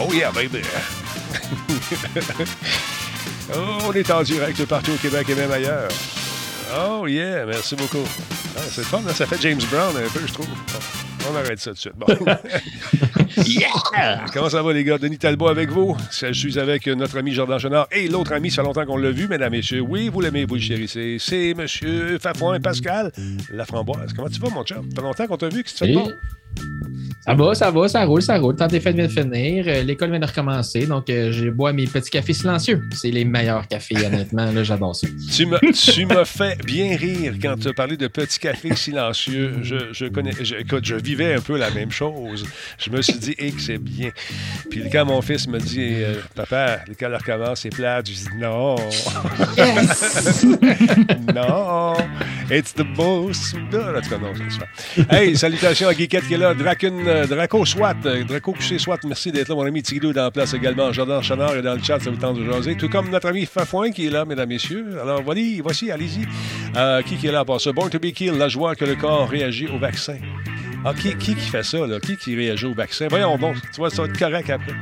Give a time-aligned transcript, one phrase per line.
[0.00, 0.62] Oh yeah, baby!
[3.54, 5.90] oh, on est en direct partout au Québec et même ailleurs.
[6.76, 8.04] Oh yeah, merci beaucoup.
[8.56, 9.12] Ah, c'est fun, hein?
[9.14, 10.48] ça fait James Brown un peu, je trouve.
[11.30, 11.94] On arrête ça tout de suite.
[11.96, 12.06] Bon.
[13.46, 14.24] yeah!
[14.32, 14.98] Comment ça va, les gars?
[14.98, 15.96] Denis Talbot avec vous.
[16.10, 19.10] Je suis avec notre ami Jordan Chenard et l'autre ami, ça fait longtemps qu'on l'a
[19.10, 19.80] vu, mesdames et messieurs.
[19.80, 21.16] Oui, vous l'aimez, vous le chérissez.
[21.18, 21.66] C'est M.
[22.20, 23.12] Fafouin Pascal
[23.52, 24.12] La Framboise.
[24.14, 24.88] Comment tu vas, mon chum?
[24.90, 25.62] Ça fait longtemps qu'on t'a vu.
[25.62, 26.12] Qu'est-ce que tu fais de bon?
[27.28, 28.56] Ça va, ça va, ça roule, ça roule.
[28.56, 29.66] Tant des fêtes vient de finir.
[29.68, 30.86] Euh, l'école vient de recommencer.
[30.86, 32.82] Donc, euh, je bois mes petits cafés silencieux.
[32.92, 34.50] C'est les meilleurs cafés, honnêtement.
[34.50, 35.08] Là, j'adore ça.
[35.36, 39.56] Tu m'as fait bien rire quand tu as parlé de petits cafés silencieux.
[39.60, 42.46] Je, je connais, je, écoute, je vivais un peu la même chose.
[42.78, 44.08] Je me suis dit, hé, que c'est bien.
[44.70, 48.76] Puis quand mon fils me dit, euh, papa, l'école recommence, c'est plate, je dis, non.
[49.58, 50.46] Yes!
[51.34, 51.92] non.
[52.50, 53.54] It's the most.
[53.54, 55.14] En tout cas, non, c'est ça.
[55.14, 56.54] Hey, salutations à Guiquette qui est là.
[56.84, 59.54] Euh, Draco Swat, euh, Draco Couché Swat, merci d'être là.
[59.54, 60.92] Mon ami Tigidou dans la place également.
[60.92, 62.76] Jordan Chanard est dans le chat, ça vous tente de jaser.
[62.76, 64.98] Tout comme notre ami Fafouin qui est là, mesdames, messieurs.
[65.02, 66.26] Alors, voici, voici allez-y.
[66.76, 67.72] Euh, qui, qui est là pour ça?
[67.72, 70.16] Born to be killed, la joie que le corps réagit au vaccin.
[70.84, 71.98] Ah, qui, qui, fait ça, là?
[72.00, 73.08] Qui qui réagit au vaccin?
[73.08, 74.74] Voyons bon, tu vois, ça va être correct après.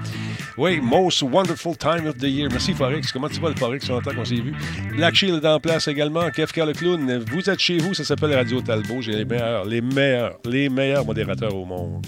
[0.59, 2.49] Oui, Most Wonderful Time of the Year.
[2.51, 3.13] Merci, Forex.
[3.13, 4.55] Comment tu vas, le Forex, longtemps qu'on s'est vu?
[4.97, 6.31] Black Shield est en place également.
[6.31, 7.25] Kefka le clown.
[7.31, 9.03] Vous êtes chez vous, ça s'appelle Radio Talbot.
[9.03, 12.07] J'ai les meilleurs, les meilleurs, les meilleurs modérateurs au monde.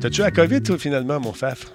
[0.00, 1.66] T'as-tu la COVID, toi, finalement, mon faf?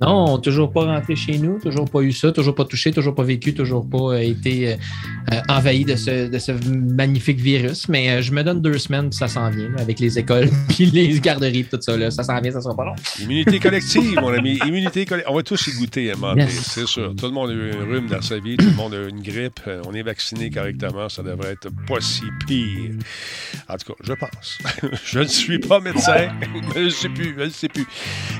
[0.00, 3.24] Non, toujours pas rentré chez nous, toujours pas eu ça, toujours pas touché, toujours pas
[3.24, 4.76] vécu, toujours pas euh, été euh,
[5.32, 7.88] euh, envahi de ce, de ce, magnifique virus.
[7.88, 11.64] Mais je me donne deux semaines, ça s'en vient, avec les écoles, puis les garderies,
[11.64, 11.96] tout ça.
[11.96, 12.10] Là.
[12.12, 12.94] Ça s'en vient, ça sera pas long.
[13.20, 14.58] Immunité collective, mon ami.
[14.66, 15.32] Immunité collective.
[15.32, 17.14] On va tous y goûter à un c'est sûr.
[17.16, 19.08] Tout le monde a eu un rhume dans sa vie, tout le monde a eu
[19.08, 19.60] une grippe.
[19.86, 22.92] On est vacciné correctement, ça devrait être pas si pire.
[23.68, 24.58] En tout cas, je pense.
[25.04, 26.28] je ne suis pas médecin,
[26.74, 27.86] je ne sais plus, je ne sais plus.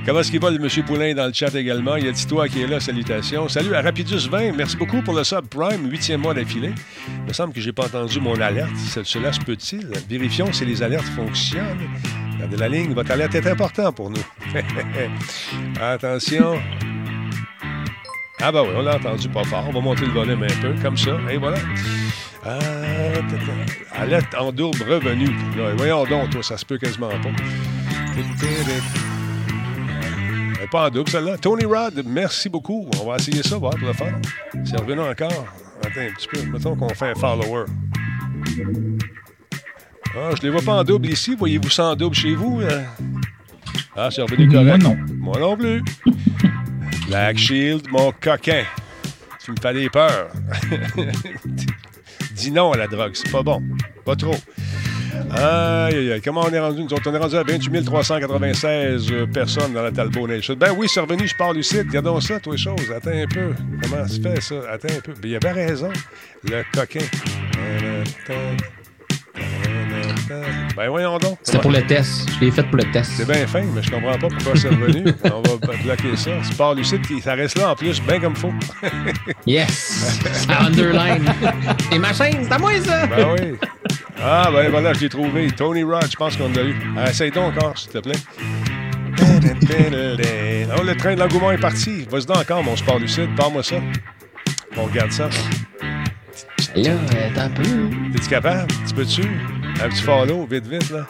[0.07, 1.48] Comment est-ce qu'il va, le monsieur Poulain, dans le chat?
[1.57, 1.97] Également.
[1.97, 3.49] Il y a Titois qui est là, salutations.
[3.49, 6.73] Salut à Rapidus 20, merci beaucoup pour le sub Prime, huitième mois d'affilée.
[7.09, 8.71] Il me semble que j'ai pas entendu mon alerte.
[9.05, 9.89] Cela se peut-il?
[10.09, 11.89] Vérifions si les alertes fonctionnent.
[12.35, 14.23] Regardez la ligne, votre alerte est important pour nous.
[15.81, 16.61] Attention.
[18.41, 19.65] Ah bah oui, on l'a entendu pas fort.
[19.69, 21.19] On va monter le volume un peu, comme ça.
[21.31, 21.59] Et voilà.
[22.45, 22.59] Ah,
[23.97, 25.29] alerte en double revenu.
[25.77, 27.29] voyons donc, toi, ça se peut quasiment pas
[30.71, 31.39] pas en double, celle-là.
[31.39, 32.89] Tony Rod, merci beaucoup.
[33.01, 34.15] On va essayer ça, voir pour le faire.
[34.65, 35.47] C'est revenu encore.
[35.83, 36.43] Attends un petit peu.
[36.43, 37.65] Mettons qu'on fait un follower.
[40.17, 41.35] Ah, je ne les vois pas en double ici.
[41.37, 42.61] Voyez-vous ça en double chez vous?
[42.61, 42.83] Euh?
[43.97, 44.83] Ah, c'est revenu correct.
[44.83, 44.97] Moi non.
[45.19, 45.83] Moi non plus.
[47.09, 48.65] Black Shield, mon coquin.
[49.45, 50.29] Tu me fais des peurs.
[52.33, 53.63] Dis non à la drogue, c'est pas bon.
[54.05, 54.35] Pas trop.
[55.31, 56.21] Aïe, aïe, aïe.
[56.23, 56.83] Comment on est rendu?
[56.83, 60.55] Nous on est rendu à 28 396 personnes dans la Talbot Nation.
[60.59, 61.87] Ben oui, c'est revenu, je pars du site.
[61.89, 62.93] Regardons ça, toi, choses.
[62.95, 63.53] Attends un peu.
[63.83, 64.57] Comment se fait, ça?
[64.71, 65.13] Attends un peu.
[65.21, 65.91] Ben, il avait raison.
[66.45, 67.05] Le coquin.
[70.77, 71.39] Ben voyons donc.
[71.43, 72.29] C'était pour le test.
[72.35, 73.11] Je l'ai fait pour le test.
[73.17, 75.05] C'est bien fin, mais je comprends pas pourquoi c'est revenu.
[75.25, 76.31] On va bloquer ça.
[76.45, 78.53] Sport Lucide, ça reste là en plus, bien comme faut.
[79.47, 80.21] yes!
[80.49, 81.25] underline.
[81.93, 83.07] Et ma chaîne, c'est à moi ça!
[83.07, 83.69] Ben oui.
[84.23, 85.49] Ah ben voilà, je l'ai trouvé.
[85.51, 86.75] Tony Rod, je pense qu'on l'a eu.
[86.97, 88.19] Ah, essaye donc encore, s'il te plaît.
[90.77, 92.05] Oh, le train de l'engouement est parti.
[92.11, 93.35] Vas-y donc encore, mon sport lucide.
[93.37, 93.77] Parle-moi ça.
[94.77, 95.29] On regarde ça.
[96.75, 96.91] Là,
[97.35, 97.63] t'es un peu.
[98.13, 98.67] T'es-tu capable?
[98.87, 99.23] Tu peux-tu?
[99.83, 101.07] Un petit follow, vite, vite, là.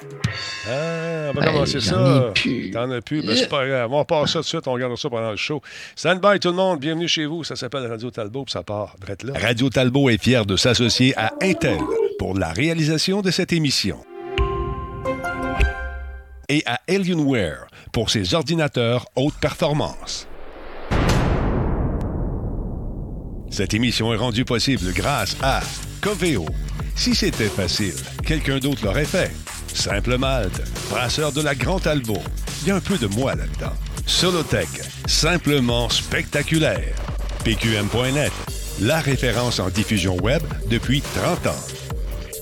[0.71, 2.33] Ah, on va ben, commencer ça.
[2.73, 3.23] T'en as plus.
[3.23, 3.93] Ben, c'est pas grave.
[3.93, 4.69] On passe ça tout de suite.
[4.69, 5.63] On regarde ça pendant le show.
[5.97, 6.81] Stand by tout le monde.
[6.81, 7.43] Bienvenue chez vous.
[7.43, 8.45] Ça s'appelle Radio Talbot.
[8.45, 8.95] Puis ça part.
[9.25, 9.33] là.
[9.41, 11.81] Radio Talbot est fier de s'associer à Intel
[12.19, 13.99] pour la réalisation de cette émission.
[16.51, 20.27] Et à Alienware pour ses ordinateurs haute performance.
[23.51, 25.61] Cette émission est rendue possible grâce à
[26.03, 26.45] Coveo.
[26.95, 27.95] Si c'était facile,
[28.27, 29.31] quelqu'un d'autre l'aurait fait.
[29.75, 32.19] Simple Malte, brasseur de la Grande Albo.
[32.63, 33.73] Il y a un peu de moi là-dedans.
[34.07, 34.69] Solotech,
[35.07, 36.95] simplement spectaculaire.
[37.45, 38.33] PQM.net,
[38.81, 41.78] la référence en diffusion web depuis 30 ans.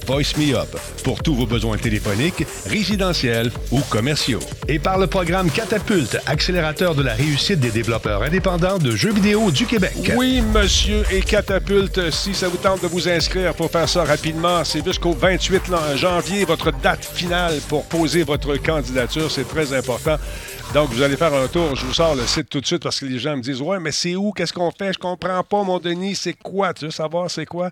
[0.06, 0.68] Voice Me Up
[1.02, 4.40] pour tous vos besoins téléphoniques, résidentiels ou commerciaux.
[4.68, 9.50] Et par le programme Catapulte, accélérateur de la réussite des développeurs indépendants de jeux vidéo
[9.50, 10.12] du Québec.
[10.16, 14.64] Oui, monsieur, et Catapulte, si ça vous tente de vous inscrire pour faire ça rapidement,
[14.64, 15.62] c'est jusqu'au 28
[15.96, 19.30] janvier, votre date finale pour poser votre candidature.
[19.30, 20.16] C'est très important.
[20.74, 21.74] Donc, vous allez faire un tour.
[21.74, 23.78] Je vous sors le site tout de suite parce que les gens me disent Ouais,
[23.80, 24.32] mais c'est où?
[24.32, 24.92] Qu'est-ce qu'on fait?
[24.92, 26.14] Je comprends pas, mon Denis.
[26.16, 26.74] C'est quoi?
[26.74, 27.70] Tu veux savoir c'est quoi?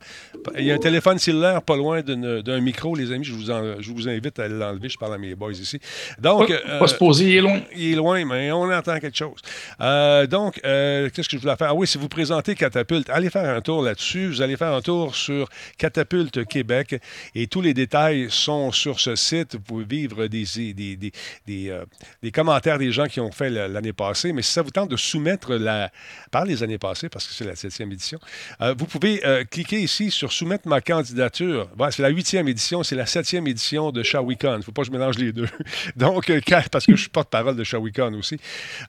[0.56, 3.24] Il y a un téléphone cellulaire pas loin d'un micro, les amis.
[3.24, 4.88] Je vous, je vous invite à l'enlever.
[4.88, 5.78] Je parle à mes boys ici.
[6.18, 6.48] Donc.
[6.48, 7.60] Pas, euh, se poser, il est loin.
[7.76, 9.40] Il est loin, mais on entend quelque chose.
[9.80, 11.70] Euh, donc, euh, qu'est-ce que je voulais faire?
[11.70, 14.28] Ah Oui, si vous présentez Catapulte, allez faire un tour là-dessus.
[14.28, 16.96] Vous allez faire un tour sur Catapulte Québec
[17.34, 19.54] et tous les détails sont sur ce site.
[19.56, 21.12] Vous pouvez vivre des, des, des,
[21.46, 21.78] des,
[22.22, 24.32] des commentaires des gens qui ont fait l'année passée.
[24.32, 25.90] Mais si ça vous tente de soumettre la,
[26.30, 28.18] par les années passées, parce que c'est la septième édition,
[28.60, 31.68] euh, vous pouvez euh, cliquer ici sur soumettre ma candidature.
[31.90, 34.54] c'est la huitième édition, c'est la septième édition de Shawicon.
[34.54, 35.48] Il ne faut pas que je mélange les deux.
[35.96, 36.40] donc, euh,
[36.70, 38.38] parce que je suis porte-parole de Shawicon aussi.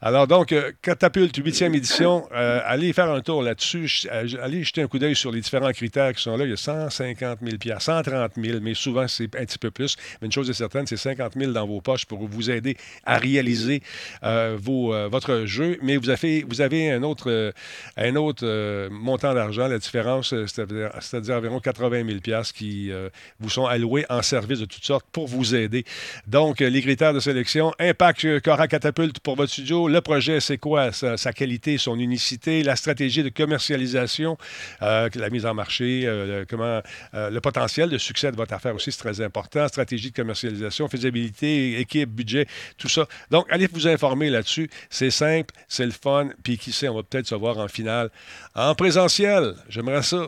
[0.01, 4.07] Alors, donc, Catapulte, huitième édition, allez faire un tour là-dessus.
[4.09, 6.45] Allez jeter un coup d'œil sur les différents critères qui sont là.
[6.45, 9.95] Il y a 150 000 130 000 mais souvent, c'est un petit peu plus.
[10.21, 13.17] Mais une chose est certaine, c'est 50 000 dans vos poches pour vous aider à
[13.17, 13.81] réaliser
[14.23, 17.51] euh, euh, votre jeu, mais vous avez, un autre, euh,
[17.97, 22.91] un autre montant d'argent, la différence, c'est-à-dire environ 80 000 qui
[23.39, 25.85] vous sont alloués en service de toutes sortes pour vous aider.
[26.27, 30.91] Donc, les critères de sélection, impact qu'aura Catapulte pour votre studio, le projet, c'est quoi?
[30.91, 34.37] Sa, qualité, son unicité, la stratégie de commercialisation,
[34.81, 36.09] la mise en marché,
[36.49, 36.81] comment,
[37.13, 41.79] le potentiel de succès de votre affaire aussi, c'est très important, stratégie de commercialisation, faisabilité,
[41.79, 42.47] équipe, budget,
[42.77, 43.07] tout ça.
[43.31, 44.69] Donc, allez vous informer là-dessus.
[44.89, 48.09] C'est simple, c'est le fun, puis qui sait, on va peut-être se voir en finale
[48.55, 49.55] en présentiel.
[49.69, 50.27] J'aimerais ça.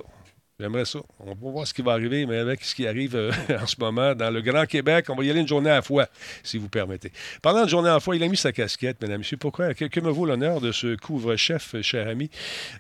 [0.59, 0.99] J'aimerais ça.
[1.19, 3.75] On va voir ce qui va arriver, mais avec ce qui arrive euh, en ce
[3.79, 6.07] moment dans le Grand Québec, on va y aller une journée à la fois,
[6.43, 7.11] si vous permettez.
[7.43, 9.37] Parlant de journée à la fois, il a mis sa casquette, mesdames et messieurs.
[9.37, 9.75] Pourquoi?
[9.75, 12.31] Que, me vaut l'honneur de ce couvre-chef, cher ami?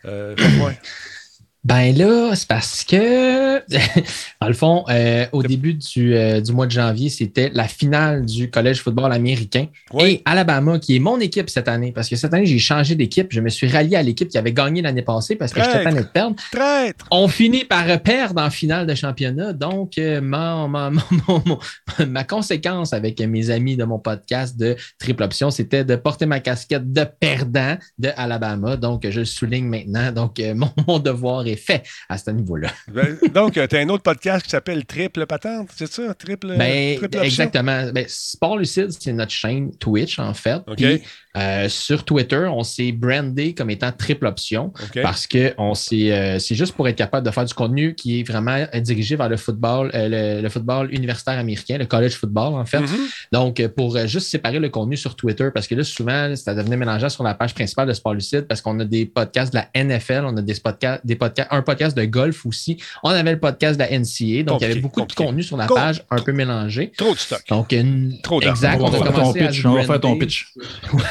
[0.05, 0.35] Euh,
[1.63, 3.57] ben là, c'est parce que,
[4.41, 8.49] dans le fond, euh, au début euh, du, mois de janvier, c'était la finale du
[8.49, 9.65] collège football américain.
[9.99, 13.27] Et Alabama, qui est mon équipe cette année, parce que cette année, j'ai changé d'équipe.
[13.31, 16.01] Je me suis rallié à l'équipe qui avait gagné l'année passée parce que j'étais tanné
[16.01, 16.35] de perdre.
[16.51, 17.05] Traître.
[17.11, 19.53] On finit par perdre en finale de championnat.
[19.53, 20.21] Donc, euh,
[22.07, 26.39] ma, conséquence avec mes amis de mon podcast de Triple Option, c'était de porter ma
[26.39, 28.77] casquette de perdant de Alabama.
[28.77, 30.11] Donc, je le souligne maintenant.
[30.11, 30.41] Donc,
[30.87, 32.69] mon devoir est fait à ce niveau-là.
[32.97, 36.13] Ben, donc, euh, tu as un autre podcast qui s'appelle Triple Patente, c'est ça?
[36.15, 37.91] Triple, ben, Exactement.
[37.91, 40.61] Ben, Sport Lucide, c'est notre chaîne Twitch, en fait.
[41.37, 44.73] Euh, sur Twitter, on s'est brandé comme étant triple option
[45.03, 48.23] parce que on euh, c'est juste pour être capable de faire du contenu qui est
[48.23, 52.79] vraiment dirigé vers le football, le, football universitaire américain, le college football, en fait.
[52.79, 53.27] Mm-hmm.
[53.31, 57.09] Donc, pour juste séparer le contenu sur Twitter, parce que là, souvent, ça devenait mélangé
[57.09, 60.23] sur la page principale de Sport Lucide parce qu'on a des podcasts de la NFL,
[60.25, 62.77] on a des podcasts, des podcasts, un podcast de golf aussi.
[63.03, 64.43] On avait le podcast de la NCA.
[64.43, 66.91] Donc, il y avait beaucoup de contenu sur la page, un peu mélangé.
[66.97, 67.43] Trop de stock.
[67.49, 67.75] Donc,
[68.23, 68.79] Trop Exact.
[68.81, 69.65] On, va, ton pitch.
[69.65, 70.53] on va faire ton pitch.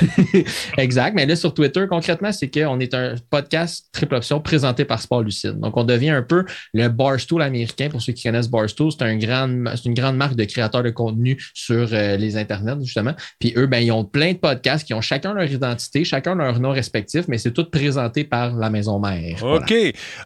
[0.78, 1.14] exact.
[1.14, 5.22] Mais là, sur Twitter, concrètement, c'est qu'on est un podcast triple option présenté par Sport
[5.22, 5.58] Lucide.
[5.58, 7.88] Donc, on devient un peu le Barstool américain.
[7.88, 9.48] Pour ceux qui connaissent Barstool, c'est un grand,
[9.84, 13.14] une grande marque de créateurs de contenu sur euh, les internets, justement.
[13.38, 16.58] Puis eux, ben, ils ont plein de podcasts qui ont chacun leur identité, chacun leur
[16.60, 19.42] nom respectif, mais c'est tout présenté par la maison mère.
[19.42, 19.74] OK.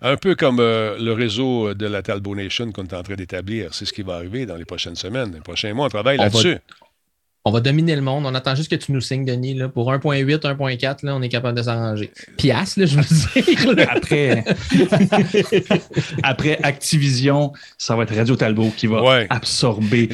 [0.02, 3.74] Un peu comme euh, le réseau de la Talbot Nation qu'on est en train d'établir.
[3.74, 5.86] C'est ce qui va arriver dans les prochaines semaines, les prochains mois.
[5.86, 6.58] On travaille là-dessus
[7.46, 8.26] on va dominer le monde.
[8.26, 9.54] On attend juste que tu nous signes, Denis.
[9.54, 9.68] Là.
[9.68, 12.10] Pour 1.8, 1.4, on est capable de s'arranger.
[12.36, 13.88] Piastre, là, je veux dire.
[13.90, 14.44] après,
[16.22, 20.10] après Activision, ça va être Radio Talbot qui va absorber.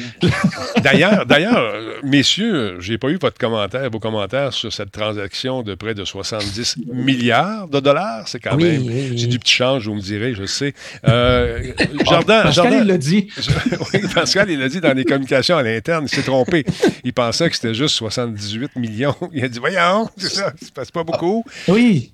[0.81, 5.93] d'ailleurs, d'ailleurs, messieurs, j'ai pas eu votre commentaire, vos commentaires sur cette transaction de près
[5.93, 8.25] de 70 milliards de dollars.
[8.27, 8.85] C'est quand même.
[9.17, 10.73] C'est du petit change, vous me direz, je sais.
[11.05, 11.73] Euh,
[12.09, 13.27] Jardin, Pascal, il l'a dit.
[13.93, 16.05] oui, Pascal, il l'a dit dans les communications à l'interne.
[16.09, 16.63] Il s'est trompé.
[17.03, 19.15] Il pensait que c'était juste 78 millions.
[19.33, 21.43] Il a dit Voyons, c'est ça, passe pas beaucoup.
[21.67, 22.11] Oui.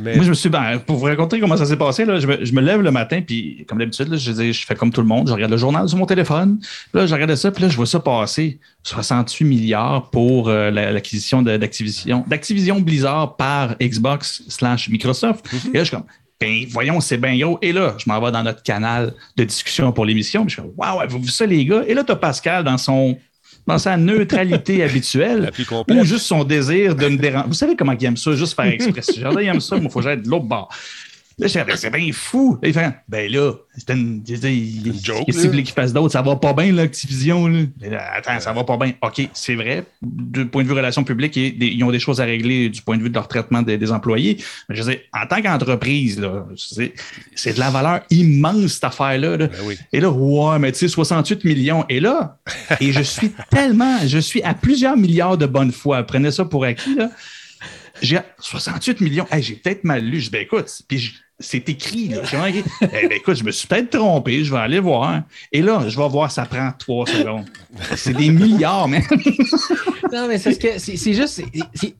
[0.00, 0.48] Moi, je me suis.
[0.48, 3.64] Ben, pour vous raconter comment ça s'est passé, là, je, me, lève le matin, puis
[3.68, 6.06] comme d'habitude, je, je fais comme tout le monde, je regarde le journal sur mon
[6.06, 6.58] téléphone.
[6.92, 11.42] Là, je regarde ça, puis là, je vois ça passer 68 milliards pour euh, l'acquisition
[11.42, 15.46] d'Activision, d'Activision Blizzard par Xbox slash Microsoft.
[15.46, 15.70] Mm-hmm.
[15.70, 16.06] Et là, je suis comme
[16.40, 17.58] ben, voyons, c'est bien gros.
[17.62, 20.44] Et là, je m'en vais dans notre canal de discussion pour l'émission.
[20.46, 21.84] Je suis comme, waouh, vous vu ça, les gars?
[21.86, 23.16] Et là, tu as Pascal dans son
[23.66, 25.50] dans sa neutralité habituelle
[25.90, 27.48] ou juste son désir de me déranger.
[27.48, 29.20] Vous savez comment il aime ça, juste faire expression.
[29.20, 30.68] Jardin, il aime ça, mais il faut que j'aille de l'autre bord.
[31.36, 32.58] Là, je ben, c'est bien fou.
[32.62, 35.24] Là, il fait, ben là, c'est une, une joke.
[35.26, 36.12] Qu'est-ce qu'il fasse d'autre?
[36.12, 37.50] Ça va pas bien, l'Activision.
[38.14, 38.92] Attends, ça va pas bien.
[39.02, 39.84] OK, c'est vrai.
[40.00, 43.02] Du point de vue relations publiques, ils ont des choses à régler du point de
[43.02, 44.36] vue de leur traitement des, employés.
[44.68, 46.24] Mais je dire, en tant qu'entreprise,
[47.34, 49.36] c'est de la valeur immense, cette affaire-là.
[49.36, 49.48] Ben
[49.92, 51.84] et là, ouais, mais tu sais, 68 millions.
[51.88, 52.38] Et là,
[52.80, 56.04] et je suis tellement, je suis à plusieurs milliards de bonnes fois.
[56.04, 57.10] Prenez ça pour acquis, là.
[58.02, 59.26] J'ai 68 millions.
[59.38, 60.18] j'ai peut-être mal lu.
[60.18, 61.14] Je dis, ben écoute, puis
[61.44, 62.08] c'est écrit.
[62.08, 62.22] Là.
[62.80, 65.22] eh ben, écoute, je me suis peut-être trompé, je vais aller voir.
[65.52, 67.46] Et là, je vais voir, ça prend trois secondes.
[67.96, 69.02] C'est des milliards, mais.
[70.12, 71.42] Non, mais c'est que c'est juste.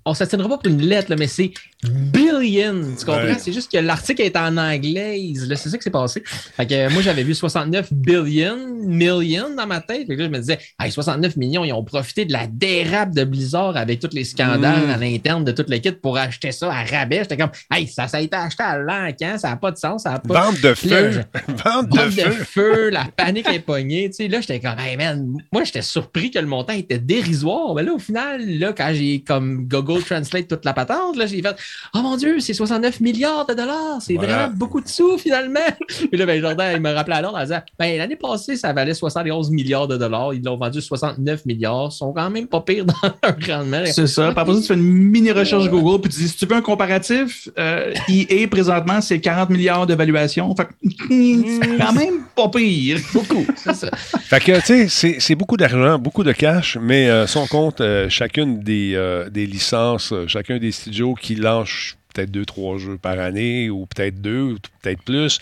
[0.05, 1.53] on ne s'attiendra pas pour une lettre, mais c'est
[1.89, 2.95] billion.
[2.99, 3.39] Tu comprends?
[3.39, 5.21] C'est juste que l'article est en anglais.
[5.35, 6.23] C'est ça qui s'est passé.
[6.25, 10.09] Fait que moi, j'avais vu 69 billion, million dans ma tête.
[10.09, 10.59] là, je me disais,
[10.89, 14.91] 69 millions, ils ont profité de la dérape de Blizzard avec tous les scandales mm.
[14.91, 17.21] à l'interne de toute l'équipe pour acheter ça à rabais.
[17.21, 20.03] J'étais comme, hey, ça, ça a été acheté à l'encan, ça n'a pas de sens.
[20.03, 20.47] Ça a pas...
[20.47, 21.23] Vente de feu.
[21.49, 22.31] Vente de, feu.
[22.31, 22.91] feu.
[22.91, 24.11] La panique est pognée.
[24.11, 27.75] Tu sais, là, j'étais comme, hey man, moi, j'étais surpris que le montant était dérisoire.
[27.75, 31.43] Mais là, au final, là, quand j'ai comme Google Translate toute la patente, là, j'ai
[31.43, 31.57] fait,
[31.95, 33.99] Oh mon Dieu, c'est 69 milliards de dollars.
[34.01, 35.61] C'est vraiment beaucoup de sous finalement.
[35.89, 38.95] Puis là, ben, Jordan, il me rappelait alors, il disait ben, l'année passée, ça valait
[38.95, 40.35] 71 milliards de dollars.
[40.35, 41.91] Ils l'ont vendu 69 milliards.
[41.93, 43.85] Ils sont quand même pas pires dans leur rendement.
[43.87, 44.33] C'est ça.
[44.33, 46.63] Par exemple, tu fais une mini recherche Google, puis tu dis si tu veux un
[46.63, 50.55] comparatif, euh, EA présentement, c'est 40 milliards d'évaluation.
[50.57, 52.99] Fait c'est quand même pas pire.
[53.13, 53.47] Beaucoup.
[53.57, 53.91] C'est ça.
[53.95, 57.81] Fait que, tu sais, c'est beaucoup d'argent, beaucoup de cash, mais euh, si on compte
[57.85, 62.97] euh, chacune des, euh, des licences, chacun des studios qui lancent peut-être deux, trois jeux
[62.97, 65.41] par année, ou peut-être deux, ou peut-être plus.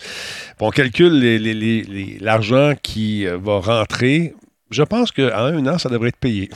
[0.59, 1.13] on calcule
[2.19, 4.33] l'argent qui euh, va rentrer.
[4.71, 6.49] Je pense qu'en un an, ça devrait être payé.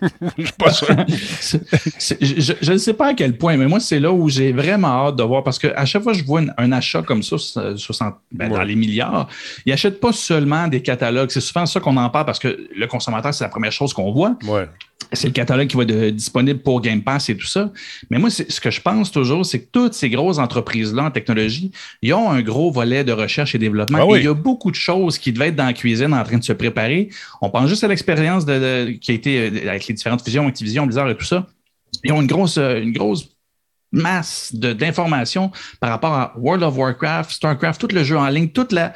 [0.38, 0.88] je suis pas sûr.
[0.96, 5.16] je ne sais pas à quel point, mais moi, c'est là où j'ai vraiment hâte
[5.16, 7.36] de voir parce qu'à chaque fois que je vois un achat comme ça,
[7.76, 9.28] 60, ben, dans les milliards,
[9.66, 11.30] ils n'achètent pas seulement des catalogues.
[11.30, 14.10] C'est souvent ça qu'on en parle parce que le consommateur, c'est la première chose qu'on
[14.10, 14.38] voit.
[14.44, 14.66] Ouais
[15.12, 17.72] c'est le catalogue qui va être disponible pour Game Pass et tout ça.
[18.10, 21.72] Mais moi, ce que je pense toujours, c'est que toutes ces grosses entreprises-là en technologie,
[22.02, 23.98] ils ont un gros volet de recherche et développement.
[24.00, 26.38] Ah il y a beaucoup de choses qui devaient être dans la cuisine en train
[26.38, 27.08] de se préparer.
[27.40, 30.86] On pense juste à l'expérience de, qui a été euh, avec les différentes fusions, Activision,
[30.86, 31.46] Blizzard et tout ça.
[32.04, 33.28] Ils ont une grosse, euh, une grosse
[33.92, 38.72] masse d'informations par rapport à World of Warcraft, StarCraft, tout le jeu en ligne, toute
[38.72, 38.92] la,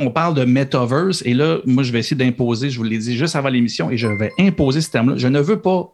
[0.00, 3.16] on parle de metaverse et là, moi, je vais essayer d'imposer, je vous l'ai dit
[3.16, 5.16] juste avant l'émission, et je vais imposer ce terme-là.
[5.16, 5.92] Je ne veux pas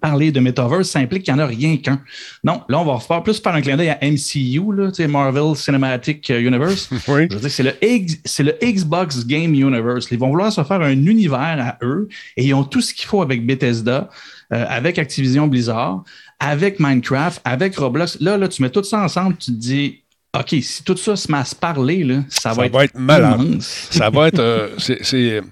[0.00, 2.00] parler de metaverse, ça implique qu'il n'y en a rien qu'un.
[2.42, 6.30] Non, là, on va faire plus par un clin d'œil à MCU, là, Marvel Cinematic
[6.30, 6.88] Universe.
[7.08, 7.26] Oui.
[7.30, 10.08] Je veux dire, c'est le, le Xbox Game Universe.
[10.10, 11.38] Ils vont vouloir se faire un univers
[11.80, 14.08] à eux et ils ont tout ce qu'il faut avec Bethesda,
[14.52, 16.04] euh, avec Activision Blizzard,
[16.40, 18.18] avec Minecraft, avec Roblox.
[18.20, 20.02] Là, là, tu mets tout ça ensemble, tu te dis,
[20.36, 23.60] OK, si tout ça se met à se parler, là, ça, va, être, malade.
[23.60, 24.38] ça va être.
[24.38, 25.42] Euh, c'est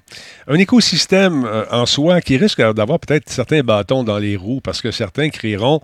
[0.47, 4.81] un écosystème euh, en soi qui risque d'avoir peut-être certains bâtons dans les roues parce
[4.81, 5.81] que certains crieront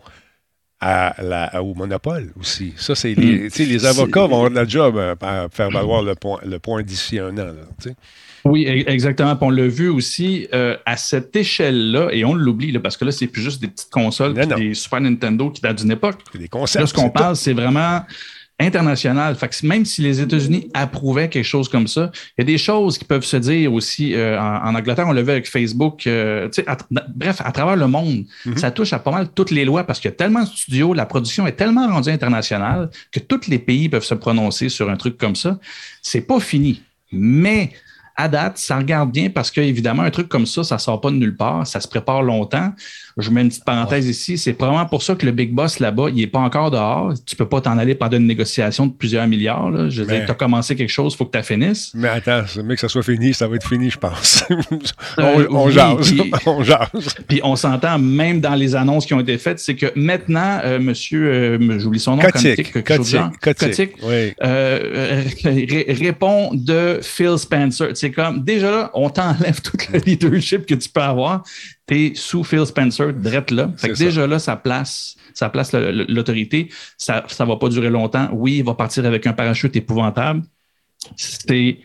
[0.80, 2.72] à la, au monopole aussi.
[2.76, 3.50] Ça, c'est les, hmm.
[3.58, 6.82] les avocats vont avoir de la job euh, à faire valoir le point, le point
[6.82, 7.52] d'ici un an.
[8.44, 9.36] Oui, e-, exactement.
[9.40, 13.42] on l'a vu aussi à cette échelle-là, et on l'oublie parce que là, c'est plus
[13.42, 16.20] juste des petites consoles, des Super Nintendo qui datent d'une époque.
[16.34, 16.80] Des concepts.
[16.80, 18.02] Là, ce qu'on parle, c'est vraiment
[18.60, 19.34] international.
[19.34, 22.58] Fait que même si les États-Unis approuvaient quelque chose comme ça, il y a des
[22.58, 25.06] choses qui peuvent se dire aussi euh, en, Angleterre.
[25.08, 26.06] On l'a vu avec Facebook.
[26.06, 26.48] Euh,
[27.14, 28.56] bref, à travers le monde, mhm.
[28.56, 30.94] ça touche à pas mal toutes les lois parce qu'il y a tellement de studios,
[30.94, 34.96] la production est tellement rendue internationale que tous les pays peuvent se prononcer sur un
[34.96, 35.58] truc comme ça.
[36.00, 36.82] C'est pas fini.
[37.10, 37.70] Mais
[38.16, 41.16] à date, ça regarde bien parce qu'évidemment, un truc comme ça, ça sort pas de
[41.16, 42.72] nulle part, ça se prépare longtemps.
[43.16, 44.36] Je mets une petite parenthèse ici.
[44.38, 47.14] C'est probablement pour ça que le big boss là-bas, il n'est pas encore dehors.
[47.24, 49.70] Tu peux pas t'en aller pendant une négociation de plusieurs milliards.
[49.70, 49.88] Là.
[49.88, 51.92] Je veux dire, tu as commencé quelque chose, il faut que tu finisses.
[51.94, 54.44] Mais attends, mais que ça soit fini, ça va être fini, je pense.
[55.18, 56.14] on, on jase.
[56.46, 57.14] on jase.
[57.28, 60.80] Puis on s'entend même dans les annonces qui ont été faites, c'est que maintenant, euh,
[60.80, 64.32] monsieur, euh, j'oublie son nom, Kotick, Kotick, oui.
[64.42, 67.88] euh, répond de Phil Spencer.
[67.94, 71.44] C'est comme, déjà là, on t'enlève tout le leadership que tu peux avoir
[71.86, 73.70] tu es sous Phil Spencer, drette là.
[73.76, 76.70] Fait que déjà là, ça place, ça place l'autorité.
[76.96, 78.28] Ça ne va pas durer longtemps.
[78.32, 80.42] Oui, il va partir avec un parachute épouvantable.
[81.16, 81.78] C'est.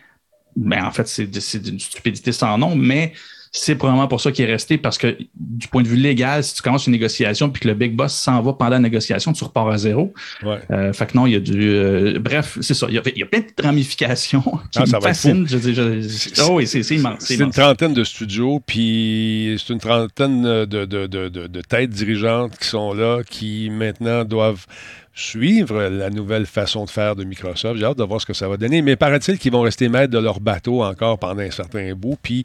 [0.56, 3.12] Ben, en fait, c'est d'une stupidité sans nom, mais
[3.52, 6.54] c'est probablement pour ça qu'il est resté parce que du point de vue légal, si
[6.54, 9.42] tu commences une négociation puis que le big boss s'en va pendant la négociation, tu
[9.42, 10.14] repars à zéro.
[10.44, 10.60] Ouais.
[10.70, 11.60] Euh, fait que non, il y a du.
[11.60, 12.86] Euh, bref, c'est ça.
[12.88, 15.46] Il y, a, il y, a, plein de ramifications qui ah, me fascinent.
[15.48, 17.20] Je, je, oh, oui, c'est immense.
[17.20, 22.56] C'est une trentaine de studios, puis c'est une trentaine de, de, de, de, têtes dirigeantes
[22.56, 24.66] qui sont là, qui maintenant doivent
[25.14, 27.78] suivre la nouvelle façon de faire de Microsoft.
[27.78, 28.82] J'ai hâte de voir ce que ça va donner.
[28.82, 32.16] Mais paraît-il qu'ils vont rester maîtres de leur bateau encore pendant un certain bout.
[32.22, 32.44] Puis,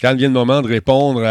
[0.00, 1.22] quand vient le moment de répondre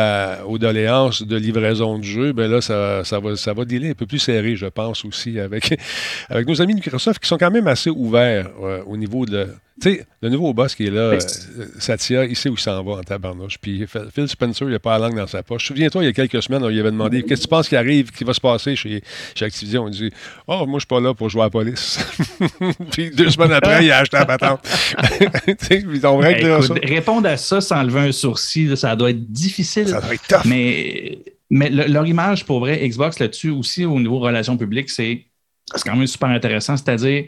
[0.48, 4.06] aux doléances de livraison de jeu, ben là, ça, va, ça va dealer un peu
[4.06, 5.80] plus serré, je pense, aussi, avec,
[6.30, 9.48] avec nos amis de Microsoft qui sont quand même assez ouverts euh, au niveau de
[9.82, 11.20] tu sais, le nouveau boss qui est là, euh,
[11.80, 13.58] Satya, il sait où il s'en va en tabarnouche.
[13.58, 15.68] Puis Phil Spencer, il n'a pas la langue dans sa poche.
[15.68, 18.12] Souviens-toi, il y a quelques semaines, il avait demandé Qu'est-ce que tu penses qui arrive,
[18.12, 19.04] qui va se passer chez,
[19.36, 19.90] chez Activision?
[19.90, 20.12] Il dit
[20.48, 22.00] Oh, moi, je suis pas là pour jouer à la police.
[22.92, 24.68] puis deux semaines après, il a acheté la patente.
[25.70, 26.74] ils ont ben, ça.
[26.84, 29.88] Répondre à ça sans lever un sourcil, ça doit être difficile.
[29.88, 30.46] Ça doit être tough.
[30.46, 31.20] Mais,
[31.50, 35.26] mais leur image, pour vrai, Xbox là-dessus aussi, au niveau relations publiques, c'est
[35.84, 36.78] quand même super intéressant.
[36.78, 37.26] C'est-à-dire,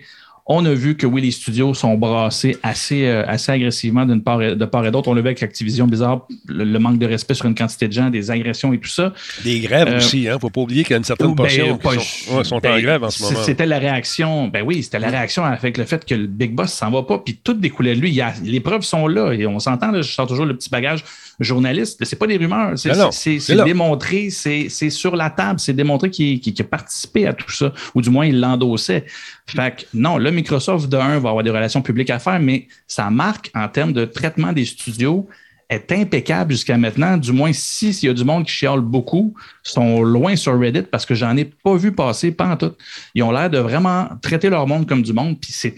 [0.49, 4.41] on a vu que oui, les studios sont brassés assez, euh, assez agressivement d'une part
[4.41, 5.09] et, de part et d'autre.
[5.09, 8.09] On l'a vu avec Activision Bizarre, le, manque de respect sur une quantité de gens,
[8.09, 9.13] des agressions et tout ça.
[9.43, 10.35] Des grèves euh, aussi, il hein?
[10.35, 12.81] ne faut pas oublier qu'il y a une certaine ben, portion qui sont, en ben,
[12.81, 13.43] grève en ce moment.
[13.43, 16.71] C'était la réaction, ben oui, c'était la réaction avec le fait que le Big Boss
[16.71, 18.11] s'en va pas, puis tout découlait de lui.
[18.11, 21.03] Il les preuves sont là et on s'entend, je sors toujours le petit bagage
[21.39, 22.03] journaliste.
[22.03, 27.27] C'est pas des rumeurs, c'est démontré, c'est sur la table, c'est démontré qu'il a participé
[27.27, 29.05] à tout ça, ou du moins il l'endossait.
[29.45, 32.67] Fait que non, le Microsoft de 1 va avoir des relations publiques à faire, mais
[32.87, 35.27] sa marque en termes de traitement des studios
[35.69, 37.17] est impeccable jusqu'à maintenant.
[37.17, 40.83] Du moins, si s'il y a du monde qui chiale beaucoup, sont loin sur Reddit
[40.83, 42.71] parce que j'en ai pas vu passer, pas en tout.
[43.13, 45.75] Ils ont l'air de vraiment traiter leur monde comme du monde, puis c'est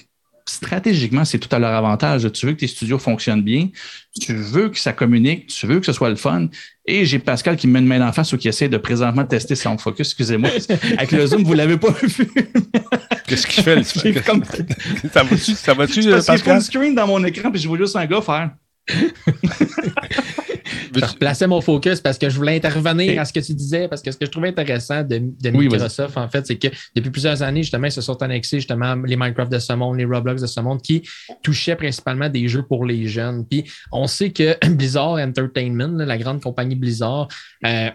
[0.50, 2.32] stratégiquement, c'est tout à leur avantage.
[2.32, 3.70] Tu veux que tes studios fonctionnent bien,
[4.20, 6.48] tu veux que ça communique, tu veux que ce soit le fun.
[6.86, 9.24] Et j'ai Pascal qui me met une main en face ou qui essaie de présentement
[9.26, 10.08] tester son focus.
[10.08, 10.50] Excusez-moi.
[10.98, 12.32] Avec le Zoom, vous ne l'avez pas vu.
[13.28, 13.76] Qu'est-ce qu'il fait?
[13.76, 14.22] Le...
[14.26, 14.44] Comme...
[15.14, 16.40] ça va-tu, ça va-tu, Pascal?
[16.40, 18.52] full screen dans mon écran, puis je vois juste un gars faire.
[20.94, 24.02] Je replaçais mon focus parce que je voulais intervenir à ce que tu disais, parce
[24.02, 25.20] que ce que je trouvais intéressant de,
[25.50, 29.16] Microsoft, en fait, c'est que depuis plusieurs années, justement, ils se sont annexés justement les
[29.16, 31.04] Minecraft de ce monde, les Roblox de ce monde, qui
[31.44, 33.46] touchaient principalement des jeux pour les jeunes.
[33.46, 37.28] Puis on sait que Blizzard Entertainment, la grande compagnie Blizzard,
[37.66, 37.90] euh,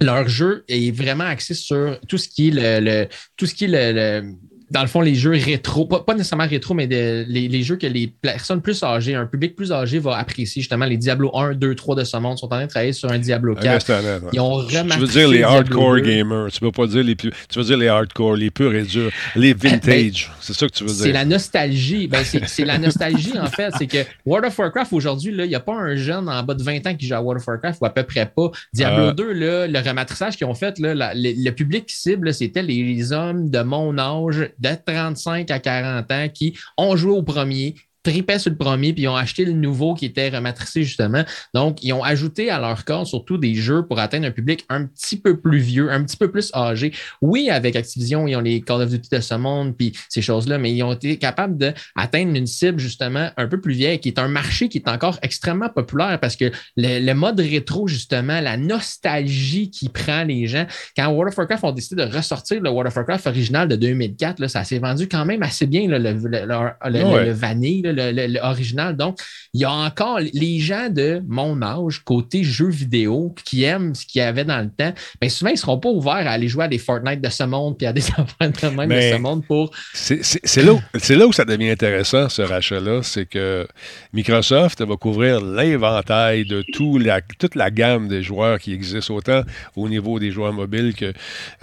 [0.00, 3.68] leur jeu est vraiment axé sur tout ce qui est le, tout ce qui est
[3.68, 4.32] le
[4.70, 8.60] dans le fond, les jeux rétro, pas, nécessairement rétro, mais les, jeux que les personnes
[8.60, 12.04] plus âgées, un public plus âgé va apprécier, justement, les Diablo 1, 2, 3 de
[12.04, 13.90] ce monde sont en train de travailler sur un Diablo 4.
[14.32, 17.58] Ils ont Tu veux dire les hardcore gamers, tu veux pas dire les plus, tu
[17.58, 20.30] veux dire les hardcore, les purs et durs, les ben, vintage.
[20.40, 21.04] c'est ça que tu veux dire.
[21.04, 22.06] C'est la nostalgie.
[22.06, 23.72] Ben, c'est la nostalgie, en fait.
[23.78, 26.62] C'est que World of Warcraft, aujourd'hui, il n'y a pas un jeune en bas de
[26.62, 28.50] 20 ans qui joue à World of Warcraft ou à peu près pas.
[28.74, 29.32] Diablo 2, euh.
[29.32, 33.96] là, le rematrissage qu'ils ont fait, là, le, public cible, c'était les hommes de mon
[33.98, 37.74] âge de 35 à 40 ans qui ont joué au premier,
[38.08, 41.24] tripaient sur le premier, puis ils ont acheté le nouveau qui était rematricé, justement.
[41.54, 44.86] Donc, ils ont ajouté à leur corps surtout des jeux pour atteindre un public un
[44.86, 46.92] petit peu plus vieux, un petit peu plus âgé.
[47.20, 50.58] Oui, avec Activision, ils ont les Call of Duty de ce monde, puis ces choses-là,
[50.58, 54.18] mais ils ont été capables d'atteindre une cible, justement, un peu plus vieille, qui est
[54.18, 59.70] un marché qui est encore extrêmement populaire parce que le, mode rétro, justement, la nostalgie
[59.70, 60.66] qui prend les gens.
[60.96, 64.38] Quand World of Warcraft ont décidé de ressortir le World of Warcraft original de 2004,
[64.40, 68.96] là, ça s'est vendu quand même assez bien, le, le, vanille, l'original.
[68.96, 69.20] Donc,
[69.54, 74.06] il y a encore les gens de mon âge, côté jeux vidéo, qui aiment ce
[74.06, 76.48] qu'il y avait dans le temps, bien souvent, ils ne seront pas ouverts à aller
[76.48, 79.18] jouer à des Fortnite de ce monde puis à des enfants de même de ce
[79.18, 79.70] monde pour.
[79.94, 80.72] C'est là,
[81.08, 83.66] là, où ça devient intéressant, ce rachat-là, c'est que
[84.12, 89.42] Microsoft va couvrir l'inventaire de tout la, toute la gamme des joueurs qui existent, autant
[89.76, 91.12] au niveau des joueurs mobiles que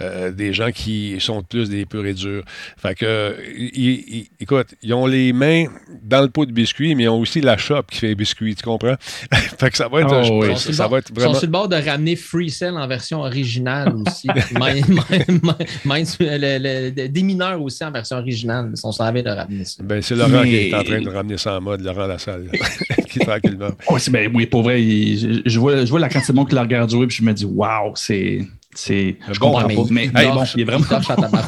[0.00, 2.44] euh, des gens qui sont plus des purs et durs.
[2.76, 3.36] Fait que,
[4.40, 5.66] écoute, ils ont les mains
[6.02, 8.54] dans le pot de biscuits, mais ils ont aussi la shop qui fait les biscuits,
[8.54, 8.96] tu comprends?
[9.32, 11.30] fait que ça va être, oh, ça, va être vraiment...
[11.30, 14.28] Ils sont sur le bord de ramener Free Cell en version originale aussi.
[17.08, 18.70] des mineurs aussi en version originale.
[18.72, 19.82] Ils sont servis de ramener ça.
[19.82, 22.50] Ben, c'est Laurent qui est en train de ramener ça en mode, Laurent Lassalle,
[23.10, 23.70] qui tranquillement.
[23.88, 26.62] Oh, ben, oui, pour vrai, je, vois, je vois la quantité de monde qui la
[26.62, 28.40] regarde jouer, puis je me dis, waouh, c'est
[28.76, 29.82] c'est, je bon, comprends pas.
[29.90, 30.84] Mais, bon, il est vraiment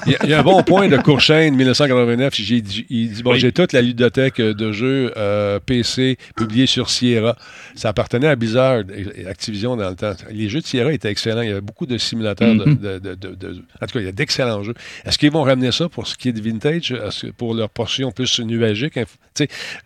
[0.06, 2.34] il, y a, un bon point de Courchaine, 1989.
[2.34, 2.56] J'ai,
[2.88, 7.36] il dit Bon, j'ai toute la ludothèque de jeux euh, PC publiée sur Sierra.
[7.74, 10.14] Ça appartenait à Blizzard et Activision dans le temps.
[10.30, 11.42] Les jeux de Sierra étaient excellents.
[11.42, 12.54] Il y avait beaucoup de simulateurs.
[12.54, 13.00] de, mm-hmm.
[13.00, 14.74] de, de, en tout cas, il y a d'excellents jeux.
[15.04, 16.94] Est-ce qu'ils vont ramener ça pour ce qui est de vintage,
[17.36, 18.98] pour leur portion plus nuagique?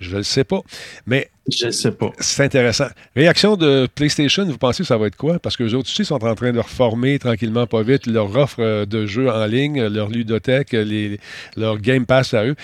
[0.01, 0.61] Je ne sais pas.
[1.07, 2.11] Mais je sais pas.
[2.19, 2.87] C'est intéressant.
[3.17, 5.39] Réaction de PlayStation, vous pensez que ça va être quoi?
[5.39, 8.61] Parce que les autres aussi sont en train de reformer tranquillement, pas vite, leur offre
[8.61, 11.19] euh, de jeux en ligne, leur ludothèque, les,
[11.57, 12.55] leur Game Pass à eux.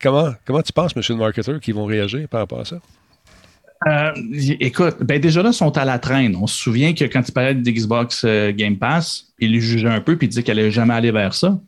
[0.00, 2.80] Comment, comment tu penses, monsieur le marketeur, qu'ils vont réagir par rapport à ça?
[3.88, 4.12] Euh,
[4.60, 6.36] écoute, ben déjà là, ils sont à la traîne.
[6.36, 9.88] On se souvient que quand ils parlaient d'Xbox Xbox euh, Game Pass, ils les jugeaient
[9.88, 11.58] un peu puis ils disaient qu'elle n'allait jamais aller vers ça.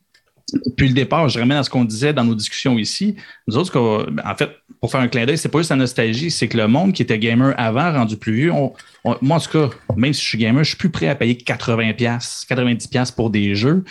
[0.66, 3.16] Depuis le départ, je remets à ce qu'on disait dans nos discussions ici.
[3.46, 6.48] Nous autres, en fait, pour faire un clin d'œil, c'est pas juste la nostalgie, c'est
[6.48, 10.12] que le monde qui était gamer avant, rendu plus vieux, moi en tout cas, même
[10.12, 13.84] si je suis gamer, je suis plus prêt à payer 80$, 90$ pour des jeux.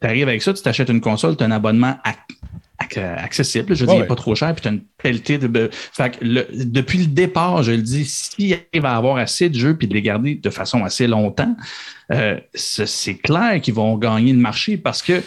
[0.00, 1.96] Tu arrives avec ça, tu t'achètes une console, tu as un abonnement
[2.96, 5.70] accessible, je veux dire, pas trop cher, puis tu as une pelletée de.
[5.72, 9.88] Fait depuis le départ, je le dis, s'il va à avoir assez de jeux puis
[9.88, 11.56] de les garder de façon assez longtemps,
[12.12, 15.22] euh, c'est clair qu'ils vont gagner le marché parce que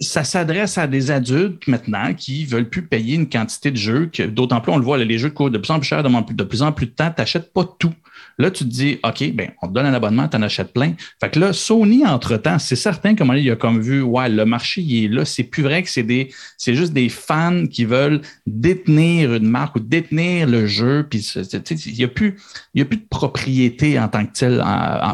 [0.00, 4.60] ça s'adresse à des adultes maintenant qui veulent plus payer une quantité de jeux, d'autant
[4.60, 6.72] plus on le voit, les jeux coûtent de plus en plus cher, de plus en
[6.72, 7.92] plus de temps, tu n'achètes pas tout.
[8.40, 10.92] Là, tu te dis, OK, ben, on te donne un abonnement, tu en achètes plein.
[11.20, 14.80] Fait que là, Sony, entre-temps, c'est certain comment il a comme vu, ouais, le marché,
[14.80, 15.24] il est là.
[15.24, 19.76] C'est plus vrai que c'est des, c'est juste des fans qui veulent détenir une marque
[19.76, 21.04] ou détenir le jeu.
[21.10, 22.36] Puis, il n'y a plus,
[22.74, 24.58] il y a plus de propriété en tant que tel,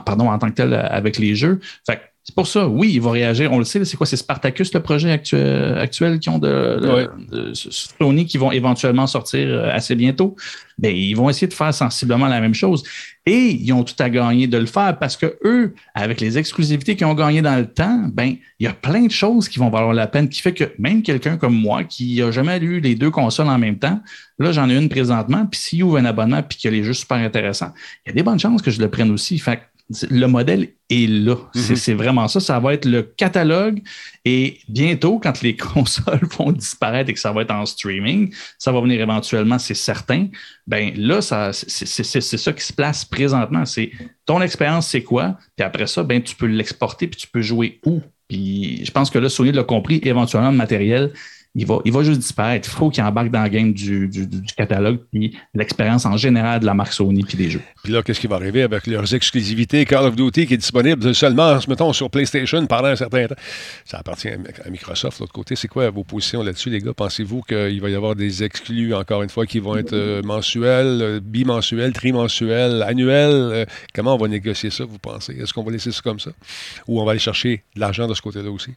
[0.05, 1.61] pardon, en tant que tel avec les jeux.
[1.87, 3.53] Fait que c'est pour ça, oui, il va réagir.
[3.53, 4.07] On le sait, c'est quoi?
[4.07, 7.13] C'est Spartacus, le projet actuel, actuel qui ont de,
[7.53, 10.35] Sony qui vont éventuellement sortir euh, assez bientôt.
[10.79, 12.83] Bien, ils vont essayer de faire sensiblement la même chose.
[13.27, 16.97] Et ils ont tout à gagner de le faire parce que eux, avec les exclusivités
[16.97, 19.69] qu'ils ont gagnées dans le temps, ben, il y a plein de choses qui vont
[19.69, 22.95] valoir la peine, qui fait que même quelqu'un comme moi qui n'a jamais lu les
[22.95, 24.01] deux consoles en même temps,
[24.39, 26.85] là, j'en ai une présentement, puis s'il ouvre un abonnement puis qu'il y a les
[26.85, 27.75] jeux super intéressants,
[28.07, 29.39] il y a des bonnes chances que je le prenne aussi.
[29.39, 29.61] Fait
[30.11, 31.37] le modèle est là.
[31.55, 31.77] Mhm.
[31.77, 32.41] C'est vraiment ça.
[32.41, 33.83] Ça va être le catalogue.
[34.25, 38.73] Et bientôt, quand les consoles vont disparaître et que ça va être en streaming, ça
[38.73, 40.29] va venir éventuellement, c'est certain.
[40.67, 43.65] Ben là, c'est ça qui se place présentement.
[43.67, 43.91] C'est
[44.25, 45.37] ton expérience, c'est quoi?
[45.57, 48.01] Puis après ça, ben, tu peux l'exporter puis tu peux jouer où?
[48.29, 51.13] Puis je pense que là, Sony l'a compris, éventuellement, le matériel,
[51.57, 52.69] il va, il va juste disparaître.
[52.69, 56.61] Il faut qu'il embarque dans le game du, du, du catalogue puis l'expérience en général
[56.61, 57.61] de la marque Sony puis des jeux.
[57.83, 59.85] Puis là, qu'est-ce qui va arriver avec leurs exclusivités?
[59.85, 63.37] Call of Duty qui est disponible seulement, mettons, sur PlayStation pendant un certain temps?
[63.85, 65.21] Ça appartient à Microsoft.
[65.21, 66.93] L'autre côté, c'est quoi vos positions là-dessus, les gars?
[66.93, 71.01] Pensez-vous qu'il va y avoir des exclus, encore une fois, qui vont être euh, mensuels,
[71.03, 73.31] euh, bimensuels, trimensuels, annuels?
[73.31, 73.65] Euh,
[73.95, 75.35] comment on va négocier ça, vous pensez?
[75.41, 76.31] Est-ce qu'on va laisser ça comme ça?
[76.89, 78.73] Ou on va aller chercher de l'argent de ce côté-là aussi?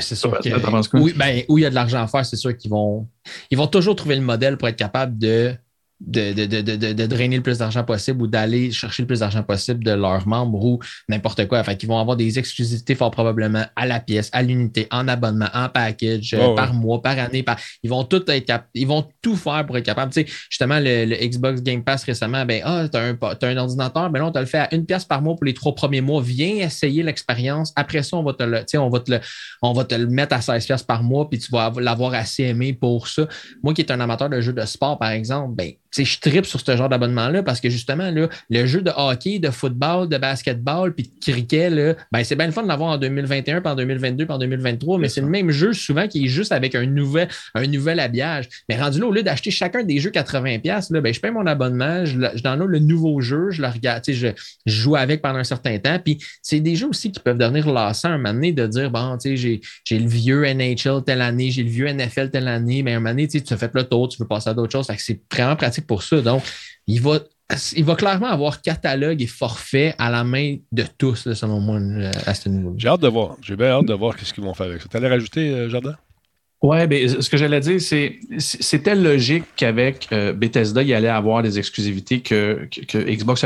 [0.00, 2.56] C'est sûr que, oui, ben, où il y a de l'argent à faire, c'est sûr
[2.56, 3.08] qu'ils vont,
[3.50, 5.54] ils vont toujours trouver le modèle pour être capable de
[6.00, 9.42] de, de, de, de, drainer le plus d'argent possible ou d'aller chercher le plus d'argent
[9.42, 11.62] possible de leurs membres ou n'importe quoi.
[11.64, 15.48] Fait qu'ils vont avoir des exclusivités fort probablement à la pièce, à l'unité, en abonnement,
[15.52, 17.42] en package, euh, par mois, par année.
[17.42, 17.58] Par...
[17.82, 18.68] Ils vont tout être cap...
[18.74, 20.12] ils vont tout faire pour être capable.
[20.12, 24.08] Tu sais, justement, le, Xbox Game Pass récemment, ben ah, t'as un, as un ordinateur,
[24.10, 26.00] ben là, on te le fait à une pièce par mois pour les trois premiers
[26.00, 26.22] mois.
[26.22, 27.72] Viens essayer l'expérience.
[27.74, 29.20] Après ça, on va te le, on va te le,
[29.62, 32.44] on va te le mettre à 16 pièces par mois, puis tu vas l'avoir assez
[32.44, 33.26] aimé pour ça.
[33.62, 36.60] Moi qui est un amateur de jeux de sport, par exemple, ben je tripe sur
[36.60, 40.94] ce genre d'abonnement-là parce que justement, là, le jeu de hockey, de football, de basketball,
[40.94, 43.74] puis de cricket, là, ben, c'est bien le fun de l'avoir en 2021, puis en
[43.74, 46.86] 2022, puis en 2023, mais c'est le même jeu souvent qui est juste avec un
[46.86, 48.48] nouvel, un nouvel habillage.
[48.68, 51.46] Mais rendu là, au lieu d'acheter chacun des jeux 80$, là, ben, je paye mon
[51.46, 54.28] abonnement, je, je le nouveau jeu, je le regarde, je,
[54.66, 55.98] je joue avec pendant un certain temps.
[56.02, 59.16] Puis c'est des jeux aussi qui peuvent devenir lassants un moment donné de dire, bon,
[59.18, 62.94] tu sais, j'ai le vieux NHL telle année, j'ai le vieux NFL telle année, mais
[62.94, 64.86] un moment donné, tu as fait le tour, tu veux passer à d'autres choses.
[64.98, 66.20] C'est vraiment pratique pour ça.
[66.20, 66.42] Donc,
[66.86, 67.20] il va,
[67.76, 71.78] il va clairement avoir catalogue et forfait à la main de tous, selon moi,
[72.26, 72.74] à ce niveau.
[72.76, 73.36] J'ai hâte de voir.
[73.42, 74.88] J'ai bien hâte de voir ce qu'ils vont faire avec ça.
[74.90, 75.96] Tu allais rajouter, euh, Jardin?
[76.60, 81.40] Oui, ben, ce que j'allais dire, c'est c'était logique qu'avec euh, Bethesda, il allait avoir
[81.40, 83.44] des exclusivités que, que, Xbox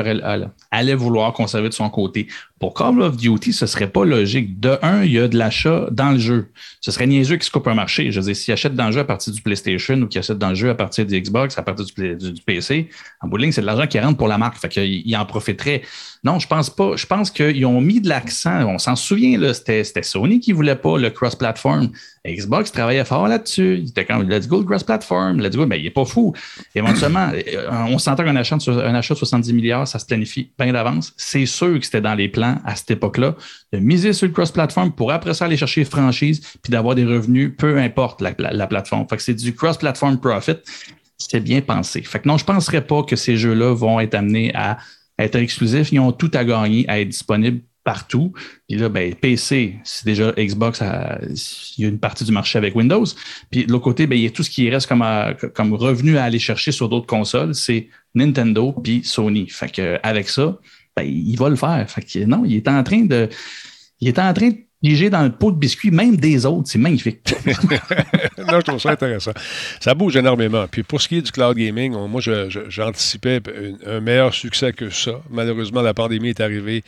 [0.71, 2.27] allait vouloir conserver de son côté.
[2.63, 4.61] Pour Call of Duty, ce serait pas logique.
[4.61, 6.47] De un, il y a de l'achat dans le jeu.
[6.81, 8.13] Ce serait niaiseux qui se coupe un marché.
[8.13, 10.39] Je veux dire, s'il achète dans le jeu à partir du PlayStation ou qu'il achète
[10.39, 12.89] dans le jeu à partir du Xbox, à partir du, PC,
[13.21, 14.59] en bout de ligne, c'est de l'argent qui rentre pour la marque.
[14.59, 15.83] Fait qu'il en profiterait.
[16.23, 16.95] Non, je pense pas.
[16.95, 18.65] Je pense qu'ils ont mis de l'accent.
[18.69, 21.91] On s'en souvient, c'était, Sony qui voulait pas le cross-platform.
[22.25, 23.81] Xbox travaillait fort là-dessus.
[23.83, 25.41] Il était comme, let's go le cross-platform.
[25.41, 25.67] Let's go.
[25.67, 26.33] Mais il est pas fou.
[26.77, 30.73] Éventuellement, euh, on s'entend qu'un achat, un achat de 70 milliards, ça se planifie bien
[30.73, 31.13] d'avance.
[31.17, 33.37] C'est sûr que c'était dans les plans à cette époque-là,
[33.73, 37.53] de miser sur le cross-platform pour après ça aller chercher franchise puis d'avoir des revenus,
[37.57, 39.07] peu importe la, plateforme.
[39.09, 40.57] Fait que c'est du cross-platform profit.
[41.19, 42.03] C'est bien pensé.
[42.03, 44.79] Fait que non, je ne penserais pas que ces jeux-là vont être amenés à
[45.19, 45.93] être exclusifs.
[45.93, 48.33] Ils ont tout à gagner à être disponibles partout.
[48.69, 50.83] Puis là, ben, PC, c'est déjà Xbox,
[51.77, 53.05] il y a une partie du marché avec Windows.
[53.51, 55.05] Puis de l'autre côté, ben, il y a tout ce qui reste comme,
[55.55, 59.49] comme revenu à aller chercher sur d'autres consoles, c'est Nintendo puis Sony.
[59.49, 60.59] Fait que avec ça,
[60.97, 61.91] ben, il va le faire.
[61.91, 63.29] Fait que non, il est en train de.
[64.01, 66.69] Il est en train de piégé dans le pot de biscuits, même des autres.
[66.69, 67.21] C'est magnifique.
[68.39, 69.31] non, je trouve ça intéressant.
[69.81, 70.67] Ça bouge énormément.
[70.69, 73.41] Puis pour ce qui est du cloud gaming, moi, j'anticipais
[73.87, 75.21] un meilleur succès que ça.
[75.31, 76.83] Malheureusement, la pandémie est arrivée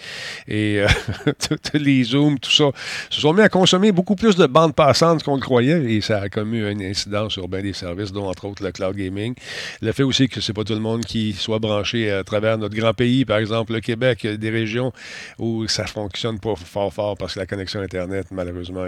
[0.48, 0.88] et euh,
[1.74, 2.64] les Zooms, tout ça,
[3.10, 6.20] se sont mis à consommer beaucoup plus de bandes passantes qu'on le croyait et ça
[6.20, 9.34] a commis un incident sur bien des services, dont entre autres le cloud gaming.
[9.80, 12.74] Le fait aussi que c'est pas tout le monde qui soit branché à travers notre
[12.74, 14.92] grand pays, par exemple le Québec, des régions
[15.38, 18.84] où ça fonctionne pas fort fort parce que la connexion Internet, malheureusement,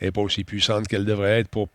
[0.00, 1.68] n'est pas aussi puissante qu'elle devrait être pour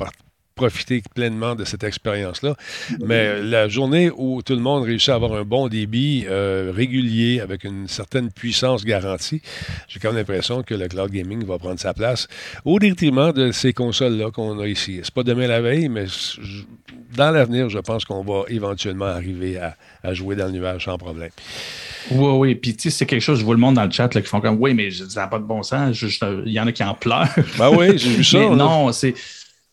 [0.56, 2.56] profiter pleinement de cette expérience-là.
[3.00, 7.40] Mais la journée où tout le monde réussit à avoir un bon débit euh, régulier
[7.40, 9.42] avec une certaine puissance garantie,
[9.88, 12.28] j'ai quand même l'impression que le cloud gaming va prendre sa place
[12.66, 15.00] au détriment de ces consoles-là qu'on a ici.
[15.04, 16.06] C'est pas demain la veille, mais
[17.16, 20.98] dans l'avenir, je pense qu'on va éventuellement arriver à, à jouer dans le nuage sans
[20.98, 21.32] problème.
[22.12, 22.56] Oui, oui.
[22.56, 24.28] Puis, tu sais, c'est quelque chose, je vois le monde dans le chat là, qui
[24.28, 26.02] font comme, oui, mais ça n'a pas de bon sens.
[26.46, 27.28] Il y en a qui en pleurent.
[27.58, 28.40] Ben oui, j'ai vu ça.
[28.50, 29.14] non, c'est.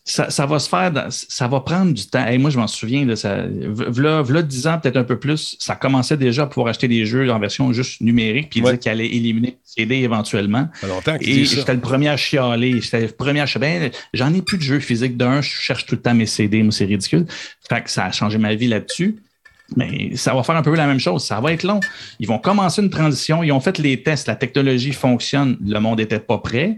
[0.03, 2.25] Ça, ça, va se faire, ça va prendre du temps.
[2.25, 5.75] Et moi, je m'en souviens, là, ça, v'là, 10 ans, peut-être un peu plus, ça
[5.75, 8.91] commençait déjà à pouvoir acheter des jeux en version juste numérique, puis il disait qu'il
[8.91, 10.67] allait éliminer le CD éventuellement.
[10.81, 12.81] Ça longtemps Et j'étais le premier à chialer.
[12.81, 13.79] J'étais le premier à chialer.
[13.79, 16.63] Ben, j'en ai plus de jeux physiques d'un, je cherche tout le temps mes CD,
[16.63, 17.27] moi, c'est ridicule.
[17.69, 19.17] Fait que ça a changé ma vie là-dessus.
[19.75, 21.23] Mais ça va faire un peu la même chose.
[21.23, 21.79] Ça va être long.
[22.19, 23.43] Ils vont commencer une transition.
[23.43, 24.27] Ils ont fait les tests.
[24.27, 25.57] La technologie fonctionne.
[25.65, 26.75] Le monde n'était pas prêt.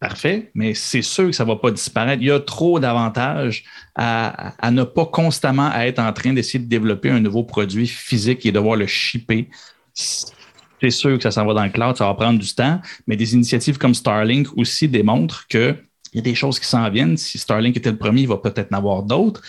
[0.00, 0.50] Parfait.
[0.54, 2.22] Mais c'est sûr que ça ne va pas disparaître.
[2.22, 3.64] Il y a trop d'avantages
[3.94, 8.52] à, ne pas constamment être en train d'essayer de développer un nouveau produit physique et
[8.52, 9.50] devoir le shipper.
[9.94, 11.96] C'est sûr que ça s'en va dans le cloud.
[11.96, 12.80] Ça va prendre du temps.
[13.06, 15.76] Mais des initiatives comme Starlink aussi démontrent que
[16.12, 17.16] il y a des choses qui s'en viennent.
[17.16, 19.40] Si Starlink était le premier, il va peut-être en avoir d'autres.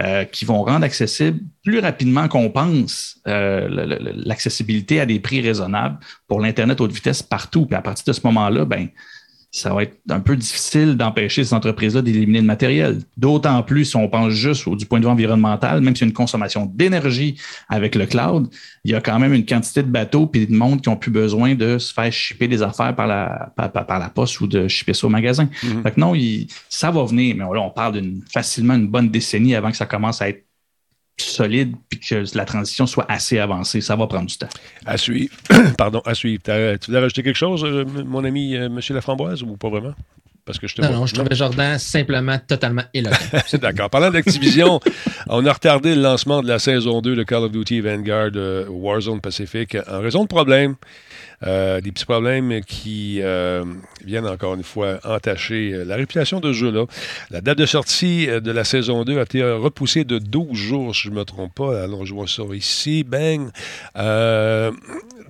[0.00, 3.66] Euh, qui vont rendre accessible plus rapidement qu'on pense euh,
[4.26, 7.64] l'accessibilité à des prix raisonnables pour l'Internet haute vitesse partout.
[7.64, 8.88] Puis à partir de ce moment-là, ben,
[9.56, 12.98] ça va être un peu difficile d'empêcher ces entreprises-là d'éliminer le matériel.
[13.16, 16.10] D'autant plus si on pense juste du point de vue environnemental, même s'il y a
[16.10, 17.36] une consommation d'énergie
[17.70, 18.48] avec le cloud,
[18.84, 21.10] il y a quand même une quantité de bateaux et de monde qui ont plus
[21.10, 24.92] besoin de se faire shipper des affaires par la, par, la poste ou de shipper
[24.92, 25.44] ça au magasin.
[25.44, 25.82] Mm-hmm.
[25.82, 26.12] Fait que non,
[26.68, 29.86] ça va venir, mais là, on parle d'une facilement une bonne décennie avant que ça
[29.86, 30.45] commence à être
[31.16, 33.80] solide puis que la transition soit assez avancée.
[33.80, 34.48] Ça va prendre du temps.
[34.84, 35.34] À suivre.
[35.78, 36.42] Pardon, à suivre.
[36.44, 38.80] Tu voulais rajouter quelque chose, euh, mon ami euh, M.
[38.90, 39.94] Laframboise, ou pas vraiment?
[40.46, 43.16] Parce que je te non, non, je trouvais Jordan simplement totalement éloquent.
[43.60, 43.90] D'accord.
[43.90, 44.78] Parlant d'Activision,
[45.28, 48.64] on a retardé le lancement de la saison 2 de Call of Duty Vanguard euh,
[48.68, 50.76] Warzone Pacific en raison de problèmes
[51.44, 53.64] euh, des petits problèmes qui euh,
[54.04, 56.84] viennent encore une fois entacher la réputation de ce jeu-là.
[57.30, 61.02] La date de sortie de la saison 2 a été repoussée de 12 jours, si
[61.02, 61.82] je ne me trompe pas.
[61.82, 63.02] Alors, je vois ça ici.
[63.02, 63.50] Bang!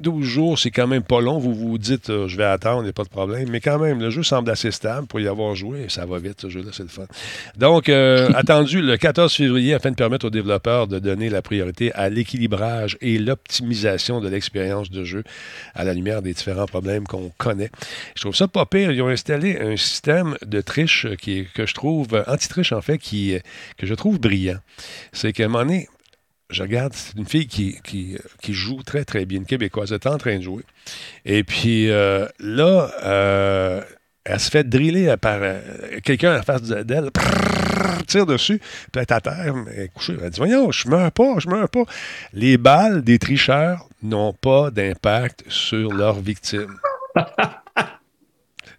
[0.01, 1.39] 12 jours, c'est quand même pas long.
[1.39, 3.49] Vous vous dites, je vais attendre, il n'y a pas de problème.
[3.51, 5.87] Mais quand même, le jeu semble assez stable pour y avoir joué.
[5.89, 7.07] Ça va vite, ce jeu-là, c'est le fun.
[7.57, 7.89] Donc,
[8.35, 12.97] attendu le 14 février afin de permettre aux développeurs de donner la priorité à l'équilibrage
[13.01, 15.25] et l'optimisation de l'expérience de jeu
[15.75, 17.71] à la lumière des différents problèmes qu'on connaît.
[18.15, 18.91] Je trouve ça pas pire.
[18.91, 23.37] Ils ont installé un système de triche qui, que je trouve, anti-triche en fait, qui,
[23.77, 24.59] que je trouve brillant.
[25.13, 25.89] C'est qu'à un moment donné,
[26.51, 29.91] je regarde, c'est une fille qui, qui, joue très, très bien, une Québécoise.
[29.91, 30.65] Elle est en train de jouer.
[31.25, 33.83] Et puis euh, là, euh,
[34.25, 35.61] elle se fait driller par euh,
[36.05, 37.11] quelqu'un à la face d'elle,
[38.07, 40.17] tire dessus, puis elle est à terre, elle couchée.
[40.23, 41.85] Elle dit Voyons, je meurs pas, je meurs pas.
[42.33, 46.79] Les balles des tricheurs n'ont pas d'impact sur leurs victimes.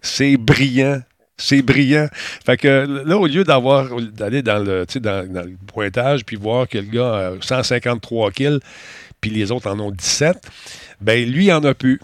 [0.02, 1.02] C'est brillant.
[1.38, 2.08] C'est brillant.
[2.45, 6.67] Fait que là, au lieu d'avoir d'aller dans le, dans, dans le pointage puis voir
[6.67, 8.60] que le gars a 153 kills,
[9.21, 10.38] puis les autres en ont 17,
[11.02, 12.00] ben lui, il en a plus.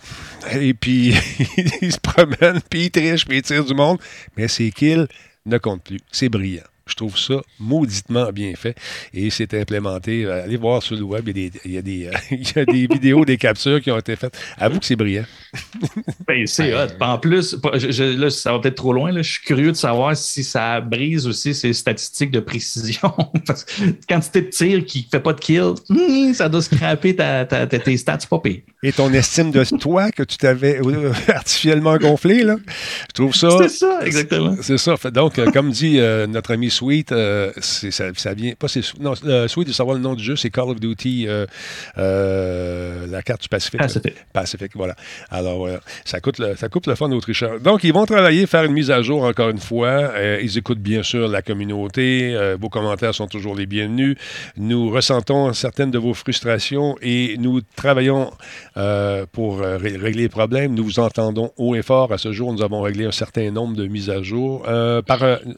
[0.53, 1.15] Et puis,
[1.81, 3.97] il se promène, puis il triche, puis il tire du monde,
[4.37, 5.07] mais ses kills
[5.45, 5.99] ne comptent plus.
[6.11, 6.63] C'est brillant.
[6.85, 8.75] Je trouve ça mauditement bien fait
[9.13, 10.25] et c'est implémenté.
[10.25, 12.09] Euh, allez voir sur le web, il y a des,
[12.65, 14.37] des, vidéos, des captures qui ont été faites.
[14.57, 15.25] Avoue que c'est brillant.
[16.27, 16.87] Ben, c'est hot.
[17.01, 19.11] En plus, là, ça va peut-être trop loin.
[19.11, 19.21] Là.
[19.21, 23.13] Je suis curieux de savoir si ça brise aussi ces statistiques de précision.
[23.45, 23.73] Parce que
[24.07, 27.67] quantité de tir qui ne fait pas de kill, hmm, ça doit scraper ta, ta,
[27.67, 28.61] tes stats pas pire.
[28.83, 33.49] Et ton estime de toi que tu t'avais euh, artificiellement gonflé, là, je trouve ça.
[33.63, 34.55] C'est ça, exactement.
[34.61, 34.95] C'est ça.
[35.11, 38.53] Donc, euh, comme dit notre ami Sweet, euh, ça, vient.
[38.53, 38.67] Pas,
[38.99, 39.13] non,
[39.47, 41.45] Sweet, de savoir le nom du jeu, c'est Call of Duty euh,
[41.97, 43.79] euh, la carte du Pacifique.
[43.79, 44.15] Pacifique.
[44.33, 44.95] Pacifique, voilà.
[45.29, 45.42] Alors,
[46.05, 47.59] ça, coûte le, ça coûte le fun aux tricheurs.
[47.59, 50.11] Donc, ils vont travailler, faire une mise à jour encore une fois.
[50.41, 52.35] ils écoutent bien sûr la communauté.
[52.59, 54.17] vos commentaires sont toujours les bienvenus.
[54.57, 58.31] Nous ressentons certaines de vos frustrations et nous travaillons
[59.31, 60.73] pour régler les problèmes.
[60.73, 62.11] Nous vous entendons haut et fort.
[62.11, 64.65] À ce jour, nous avons réglé un certain nombre de mises à jour.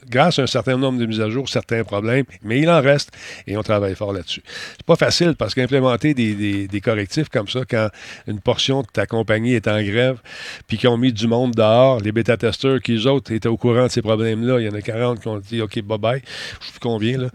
[0.10, 3.12] grâce à un certain nombre de mises à jour, certains problèmes, mais il en reste
[3.48, 4.44] et on travaille fort là-dessus.
[4.78, 7.90] C'est pas facile parce qu'implémenter des, des, correctifs comme ça quand
[8.28, 10.20] une portion de ta compagnie est en grève
[10.68, 13.88] puis qu'ils ont mis du monde dehors, les bêta-testeurs qui, eux autres, étaient au courant
[13.88, 16.22] de ces problèmes-là, il y en a 40 qui ont dit OK, bye-bye,
[16.62, 17.28] je vous conviens, là.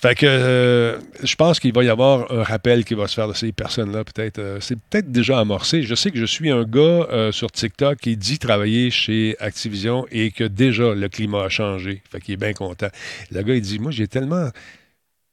[0.00, 3.28] Fait que euh, je pense qu'il va y avoir un rappel qui va se faire
[3.28, 4.38] de ces personnes-là, peut-être.
[4.38, 5.82] Euh, c'est peut-être déjà amorcé.
[5.82, 10.06] Je sais que je suis un gars euh, sur TikTok qui dit travailler chez Activision
[10.10, 12.02] et que déjà le climat a changé.
[12.10, 12.88] Fait qu'il est bien content.
[13.30, 14.48] Le gars, il dit Moi, j'ai tellement,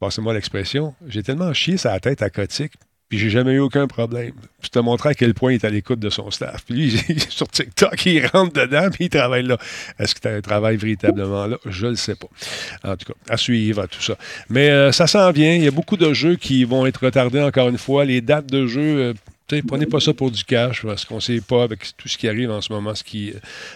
[0.01, 2.73] passez-moi l'expression, j'ai tellement chié sa tête à Cotique,
[3.09, 4.33] puis j'ai jamais eu aucun problème.
[4.61, 6.65] Je te montrer à quel point il est à l'écoute de son staff.
[6.65, 9.57] Puis lui, sur TikTok, il rentre dedans, puis il travaille là.
[9.97, 11.57] Est-ce que tu as un travail véritablement là?
[11.65, 12.27] Je ne le sais pas.
[12.83, 14.17] En tout cas, à suivre, tout ça.
[14.49, 15.53] Mais euh, ça s'en vient.
[15.53, 18.03] Il y a beaucoup de jeux qui vont être retardés encore une fois.
[18.03, 19.13] Les dates de jeu, euh,
[19.67, 22.27] prenez pas ça pour du cash, parce qu'on ne sait pas avec tout ce qui
[22.27, 23.33] arrive en ce moment ce qui,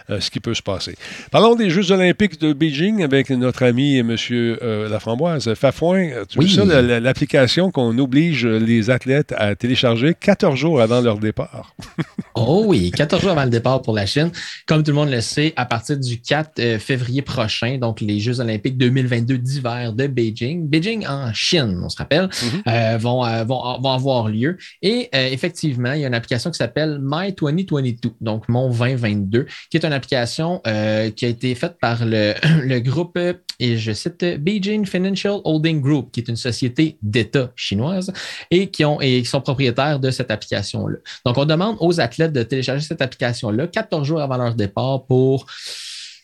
[0.09, 0.95] euh, ce qui peut se passer.
[1.31, 4.15] Parlons des Jeux olympiques de Beijing avec notre ami M.
[4.31, 5.53] Euh, Laframboise.
[5.53, 6.49] Fafouin, tu oui.
[6.49, 11.73] ça, l'application qu'on oblige les athlètes à télécharger 14 jours avant leur départ?
[12.35, 14.31] oh oui, 14 jours avant le départ pour la Chine.
[14.65, 18.19] Comme tout le monde le sait, à partir du 4 euh, février prochain, donc les
[18.19, 22.97] Jeux olympiques 2022 d'hiver de Beijing, Beijing en Chine, on se rappelle, mm-hmm.
[22.97, 24.57] vont, vont, vont avoir lieu.
[24.81, 29.45] Et effectivement, effectivement, il y a une application qui s'appelle My 2022, donc Mon 2022,
[29.69, 33.17] qui est une application euh, qui a été faite par le, groupe,
[33.59, 38.11] et je cite Beijing Financial Holding Group, qui est une société d'État chinoise
[38.49, 40.97] et qui, et qui sont propriétaires de cette application-là.
[41.25, 45.45] Donc, on demande aux athlètes de télécharger cette application-là 14 jours avant leur départ pour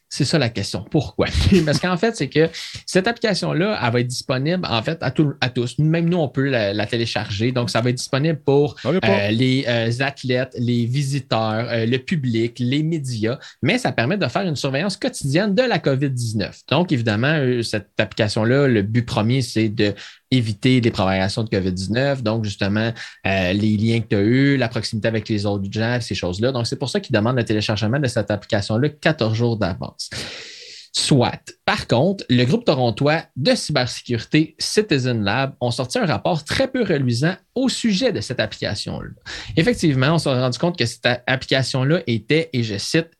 [0.09, 0.85] c'est ça la question.
[0.89, 1.27] Pourquoi?
[1.65, 2.49] Parce qu'en fait, c'est que
[2.85, 5.79] cette application-là, elle va être disponible en fait à, à tous.
[5.79, 7.51] Même nous, on peut la, télécharger.
[7.51, 12.57] Donc, ça va être disponible pour euh, les euh, athlètes, les visiteurs, euh, le public,
[12.59, 16.61] les médias, mais ça permet de faire une surveillance quotidienne de la COVID-19.
[16.69, 19.93] Donc, évidemment, cette application-là, le but premier, c'est de
[20.31, 22.91] éviter les propagations de COVID-19, donc justement
[23.25, 26.51] les liens que tu as eus, la proximité avec les autres gens, ces choses-là.
[26.51, 30.09] Donc, c'est pour ça qu'ils demandent le téléchargement de cette application-là 14 jours d'avance.
[30.93, 31.53] Soit.
[31.63, 36.81] Par contre, le groupe torontois de cybersécurité Citizen Lab ont sorti un rapport très peu
[36.81, 39.11] reluisant au sujet de cette application-là.
[39.57, 43.11] Effectivement, on s'est rendu compte que cette application-là était, et je cite,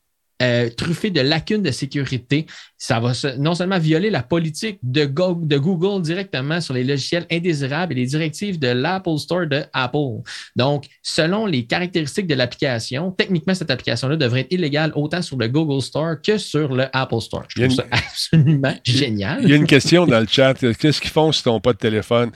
[0.41, 2.46] euh, truffé de lacunes de sécurité.
[2.77, 7.95] Ça va non seulement violer la politique de, Google directement sur les logiciels indésirables et
[7.95, 10.21] les directives de l'Apple Store de Apple.
[10.55, 15.47] Donc, selon les caractéristiques de l'application, techniquement, cette application-là devrait être illégale autant sur le
[15.47, 17.45] Google Store que sur le Apple Store.
[17.47, 19.39] Je trouve ça absolument génial.
[19.41, 20.53] Il y a une question dans le chat.
[20.53, 22.31] Qu'est-ce qu'ils font si tu n'as pas de téléphone?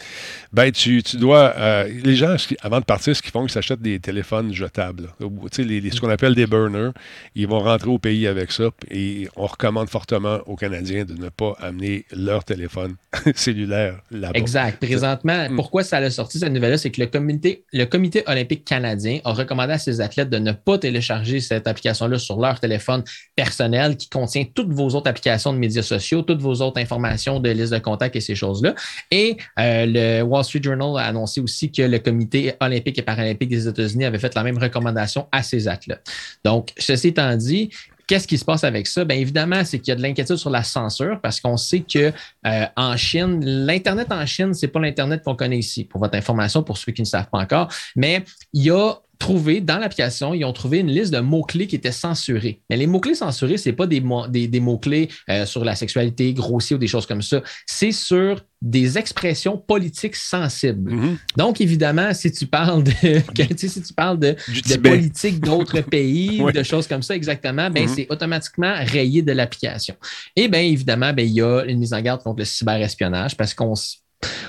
[0.52, 1.54] Ben, tu, dois.
[1.58, 5.10] Euh, les gens, avant de partir, ce qu'ils font, ils s'achètent des téléphones jetables.
[5.52, 6.92] Tu sais, ce qu'on appelle des burners.
[7.36, 8.70] Ils vont rentrer au pays avec ça.
[8.90, 12.96] Et on recommande fortement aux Canadiens de ne pas amener leur téléphone
[13.36, 14.38] cellulaire là-bas.
[14.38, 14.84] Exact.
[14.84, 15.56] Présentement, mm.
[15.56, 19.34] pourquoi ça a sorti cette nouvelle-là, c'est que le comité, le comité olympique canadien a
[19.34, 23.04] recommandé à ses athlètes de ne pas télécharger cette application-là sur leur téléphone
[23.36, 27.50] personnel qui contient toutes vos autres applications de médias sociaux, toutes vos autres informations de
[27.50, 28.76] liste de contacts et ces choses-là.
[29.10, 33.50] Et euh, le Wall Street Journal a annoncé aussi que le comité olympique et paralympique
[33.50, 36.10] des États-Unis avait fait la même recommandation à ses athlètes.
[36.44, 37.70] Donc, ceci étant dit,
[38.12, 39.06] Qu'est-ce qui se passe avec ça?
[39.06, 42.12] Bien évidemment, c'est qu'il y a de l'inquiétude sur la censure parce qu'on sait que
[42.46, 46.62] euh, en Chine, l'Internet en Chine, c'est pas l'Internet qu'on connaît ici, pour votre information,
[46.62, 47.74] pour ceux qui ne savent pas encore.
[47.96, 51.76] Mais il y a trouvé dans l'application, ils ont trouvé une liste de mots-clés qui
[51.76, 52.60] étaient censurés.
[52.70, 54.02] Mais les mots-clés censurés, ce n'est pas des,
[54.48, 57.44] des, mots-clés euh, sur la sexualité, grossier ou des choses comme ça.
[57.68, 60.92] C'est sur des expressions politiques sensibles.
[60.92, 61.18] Mm-hmm.
[61.38, 62.92] Donc, évidemment, si tu parles de,
[63.56, 64.36] si tu parles de,
[64.82, 67.96] politique d'autres pays, de choses comme ça, exactement, ben, mm-hmm.
[67.96, 69.96] c'est automatiquement rayé de l'application.
[70.36, 73.54] Et bien, évidemment, ben, il y a une mise en garde contre le cyberespionnage parce
[73.54, 73.76] qu'on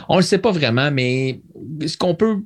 [0.09, 1.41] on ne le sait pas vraiment, mais
[1.87, 2.43] ce qu'on peut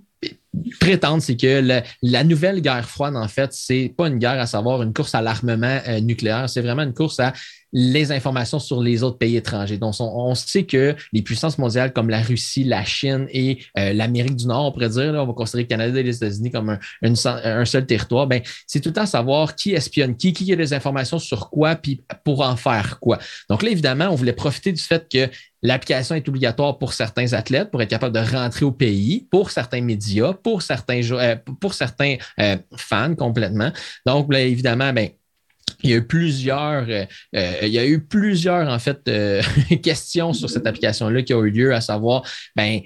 [0.80, 4.82] prétendre, c'est que la nouvelle guerre froide, en fait, c'est pas une guerre à savoir
[4.82, 7.32] une course à l'armement euh, nucléaire, c'est vraiment une course à
[7.72, 9.78] les informations sur les autres pays étrangers.
[9.78, 14.36] Donc, on, sait que les puissances mondiales comme la Russie, la Chine et euh, l'Amérique
[14.36, 17.64] du Nord, on pourrait dire, on va considérer le Canada et les États-Unis comme un,
[17.64, 21.18] seul territoire, ben, c'est tout le temps savoir qui espionne qui, qui a des informations
[21.18, 23.18] sur quoi, puis pour en faire quoi.
[23.50, 25.28] Donc là, évidemment, on voulait profiter du fait que
[25.62, 29.80] L'application est obligatoire pour certains athlètes pour être capable de rentrer au pays, pour certains
[29.80, 33.72] médias, pour certains, euh, pour certains euh, fans complètement.
[34.04, 35.08] Donc, là, évidemment, ben,
[35.82, 39.10] il y a eu plusieurs, euh, il y a eu plusieurs en fait
[39.82, 42.22] questions sur cette application-là qui ont eu lieu, à savoir
[42.54, 42.80] ben,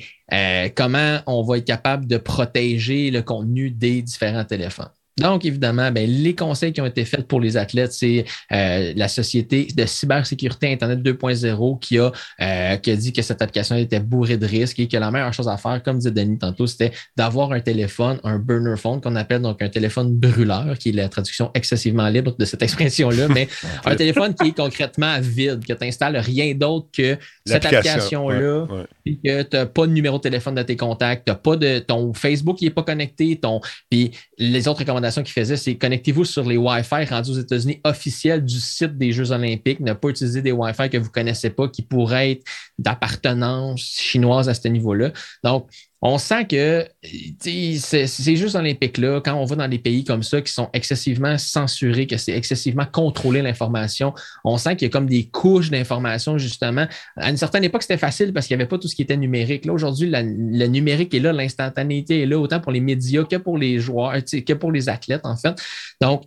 [0.74, 4.90] comment on va être capable de protéger le contenu des différents téléphones.
[5.20, 9.08] Donc, évidemment, ben, les conseils qui ont été faits pour les athlètes, c'est euh, la
[9.08, 14.00] société de cybersécurité Internet 2.0 qui, a, euh, qui a dit que cette application était
[14.00, 16.92] bourrée de risques et que la meilleure chose à faire, comme disait Denis tantôt, c'était
[17.16, 21.08] d'avoir un téléphone, un burner phone qu'on appelle donc un téléphone brûleur, qui est la
[21.08, 23.48] traduction excessivement libre de cette expression-là, mais
[23.84, 28.66] un téléphone qui est concrètement vide, que tu n'installes rien d'autre que cette application-là,
[29.04, 31.56] et que tu n'as pas de numéro de téléphone de tes contacts, tu n'as pas
[31.56, 35.76] de ton Facebook qui n'est pas connecté, ton, puis les autres recommandations qui faisait, c'est
[35.76, 39.80] connectez-vous sur les Wi-Fi rendus aux États-Unis officiels du site des Jeux Olympiques.
[39.80, 42.44] Ne pas utiliser des Wi-Fi que vous ne connaissez pas qui pourraient être
[42.78, 45.12] d'appartenance chinoise à ce niveau-là.
[45.44, 45.68] Donc,
[46.02, 50.52] on sent que ces Jeux olympiques-là, quand on va dans des pays comme ça qui
[50.52, 55.28] sont excessivement censurés, que c'est excessivement contrôlé l'information, on sent qu'il y a comme des
[55.28, 56.86] couches d'information, justement.
[57.16, 59.16] À une certaine époque, c'était facile parce qu'il n'y avait pas tout ce qui était
[59.16, 59.66] numérique.
[59.66, 63.58] Là, aujourd'hui, le numérique est là, l'instantanéité est là, autant pour les médias que pour
[63.58, 65.60] les joueurs, que pour les athlètes, en fait.
[66.00, 66.22] Donc,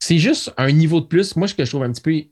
[0.00, 1.36] c'est juste un niveau de plus.
[1.36, 2.22] Moi, ce que je trouve un petit peu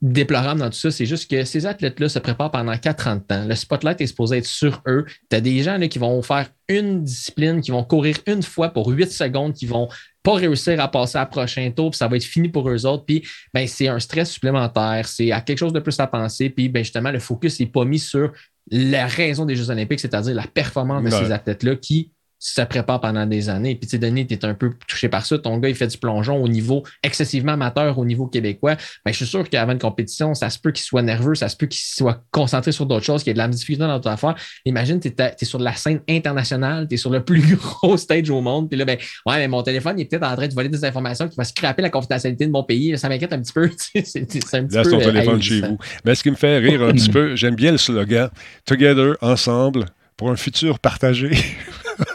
[0.00, 3.20] déplorable dans tout ça, c'est juste que ces athlètes-là se préparent pendant 4 ans de
[3.20, 3.44] temps.
[3.44, 5.04] Le spotlight est supposé être sur eux.
[5.30, 8.70] Tu as des gens là, qui vont faire une discipline, qui vont courir une fois
[8.70, 9.88] pour 8 secondes, qui vont
[10.22, 13.04] pas réussir à passer à prochain tour, puis ça va être fini pour eux autres.
[13.04, 13.24] Puis
[13.54, 16.50] ben, c'est un stress supplémentaire, c'est à quelque chose de plus à penser.
[16.50, 18.32] Puis ben, justement, le focus n'est pas mis sur
[18.70, 23.26] la raison des Jeux olympiques, c'est-à-dire la performance de ces athlètes-là qui ça prépare pendant
[23.26, 23.74] des années.
[23.74, 25.38] Puis, tu sais, Denis, tu es un peu touché par ça.
[25.38, 28.76] Ton gars, il fait du plongeon au niveau excessivement amateur, au niveau québécois.
[29.04, 31.56] Ben, je suis sûr qu'avant une compétition, ça se peut qu'il soit nerveux, ça se
[31.56, 34.10] peut qu'il soit concentré sur d'autres choses, qu'il y ait de la difficulté dans d'autres
[34.10, 34.34] affaires.
[34.64, 38.40] Imagine, tu es, sur la scène internationale, tu es sur le plus gros stage au
[38.40, 38.68] monde.
[38.68, 40.84] Puis là, ben, ouais, mais mon téléphone, il est peut-être en train de voler des
[40.84, 42.96] informations qui va scraper la confidentialité de mon pays.
[42.98, 43.70] Ça m'inquiète un petit peu.
[44.04, 44.24] c'est un
[44.64, 45.78] petit là, ton téléphone chez vous.
[46.04, 48.28] Mais ce qui me fait rire un petit peu, j'aime bien le slogan
[48.64, 51.30] Together, ensemble, pour un futur partagé.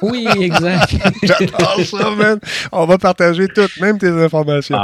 [0.01, 0.95] Oui, exact.
[1.23, 2.39] J'adore ça, man.
[2.71, 4.77] On va partager toutes, même tes informations.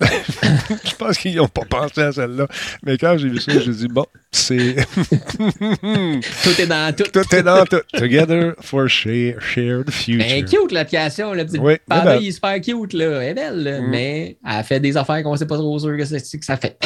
[0.00, 2.46] je pense qu'ils n'ont pas pensé à celle-là.
[2.84, 4.76] Mais quand j'ai vu ça, j'ai dit, bon, c'est.
[4.96, 7.04] tout est dans tout.
[7.04, 7.80] Tout est dans tout.
[7.92, 10.26] Together for share, shared future.
[10.28, 11.32] Elle cute, l'application.
[11.32, 12.92] La petite oui, panda, il est super cute.
[12.92, 13.22] Là.
[13.22, 13.90] Elle est belle, mm.
[13.90, 16.76] mais elle fait des affaires qu'on ne sait pas trop sûr que, que ça fait.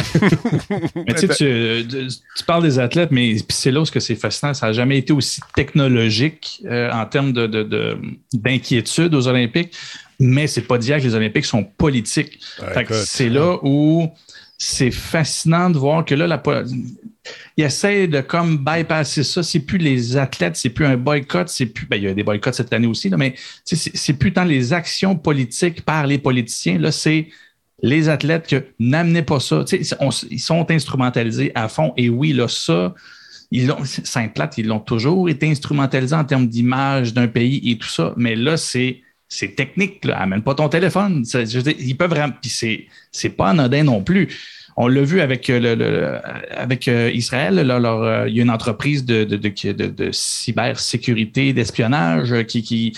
[0.94, 4.54] mais tu, sais, tu parles des athlètes, mais c'est là où c'est fascinant.
[4.54, 7.57] Ça n'a jamais été aussi technologique euh, en termes de
[8.32, 9.74] d'inquiétude aux Olympiques,
[10.20, 12.40] mais c'est pas dire que les Olympiques sont politiques.
[12.90, 14.08] c'est là où
[14.60, 16.42] c'est fascinant de voir que là, la,
[17.56, 19.42] il essaie de comme bypasser ça.
[19.44, 21.86] C'est plus les athlètes, c'est plus un boycott, c'est plus.
[21.86, 23.34] Ben, il y a des boycotts cette année aussi, là, mais
[23.64, 26.78] c'est plus tant les actions politiques par les politiciens.
[26.78, 27.28] Là, c'est
[27.82, 29.64] les athlètes que n'amenez pas ça.
[30.30, 31.92] ils sont instrumentalisés à fond.
[31.96, 32.94] Et oui, là, ça,
[33.50, 37.88] ils l'ont, Sainte-Plate, ils l'ont toujours été instrumentalisés en termes d'image d'un pays et tout
[37.88, 40.04] ça, mais là, c'est, c'est technique.
[40.04, 40.18] Là.
[40.20, 41.24] Amène pas ton téléphone.
[41.34, 44.28] ils peuvent Puis c'est, c'est pas anodin non plus.
[44.80, 46.20] On l'a vu avec, euh, le,
[46.56, 47.58] avec euh, Israël.
[47.58, 52.92] Euh, il y a une entreprise de, de, de, de cybersécurité, d'espionnage qui, qui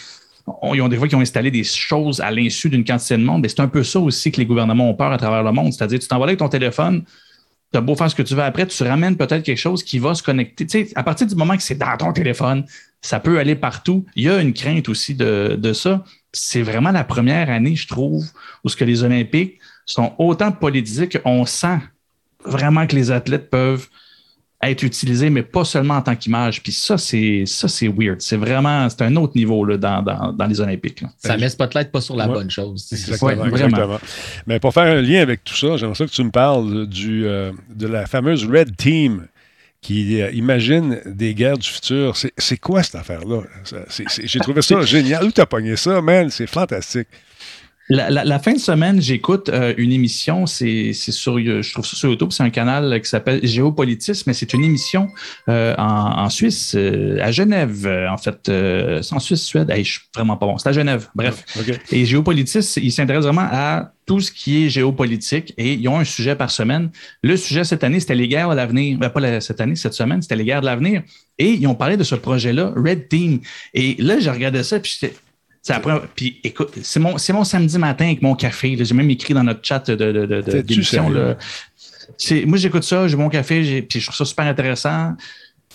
[0.74, 3.42] ils ont des fois qui ont installé des choses à l'insu d'une quantité de monde.
[3.42, 5.72] Mais c'est un peu ça aussi que les gouvernements ont peur à travers le monde.
[5.72, 7.04] C'est-à-dire, tu t'envoies avec ton téléphone,
[7.72, 9.98] tu as beau faire ce que tu veux après, tu ramènes peut-être quelque chose qui
[9.98, 10.66] va se connecter.
[10.66, 12.64] Tu sais, à partir du moment que c'est dans ton téléphone,
[13.00, 14.04] ça peut aller partout.
[14.16, 16.04] Il y a une crainte aussi de, de ça.
[16.32, 18.26] C'est vraiment la première année, je trouve,
[18.64, 21.78] où ce que les Olympiques sont autant politisés qu'on sent
[22.44, 23.88] vraiment que les athlètes peuvent
[24.62, 26.62] être utilisé, mais pas seulement en tant qu'image.
[26.62, 28.20] Puis ça, c'est ça, c'est weird.
[28.20, 31.02] C'est vraiment, c'est un autre niveau là, dans, dans, dans les Olympiques.
[31.18, 32.86] Ça met peut-être pas sur la bonne chose.
[32.92, 33.98] Exactement, exactement.
[34.46, 37.26] Mais pour faire un lien avec tout ça, j'aimerais ça que tu me parles du,
[37.26, 39.26] euh, de la fameuse Red Team
[39.80, 42.14] qui euh, imagine des guerres du futur.
[42.36, 43.42] C'est quoi cette affaire-là?
[44.24, 45.24] J'ai trouvé ça génial.
[45.24, 46.28] Où t'as pogné ça, man?
[46.28, 47.08] C'est fantastique.
[47.92, 52.28] La, fin de semaine, j'écoute euh, une émission, c'est sur, je trouve ça sur YouTube,
[52.30, 55.08] c'est un canal qui s'appelle Géopolitisme, mais c'est une émission
[55.48, 60.36] euh, en, Suisse, euh, à Genève, en fait, c'est en Suisse, Suède, je suis vraiment
[60.36, 61.44] pas bon, c'est à Genève, bref.
[61.90, 66.04] Et Géopolitisme, il s'intéresse vraiment à tout ce qui est géopolitique et ils ont un
[66.04, 66.90] sujet par semaine.
[67.22, 68.98] Le sujet cette année, c'était les guerres de l'avenir.
[68.98, 71.02] Ben, pas cette année, cette semaine, c'était les guerres de l'avenir.
[71.38, 73.40] Et ils ont parlé de ce projet-là, Red Team.
[73.72, 75.14] Et là, j'ai regardé ça, puis j'étais
[76.14, 78.76] puis écoute, c'est mon, mon samedi matin avec mon café.
[78.80, 81.10] J'ai même écrit dans notre chat de, de, de, d'émission.
[81.10, 85.14] Moi, j'écoute ça, j'ai mon café, puis je trouve ça super intéressant.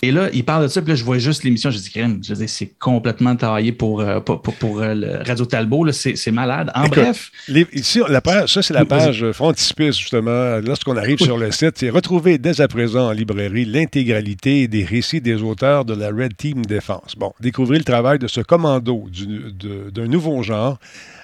[0.02, 1.70] Et là, il parle de ça, puis là, je vois juste l'émission.
[1.70, 5.90] Je dis, je dis, c'est complètement taillé pour, euh, pour, pour, euh, le Radio Talbot.
[5.92, 6.70] C'est malade.
[6.74, 7.32] En bref.
[7.72, 10.58] ici, la page, ça, c'est la page frontispice, justement.
[10.58, 15.22] Lorsqu'on arrive sur le site, c'est retrouver dès à présent en librairie l'intégralité des récits
[15.22, 17.14] des auteurs de la Red Team Défense.
[17.16, 19.06] Bon, découvrir le travail de ce commando
[19.94, 20.78] d'un nouveau genre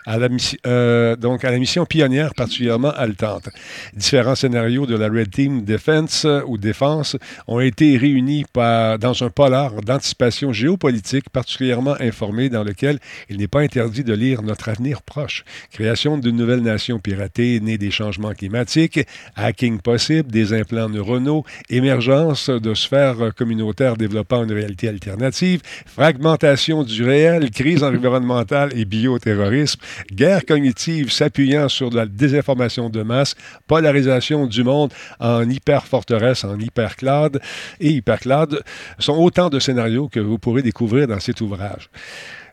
[0.06, 0.28] à la,
[0.66, 3.48] euh, donc à la mission pionnière particulièrement haletante.
[3.94, 9.30] Différents scénarios de la Red Team Defense ou Défense ont été réunis par, dans un
[9.30, 12.98] polar d'anticipation géopolitique particulièrement informé dans lequel
[13.28, 15.44] il n'est pas interdit de lire notre avenir proche.
[15.70, 19.00] Création d'une nouvelle nation piratée née des changements climatiques,
[19.36, 27.04] hacking possible, des implants neuronaux, émergence de sphères communautaires développant une réalité alternative, fragmentation du
[27.04, 29.80] réel, crise environnementale et bioterrorisme,
[30.12, 33.34] guerre cognitive s'appuyant sur la désinformation de masse,
[33.66, 37.40] polarisation du monde en hyper-forteresse, en hyper-cloud
[37.80, 38.62] et hyper-cloud
[38.98, 41.90] sont autant de scénarios que vous pourrez découvrir dans cet ouvrage.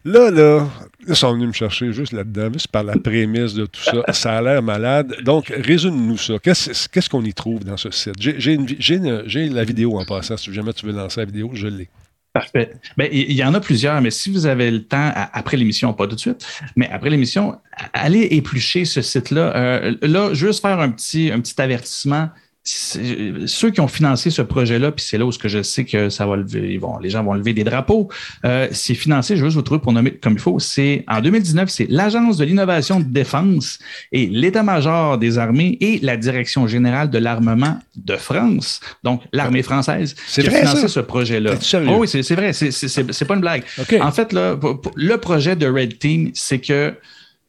[0.05, 0.65] Là, là,
[1.05, 4.01] ils sont venus me chercher juste là-dedans, juste par la prémisse de tout ça.
[4.13, 5.13] Ça a l'air malade.
[5.23, 6.35] Donc, résume-nous ça.
[6.41, 8.15] Qu'est-ce qu'on y trouve dans ce site?
[8.17, 10.37] J'ai la vidéo en passant.
[10.37, 11.89] Si jamais tu veux lancer la vidéo, je l'ai.
[12.31, 12.73] Parfait.
[12.95, 16.05] Ben, il y en a plusieurs, mais si vous avez le temps, après l'émission, pas
[16.05, 17.59] tout de suite, mais après l'émission,
[17.93, 19.55] allez éplucher ce site-là.
[19.55, 22.29] Euh, là, juste faire un petit, un petit avertissement
[22.71, 26.09] ceux qui ont financé ce projet-là, puis c'est là où ce que je sais que
[26.09, 28.09] ça va lever, les gens vont lever des drapeaux.
[28.45, 30.59] Euh, c'est financé, je veux juste vous trouver pour nommer comme il faut.
[30.59, 33.79] C'est en 2019, c'est l'Agence de l'innovation de défense
[34.11, 40.15] et l'État-major des armées et la Direction générale de l'armement de France, donc l'armée française,
[40.31, 41.53] qui a financé ce projet-là.
[41.89, 43.63] Oh oui, c'est vrai, c'est pas une blague.
[43.99, 44.57] En fait, là,
[44.95, 46.93] le projet de Red Team, c'est que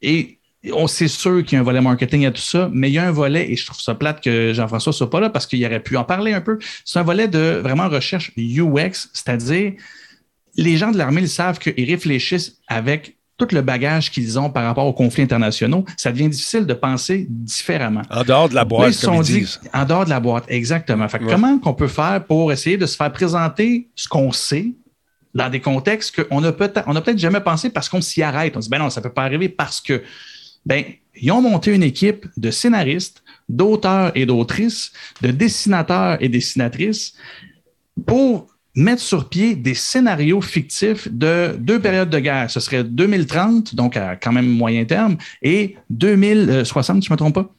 [0.01, 0.37] et
[0.71, 2.99] on sait sûr qu'il y a un volet marketing à tout ça, mais il y
[2.99, 5.65] a un volet, et je trouve ça plate que Jean-François soit pas là parce qu'il
[5.65, 6.59] aurait pu en parler un peu.
[6.85, 9.73] C'est un volet de vraiment recherche UX, c'est-à-dire
[10.55, 14.63] les gens de l'armée, ils savent qu'ils réfléchissent avec tout le bagage qu'ils ont par
[14.63, 18.03] rapport aux conflits internationaux, ça devient difficile de penser différemment.
[18.11, 19.59] En dehors de la boîte, comme ils disent.
[19.73, 21.07] En dehors de la boîte, exactement.
[21.27, 24.67] Comment qu'on peut faire pour essayer de se faire présenter ce qu'on sait
[25.33, 28.55] dans des contextes qu'on n'a peut-être peut jamais pensé parce qu'on s'y arrête.
[28.57, 30.03] On se dit, ben non, ça peut pas arriver parce que
[30.65, 30.83] ben,
[31.15, 34.91] ils ont monté une équipe de scénaristes, d'auteurs et d'autrices,
[35.21, 37.15] de dessinateurs et dessinatrices
[38.05, 42.49] pour mettre sur pied des scénarios fictifs de deux périodes de guerre.
[42.49, 47.35] Ce serait 2030, donc à quand même moyen terme, et 2060, je ne me trompe
[47.35, 47.53] pas.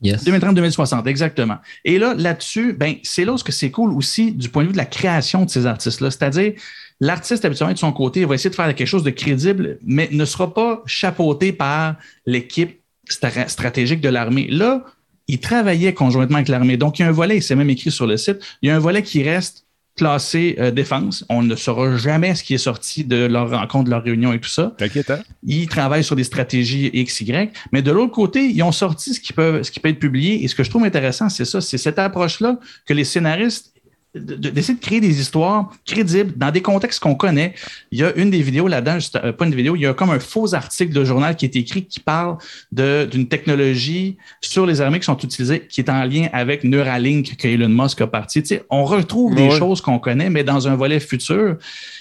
[0.00, 0.24] Yes.
[0.24, 1.56] 2030-2060, exactement.
[1.84, 4.78] Et là, là-dessus, ben, c'est là que c'est cool aussi du point de vue de
[4.78, 6.10] la création de ces artistes-là.
[6.10, 6.52] C'est-à-dire,
[7.00, 10.24] L'artiste, habituellement, de son côté, va essayer de faire quelque chose de crédible, mais ne
[10.24, 11.96] sera pas chapeauté par
[12.26, 14.48] l'équipe stratégique de l'armée.
[14.50, 14.84] Là,
[15.28, 16.76] il travaillait conjointement avec l'armée.
[16.76, 18.76] Donc, il y a un volet, c'est même écrit sur le site, il y a
[18.76, 19.64] un volet qui reste
[19.98, 21.24] classé euh, défense.
[21.28, 24.40] On ne saura jamais ce qui est sorti de leur rencontre, de leur réunion et
[24.40, 24.72] tout ça.
[24.78, 25.10] T'inquiète.
[25.10, 25.20] Hein?
[25.44, 27.52] Ils travaillent sur des stratégies X, Y.
[27.72, 30.42] Mais de l'autre côté, ils ont sorti ce qui peut, ce qui peut être publié.
[30.44, 33.74] Et ce que je trouve intéressant, c'est ça, c'est cette approche-là que les scénaristes
[34.14, 37.54] d'essayer de, créer des histoires crédibles dans des contextes qu'on connaît.
[37.90, 40.10] Il y a une des vidéos là-dedans, euh, pas une vidéo, il y a comme
[40.10, 42.38] un faux article de journal qui est écrit qui parle
[42.72, 47.48] d'une technologie sur les armées qui sont utilisées, qui est en lien avec Neuralink que
[47.48, 48.42] Elon Musk a parti.
[48.70, 51.56] on retrouve des choses qu'on connaît, mais dans un volet futur.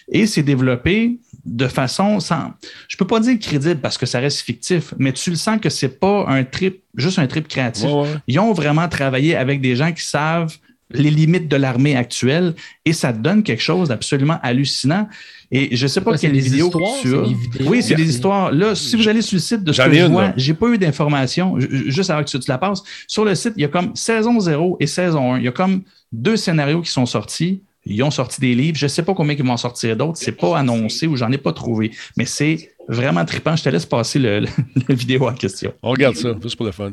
[0.10, 2.54] Et c'est développé de façon sans,
[2.88, 5.70] je peux pas dire crédible parce que ça reste fictif, mais tu le sens que
[5.70, 7.90] c'est pas un trip, juste un trip créatif.
[8.28, 10.56] Ils ont vraiment travaillé avec des gens qui savent
[10.92, 12.54] les limites de l'armée actuelle
[12.86, 15.08] et ça donne quelque chose d'absolument hallucinant.
[15.52, 16.72] Et je ne sais pas quelle vidéo
[17.02, 17.24] tu as.
[17.66, 18.52] Oui, c'est des histoires.
[18.52, 20.78] Là, si vous allez sur le site de ce que je vois, j'ai pas eu
[20.78, 22.84] d'informations, juste avant que tu, la passes.
[23.08, 25.40] Sur le site, il y a comme saison 0 et saison 1.
[25.40, 27.62] Il y a comme deux scénarios qui sont sortis.
[27.86, 28.78] Ils ont sorti des livres.
[28.78, 30.18] Je ne sais pas combien ils vont en sortir d'autres.
[30.18, 31.92] C'est pas annoncé ou j'en ai pas trouvé.
[32.18, 33.56] Mais c'est vraiment trippant.
[33.56, 34.42] Je te laisse passer le,
[34.90, 35.74] la vidéo en question.
[35.82, 36.92] On regarde ça, juste pour le fun.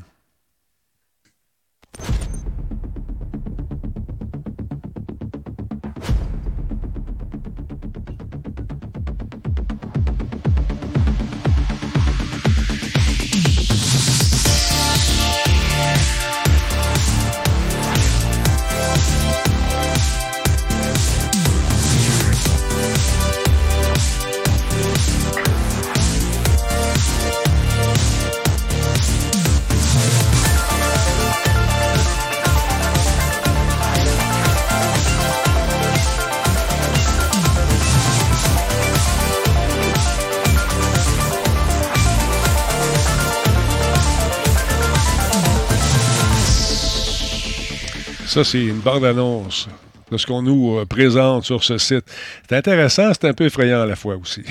[48.34, 49.68] Ça, c'est une bande-annonce
[50.10, 52.04] de ce qu'on nous euh, présente sur ce site.
[52.48, 54.42] C'est intéressant, c'est un peu effrayant à la fois aussi.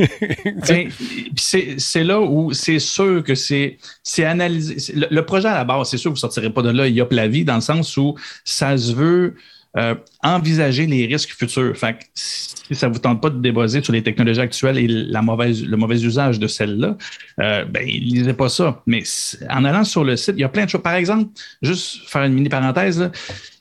[0.66, 0.90] Ben,
[1.36, 3.78] c'est là où c'est sûr que c'est
[4.24, 4.92] analysé.
[5.08, 6.96] Le, projet à la base, c'est sûr que vous ne sortirez pas de là, il
[6.96, 9.36] y a la vie, dans le sens où ça se veut
[9.78, 11.76] euh, envisager les risques futurs.
[11.76, 15.76] Fait si ça ne vous tente pas de débaser sur les technologies actuelles et le
[15.76, 16.96] mauvais usage de celles-là,
[17.40, 18.82] euh, ben, lisez pas ça.
[18.86, 19.02] Mais
[19.48, 20.82] en allant sur le site, il y a plein de choses.
[20.82, 21.30] Par exemple,
[21.62, 23.10] juste faire une mini parenthèse,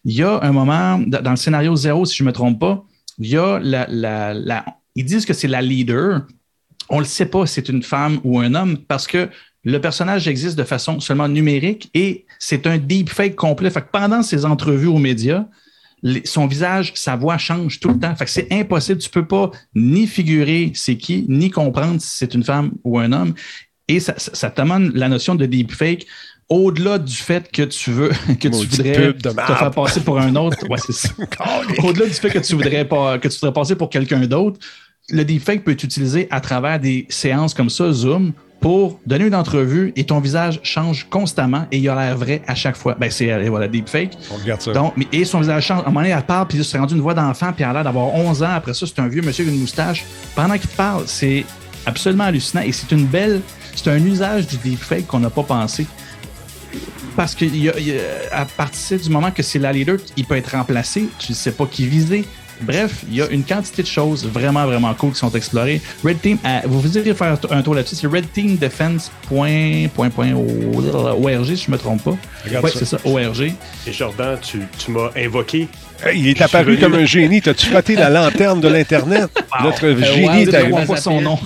[0.06, 2.84] il y a un moment, dans le scénario zéro, si je ne me trompe pas,
[3.20, 4.66] il y a la, la,
[4.96, 6.22] ils disent que c'est la leader.
[6.90, 9.30] On ne le sait pas si c'est une femme ou un homme parce que
[9.64, 13.70] le personnage existe de façon seulement numérique et c'est un deepfake complet.
[13.70, 15.46] Fait que pendant ces entrevues aux médias,
[16.26, 18.16] son visage, sa voix change tout le temps.
[18.16, 19.00] Fait que c'est impossible.
[19.00, 23.12] Tu peux pas ni figurer c'est qui, ni comprendre si c'est une femme ou un
[23.12, 23.34] homme.
[23.88, 26.06] Et ça, ça, t'amène la notion de deepfake
[26.50, 30.58] au-delà du fait que tu veux que tu voudrais te faire passer pour un autre.
[31.84, 34.60] au-delà du fait que tu voudrais pas que tu voudrais passer pour quelqu'un d'autre,
[35.10, 39.36] le deepfake peut être utilisé à travers des séances comme ça, Zoom, pour donner une
[39.36, 42.96] entrevue et ton visage change constamment et il a l'air vrai à chaque fois.
[43.00, 44.18] Ben, c'est euh, voilà, deepfake.
[44.32, 44.72] On regarde ça.
[44.74, 45.80] Donc, et son visage change.
[45.80, 47.70] À un moment donné, elle parle, puis il s'est rendu une voix d'enfant, puis elle
[47.70, 48.50] a l'air d'avoir 11 ans.
[48.50, 50.06] Après ça, c'est un vieux monsieur avec une moustache.
[50.36, 51.46] Pendant qu'il te parle, c'est
[51.86, 53.42] absolument hallucinant et c'est une belle.
[53.76, 55.86] C'est un usage du deepfake qu'on n'a pas pensé.
[57.16, 57.46] Parce que
[58.32, 61.52] à partir du moment que c'est la leader, il peut être remplacé, tu ne sais
[61.52, 62.26] pas qui viser.
[62.62, 65.82] Bref, il y a une quantité de choses vraiment, vraiment cool qui sont explorées.
[66.04, 69.10] Red Team, euh, vous vous irez faire un tour là-dessus, c'est redteamdefense.org,
[71.46, 72.18] si je ne me trompe pas.
[72.64, 73.42] Oui, c'est ça, ORG.
[73.42, 75.68] Et Jordan, tu, tu m'as invoqué.
[76.14, 77.42] il est apparu comme un génie.
[77.42, 79.30] T'as-tu frotté la lanterne de l'Internet?
[79.64, 81.40] Notre euh, génie, t'as pas son nom.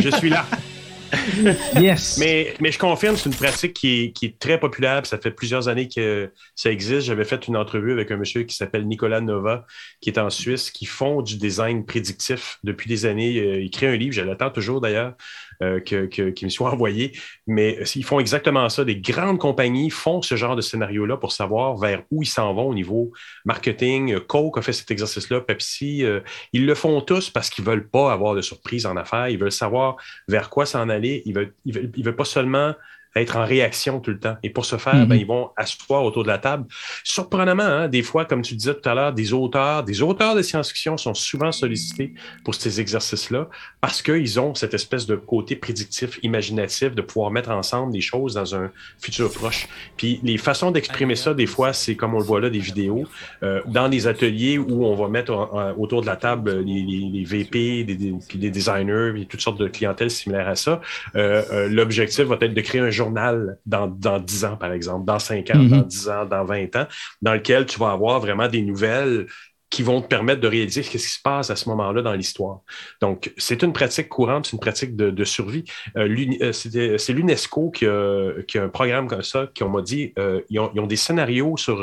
[0.00, 0.46] je suis là.
[1.80, 2.18] yes.
[2.18, 5.04] Mais, je confirme, c'est une pratique qui est, qui est, très populaire.
[5.06, 7.02] Ça fait plusieurs années que ça existe.
[7.02, 9.66] J'avais fait une entrevue avec un monsieur qui s'appelle Nicolas Nova,
[10.00, 13.38] qui est en Suisse, qui font du design prédictif depuis des années.
[13.38, 15.14] Euh, il crée un livre, je l'attends toujours d'ailleurs,
[15.62, 17.12] euh, qui me soit envoyé.
[17.46, 18.84] Mais euh, ils font exactement ça.
[18.84, 22.68] Des grandes compagnies font ce genre de scénario-là pour savoir vers où ils s'en vont
[22.68, 23.12] au niveau
[23.44, 24.20] marketing.
[24.20, 26.04] Coke a fait cet exercice-là, Pepsi.
[26.52, 29.28] ils le font tous parce qu'ils ne veulent pas avoir de surprise en affaires.
[29.28, 29.96] Ils veulent savoir
[30.28, 31.22] vers quoi s'en aller.
[31.26, 32.74] Ils ne veulent, veulent, pas seulement
[33.16, 34.36] être en réaction tout le temps.
[34.42, 35.20] Et pour ce faire, ben, mhm.
[35.20, 36.66] ils vont asseoir autour de la table.
[37.04, 40.42] Surprenamment, hein, des fois, comme tu disais tout à l'heure, des auteurs, des auteurs de
[40.42, 43.48] science-fiction sont souvent sollicités pour ces exercices-là
[43.80, 48.34] parce qu'ils ont cette espèce de côté prédictif, imaginatif, de pouvoir mettre ensemble des choses
[48.34, 49.68] dans un futur proche.
[49.96, 53.04] Puis les façons d'exprimer ça, des fois, c'est comme on le voit là, des vidéos,
[53.42, 55.32] euh, dans des ateliers où on va mettre
[55.78, 60.48] autour de la table les, VP, des, des, designers, et toutes sortes de clientèles similaires
[60.48, 60.80] à ça.
[61.16, 65.04] Euh, euh, l'objectif va être de créer un journal dans, dans 10 ans, par exemple,
[65.06, 66.86] dans 5 ans, dans 10 ans, dans 20 ans,
[67.22, 69.26] dans lequel tu vas avoir vraiment des nouvelles
[69.70, 72.60] qui vont te permettre de réaliser ce qui se passe à ce moment-là dans l'histoire.
[73.00, 75.64] Donc, c'est une pratique courante, c'est une pratique de, survie.
[75.96, 76.08] Euh,
[76.42, 80.12] euh, c'est l'UNESCO qui a, qui a, un programme comme ça, qui on m'a dit,
[80.18, 81.78] euh, ils, ont, des scénarios sur,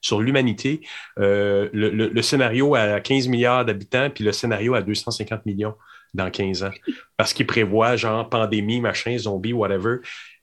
[0.00, 0.80] sur l'humanité,
[1.16, 5.74] le, le, scénario à 15 milliards d'habitants, puis le scénario à 250 millions
[6.14, 6.70] dans 15 ans.
[7.16, 9.98] Parce qu'ils prévoient, genre, pandémie, machin, zombie, whatever.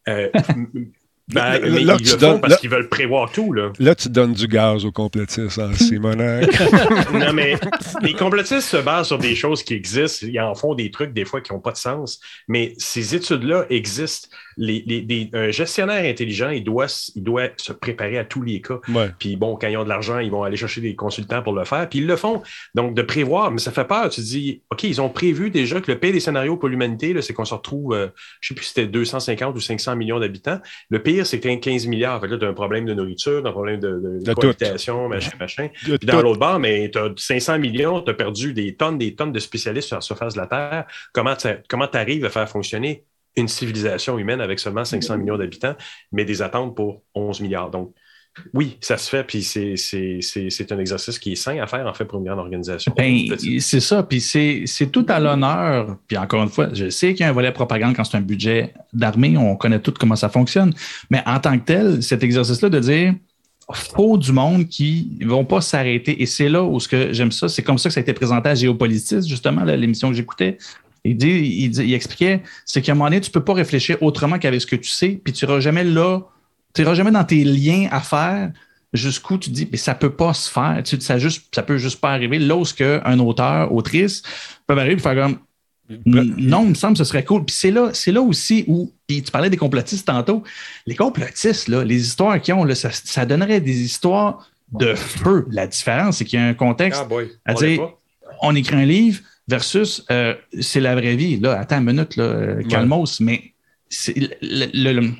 [0.07, 0.29] Euh,
[1.27, 3.51] ben, mais là, ils le font parce qu'ils veulent prévoir tout.
[3.53, 3.71] Là.
[3.79, 6.49] là, tu donnes du gaz aux complotistes, hein, Simonac.
[7.13, 7.55] non, mais
[8.01, 10.27] les complotistes se basent sur des choses qui existent.
[10.29, 12.19] Ils en font des trucs, des fois, qui n'ont pas de sens.
[12.47, 18.25] Mais ces études-là existent les, un gestionnaire intelligent, il doit, il doit se préparer à
[18.25, 18.79] tous les cas.
[19.19, 21.65] Puis bon, quand ils ont de l'argent, ils vont aller chercher des consultants pour le
[21.65, 21.87] faire.
[21.89, 22.41] Puis ils le font.
[22.73, 24.09] Donc, de prévoir, mais ça fait peur.
[24.09, 27.19] Tu te dis, OK, ils ont prévu déjà que le pire des scénarios pour l'humanité,
[27.21, 28.07] c'est qu'on se retrouve, euh,
[28.41, 30.59] je ne sais plus si c'était 250 ou 500 millions d'habitants.
[30.89, 32.19] Le pire, c'est que 15 milliards.
[32.21, 35.69] Fait là, tu as un problème de nourriture, un problème de, de, machin, machin.
[35.83, 39.15] Puis dans l'autre bord, mais tu as 500 millions, tu as perdu des tonnes, des
[39.15, 40.85] tonnes de spécialistes sur la surface de la Terre.
[41.13, 43.05] Comment tu arrives à faire fonctionner?
[43.35, 45.75] Une civilisation humaine avec seulement 500 millions d'habitants,
[46.11, 47.71] mais des attentes pour 11 milliards.
[47.71, 47.93] Donc,
[48.53, 52.03] oui, ça se fait, puis c'est un exercice qui est sain à faire, en fait,
[52.03, 52.93] pour une grande organisation.
[52.97, 53.27] Ben,
[53.59, 55.97] c'est ça, puis c'est tout à l'honneur.
[56.05, 58.21] Puis encore une fois, je sais qu'il y a un volet propagande quand c'est un
[58.21, 60.73] budget d'armée, on connaît tout comment ça fonctionne,
[61.09, 63.13] mais en tant que tel, cet exercice-là de dire
[63.71, 66.21] faut du monde qui ne vont pas s'arrêter.
[66.21, 68.13] Et c'est là où ce que j'aime ça, c'est comme ça que ça a été
[68.13, 70.57] présenté à Géopolitis, justement, l'émission que j'écoutais.
[71.05, 74.39] Il, dit, il, expliquait, c'est qu'à un moment donné, tu ne peux pas réfléchir autrement
[74.39, 76.21] qu'avec ce que tu sais, puis tu n'iras jamais là,
[76.73, 78.51] tu n'iras jamais dans tes liens à faire
[78.91, 81.77] jusqu'où tu dis, mais ça ne peut pas se faire, tu, ça, juste, ça peut
[81.77, 82.39] juste pas arriver.
[82.39, 84.23] Là où un auteur, autrice
[84.65, 85.39] peut arriver et faire comme,
[86.07, 87.45] non, il me semble que ce serait cool.
[87.45, 90.43] Puis c'est là, c'est là aussi où, puis tu parlais des complotistes tantôt,
[90.87, 95.45] les complotistes, là, les histoires qu'ils ont, là, ça, ça donnerait des histoires de feu.
[95.51, 97.89] La différence, c'est qu'il y a un contexte Ah boy, à on dire
[98.41, 101.37] on écrit un livre versus euh, c'est la vraie vie.
[101.39, 103.53] Là, attends une minute, là, euh, calmos, mais
[103.89, 104.29] c'est le-
[104.73, 105.11] le- le-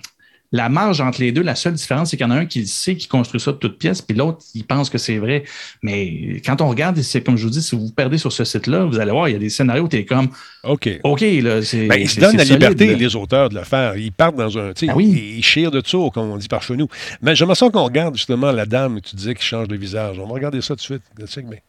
[0.52, 2.62] la marge entre les deux, la seule différence, c'est qu'il y en a un qui
[2.62, 5.44] le sait, qui construit ça de toute pièce, puis l'autre, il pense que c'est vrai.
[5.84, 8.46] Mais quand on regarde, c'est comme je vous dis, si vous vous perdez sur ce
[8.46, 10.30] site-là, vous allez voir, il y a des scénarios où tu es comme
[10.64, 10.90] OK.
[11.04, 11.88] OK, là, c'est.
[11.88, 12.94] Ben, ils se donnent la solide, liberté, là.
[12.94, 13.98] les auteurs, de le faire.
[13.98, 14.72] Ils partent dans un.
[14.72, 15.36] tu sais, Ben oui.
[15.38, 16.88] Ils, chirent de tour, comme on dit par chez nous.
[17.22, 20.20] Mais j'aimerais ça qu'on regarde justement la dame que tu disais qui change de visage.
[20.20, 21.62] On va regarder ça tout de suite.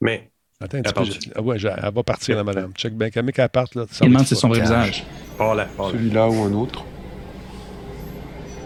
[0.00, 0.30] Mais
[0.62, 1.00] Attends un Elle petit peu.
[1.04, 1.20] part-tu?
[1.28, 2.72] je- Ah ouais, je- elle va partir, la madame.
[2.76, 3.10] Check bien.
[3.10, 3.84] Quand qu'elle parte, là.
[4.02, 5.04] Il demande c'est son vrai visage.
[5.38, 5.66] pas là.
[5.90, 6.84] Celui-là ou un autre?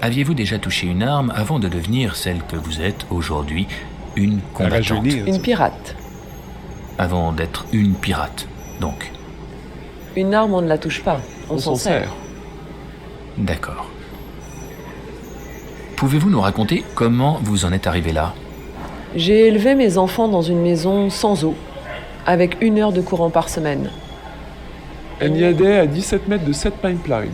[0.03, 3.67] Aviez-vous déjà touché une arme avant de devenir celle que vous êtes aujourd'hui,
[4.15, 5.05] une combattante?
[5.07, 5.97] Une pirate.
[6.99, 8.47] Avant d'être une pirate,
[8.81, 9.11] donc.
[10.17, 11.21] Une arme, on ne la touche pas.
[11.51, 12.01] On, On s'en s'en sert.
[12.03, 12.13] sert.
[13.39, 13.91] D'accord.
[15.97, 18.35] Pouvez-vous nous raconter comment vous en êtes arrivé là?
[19.15, 21.55] J'ai élevé mes enfants dans une maison sans eau,
[22.27, 23.91] avec une heure de courant par semaine.
[25.21, 27.31] Elle y aidait à 17 mètres de 7 pipelines.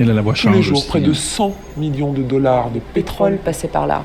[0.00, 1.02] Et là, la voix Tous les jours, aussi, près hein.
[1.02, 3.36] de 100 millions de dollars de Pétrole pétrole.
[3.38, 4.04] passait par là.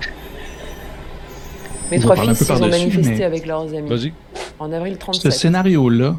[1.91, 3.89] Mes On trois fils peu ils ont par-dessus, manifesté mais- avec leurs amis.
[3.89, 4.13] Vas-y.
[4.59, 5.31] En avril Ce 37.
[5.31, 6.15] scénario-là,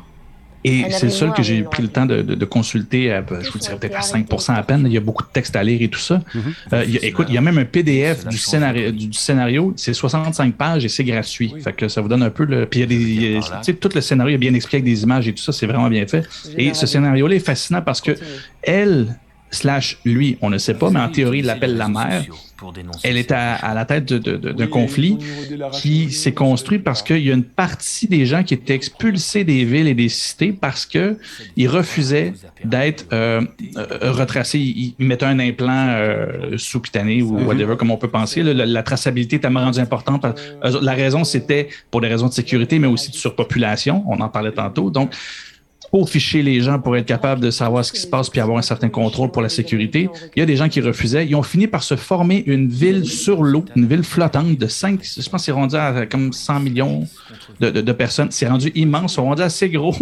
[0.64, 3.50] et c'est le seul que j'ai pris le temps de, de- de consulter, à, je
[3.50, 5.80] vous dirais peut-être à 5% à peine, il y a beaucoup de textes à lire
[5.82, 6.22] et tout ça.
[6.34, 6.42] Mhm.
[6.72, 9.72] Euh, il y a- écoute, il y a même un PDF du scénario, du scénario
[9.76, 11.54] c'est 65 pages et c'est gratuit.
[11.62, 12.66] Fait que ça vous donne un peu le.
[12.66, 12.94] Puis il y a des.
[12.96, 15.32] il y a- tu sais, tout le scénario est bien expliqué avec des images et
[15.34, 16.26] tout ça, c'est vraiment bien fait.
[16.56, 18.12] Et ce scénario-là est fascinant parce que
[18.62, 19.16] elle,
[19.54, 22.24] slash lui, on ne sait pas, mais en théorie, il l'appelle la mère.
[23.02, 25.18] Elle est à, à la tête de- de- de- d'un Oui, conflit
[25.72, 29.64] qui s'est construit parce qu'il y a une partie des gens qui étaient expulsés des
[29.64, 31.18] villes et des cités parce que
[31.56, 32.32] ils refusaient
[32.64, 33.42] d'être euh,
[33.76, 34.60] euh, retracés.
[34.60, 38.42] Ils, mettaient un implant euh, sous-cutané ou whatever, comme on peut penser.
[38.42, 40.24] La, la traçabilité est tellement rendue importante.
[40.80, 44.04] La raison, c'était pour des raisons de sécurité, mais aussi de surpopulation.
[44.08, 44.90] On en parlait tantôt.
[44.90, 45.12] Donc,
[45.94, 48.58] pour ficher les gens pour être capable de savoir ce qui se passe puis avoir
[48.58, 50.08] un certain contrôle pour la sécurité.
[50.34, 51.24] Il y a des gens qui refusaient.
[51.24, 54.98] Ils ont fini par se former une ville sur l'eau, une ville flottante de 5,
[55.04, 57.06] je pense que c'est rendu à comme 100 millions
[57.60, 58.26] de, de- de personnes.
[58.32, 59.94] C'est rendu immense, ils sont rendus assez gros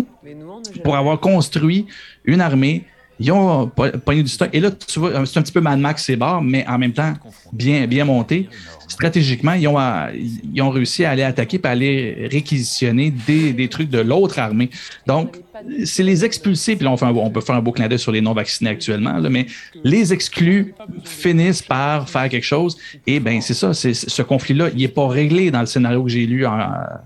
[0.82, 1.84] pour avoir construit
[2.24, 2.84] une armée.
[3.20, 4.48] Ils ont po- pogné du stock.
[4.52, 6.92] Et là, tu vois, c'est un petit peu Mad Max, c'est barre, mais en même
[6.92, 7.14] temps,
[7.52, 8.48] bien, bien monté.
[8.88, 13.52] Stratégiquement, ils ont, à- ils ont réussi à aller attaquer et à aller réquisitionner des,
[13.52, 14.70] des trucs de l'autre armée.
[15.06, 15.36] Donc,
[15.84, 18.10] c'est les expulsés, puis là, on, fait on peut faire un beau clin d'œil sur
[18.10, 19.46] les non-vaccinés actuellement, là, mais
[19.84, 22.76] les exclus finissent par faire quelque chose.
[23.06, 26.10] Et ben c'est ça, c'est, ce conflit-là, il n'est pas réglé dans le scénario que
[26.10, 26.58] j'ai lu en,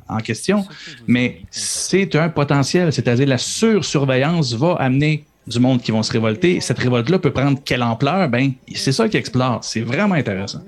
[0.08, 0.64] en question,
[1.06, 6.60] mais c'est un potentiel, c'est-à-dire la sursurveillance va amener du monde qui vont se révolter.
[6.60, 8.28] Cette révolte-là peut prendre quelle ampleur?
[8.28, 9.62] Ben, c'est ça qui explore.
[9.62, 10.62] C'est vraiment intéressant.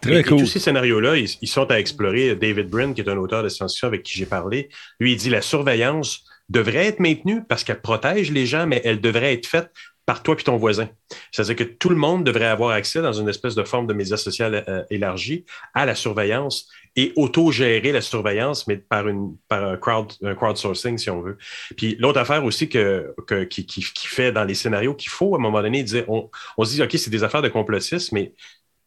[0.00, 0.38] Très Et- et cool.
[0.40, 2.36] tous ces scénarios-là, ils, ils sont à explorer.
[2.36, 4.68] David Brin, qui est un auteur de science-fiction avec qui j'ai parlé,
[5.00, 9.00] lui, il dit la surveillance devrait être maintenue parce qu'elle protège les gens, mais elle
[9.00, 9.70] devrait être faite
[10.08, 10.88] par toi puis ton voisin.
[11.32, 14.16] C'est-à-dire que tout le monde devrait avoir accès dans une espèce de forme de média
[14.16, 15.44] social euh, élargie
[15.74, 20.96] à la surveillance et auto-gérer la surveillance, mais par, une, par un, crowd, un crowdsourcing,
[20.96, 21.36] si on veut.
[21.76, 25.38] Puis l'autre affaire aussi que, que- qui, qui- fait dans les scénarios qu'il faut, à
[25.38, 28.32] un moment donné, dire, on, on se dit, OK, c'est des affaires de complotisme, mais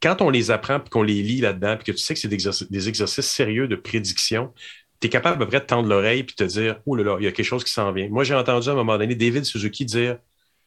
[0.01, 2.27] quand on les apprend puis qu'on les lit là-dedans, puis que tu sais que c'est
[2.29, 2.37] des
[2.71, 4.51] des exercices sérieux de prédiction,
[4.99, 7.17] tu es capable à peu près de tendre l'oreille puis te dire Oh là là,
[7.19, 8.09] il y a quelque chose qui s'en vient.
[8.09, 10.17] Moi, j'ai entendu à un moment donné David Suzuki dire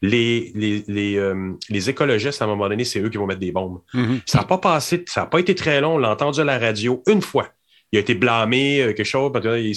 [0.06, 3.40] les, les, les, euh, les écologistes, à un moment donné, c'est eux qui vont mettre
[3.40, 3.80] des bombes.
[3.94, 4.20] Mhm.
[4.26, 5.94] Ça n'a pas passé, ça n'a pas été très long.
[5.94, 7.48] On l'a entendu à la radio une fois.
[7.90, 9.30] Il a été blâmé, euh, quelque chose.
[9.44, 9.68] Il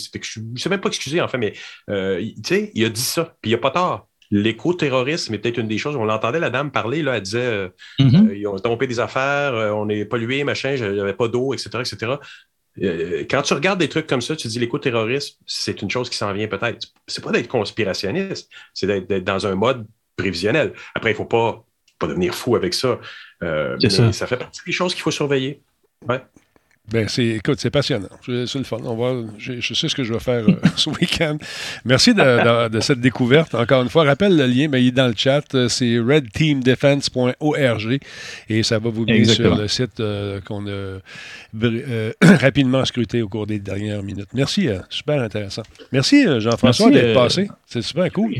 [0.54, 1.54] ne s'est même pas excusé, en fait, mais
[1.90, 3.36] euh, il- a dit ça.
[3.42, 4.08] Puis il n'a pas tort.
[4.30, 5.96] L'éco-terrorisme est peut-être une des choses.
[5.96, 7.70] On l'entendait, la dame parler, là, elle disait
[8.00, 8.32] Mhm.
[8.36, 11.70] ils ont tombé des affaires, on est pollué, machin, il n'y avait pas d'eau, etc.,
[11.80, 12.16] etc.
[13.30, 16.18] Quand tu regardes des trucs comme ça, tu te dis l'éco-terrorisme, c'est une chose qui
[16.18, 16.88] s'en vient peut-être.
[17.08, 19.88] C'est pas d'être conspirationniste, c'est d'être dans un mode
[20.18, 20.74] prévisionnel.
[20.96, 21.64] Après, il ne faut pas,
[22.00, 23.00] pas devenir fou avec ça.
[23.44, 24.12] Euh, mais ça.
[24.28, 25.62] fait partie des choses qu'il faut surveiller.
[26.08, 26.22] Ouais.
[26.90, 28.08] Ben, c'est, écoute, c'est passionnant.
[28.26, 28.78] C'est, le fun.
[28.86, 31.38] On va, je, je sais ce que je vais faire euh, ce week-end.
[31.84, 33.54] Merci de, de- de cette découverte.
[33.56, 35.54] Encore une fois, rappelle le lien, mais il est dans le chat.
[35.54, 38.00] Euh, C'est redteamdefense.org
[38.48, 41.00] et ça va vous mener sur le site euh, qu'on a euh,
[42.22, 44.30] rapidement scruté au cours des dernières minutes.
[44.34, 45.64] Merci, euh, super intéressant.
[45.92, 47.50] Merci, Jean-François, Merci, d'être euh, passé.
[47.66, 48.34] C'est super cool.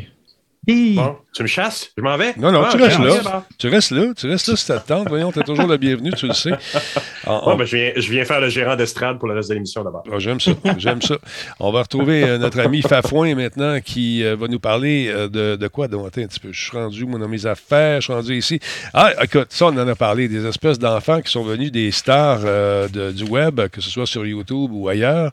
[0.68, 1.92] Bon, tu me chasses?
[1.98, 2.34] Je m'en vais?
[2.38, 3.46] Non, non, Ah, tu restes là.
[3.58, 4.14] Tu restes là.
[4.18, 5.08] Tu restes là si ça te tente.
[5.08, 6.52] Voyons, tu es toujours le bienvenu, tu le sais.
[7.26, 9.54] Bon, en- ben, je, viens, je viens faire le gérant d'estrade pour le reste de
[9.56, 10.04] l'émission d'abord.
[10.12, 11.18] Ah, j'aime ça, j'aime ça.
[11.60, 15.56] On va retrouver euh, notre ami Fafouin maintenant qui euh, va nous parler euh, de,
[15.58, 16.50] de quoi donc attends un petit peu.
[16.54, 18.60] Je suis rendu moi dans mes affaires, je suis rendu ici.
[18.94, 22.40] Ah, écoute, ça on en a parlé, des espèces d'enfants qui sont venus des stars
[22.42, 25.32] de- du web, que ce soit sur YouTube ou ailleurs.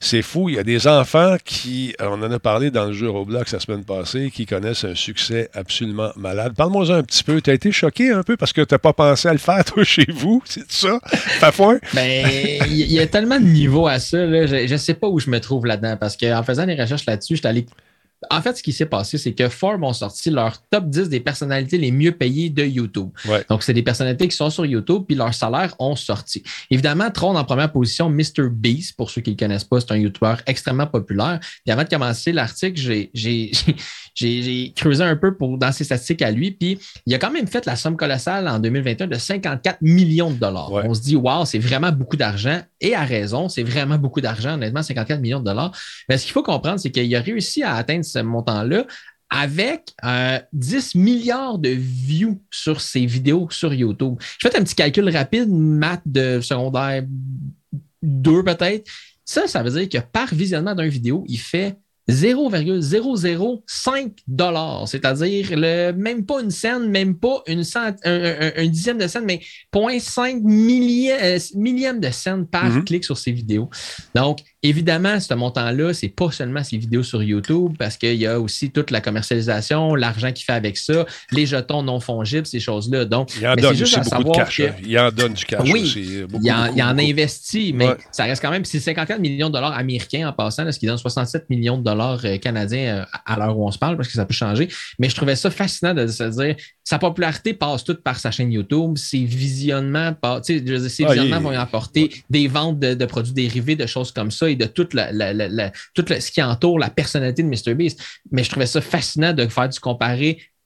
[0.00, 2.92] C'est fou, il y a des enfants qui, euh, on en a parlé dans le
[2.92, 6.54] jeu Roblox la semaine passée, qui connaissent un succès absolument malade.
[6.56, 7.40] Parle-moi un petit peu.
[7.40, 9.64] Tu as été choqué un peu parce que tu n'as pas pensé à le faire,
[9.64, 11.00] toi, chez vous, c'est ça?
[11.40, 11.78] Fafouin?
[11.94, 12.26] Ben,
[12.68, 14.18] il y, a tellement de niveaux à ça.
[14.18, 14.46] Là.
[14.46, 17.36] Je ne sais pas où je me trouve là-dedans parce qu'en faisant des recherches là-dessus,
[17.36, 17.66] j'étais allé.
[18.30, 21.20] En fait, ce qui s'est passé, c'est que Forbes ont sorti leur top 10 des
[21.20, 23.10] personnalités les mieux payées de YouTube.
[23.28, 23.44] Ouais.
[23.48, 26.42] Donc, c'est des personnalités qui sont sur YouTube, puis leurs salaires ont sorti.
[26.70, 28.48] Évidemment, trône en première position Mr.
[28.50, 31.38] Beast, pour ceux qui ne le connaissent pas, c'est un YouTuber extrêmement populaire.
[31.64, 32.80] Puis avant de commencer l'article,
[33.14, 33.52] j'ai-
[34.18, 37.46] j'ai creusé un peu pour, dans ses statistiques à lui, puis il a quand même
[37.46, 40.72] fait la somme colossale en 2021 de 54 millions de dollars.
[40.72, 40.82] Ouais.
[40.86, 44.54] On se dit, wow, c'est vraiment beaucoup d'argent, et à raison, c'est vraiment beaucoup d'argent,
[44.54, 45.72] honnêtement, 54 millions de dollars.
[46.08, 48.84] Mais ce qu'il faut comprendre, c'est qu'il a réussi à atteindre ce montant-là
[49.30, 54.16] avec euh, 10 milliards de views sur ses vidéos sur YouTube.
[54.38, 57.04] Je fais un petit calcul rapide, maths de secondaire
[58.02, 58.90] 2 peut-être.
[59.24, 61.76] Ça, ça veut dire que par visionnement d'une vidéo, il fait
[62.08, 68.66] 0,005 dollars, c'est-à-dire le, même pas une scène, même pas une cent, un, un- un
[68.66, 69.40] dixième de scène, mais
[69.70, 72.84] 0,5 millième, euh, millième de scène par Mhm.
[72.84, 73.68] clic sur ses vidéos.
[74.14, 78.40] Donc, évidemment, ce montant-là, c'est pas seulement ses vidéos sur YouTube, parce qu'il y a
[78.40, 83.04] aussi toute la commercialisation, l'argent qu'il fait avec ça, les jetons non fongibles, ces choses-là.
[83.04, 84.56] Donc, Il en donne juste aussi à beaucoup de savoir cash.
[84.58, 84.74] que- hein.
[84.84, 86.22] Il en donne du cash Oui, aussi.
[86.28, 87.96] beaucoup, il en, beaucoup, il en investit, mais Ouais.
[88.10, 90.86] ça reste quand même, c'est 54 millions de dollars américains en passant, là, ce qui
[90.86, 94.08] donne 67 millions de dollars euh, canadiens euh, à l'heure où on se parle, parce
[94.08, 94.68] que ça peut changer.
[94.98, 98.50] Mais je trouvais ça fascinant de se dire, sa popularité passe toute par sa chaîne
[98.50, 100.82] YouTube, ses visionnements, par- ses Ah,
[101.12, 104.47] visionnements il- vont y apporter des ventes de, de produits dérivés, de choses comme ça,
[104.48, 108.00] et de tout, la, ce qui entoure la personnalité de MrBeast.
[108.30, 110.57] Mais je trouvais ça fascinant de faire du comparé mm,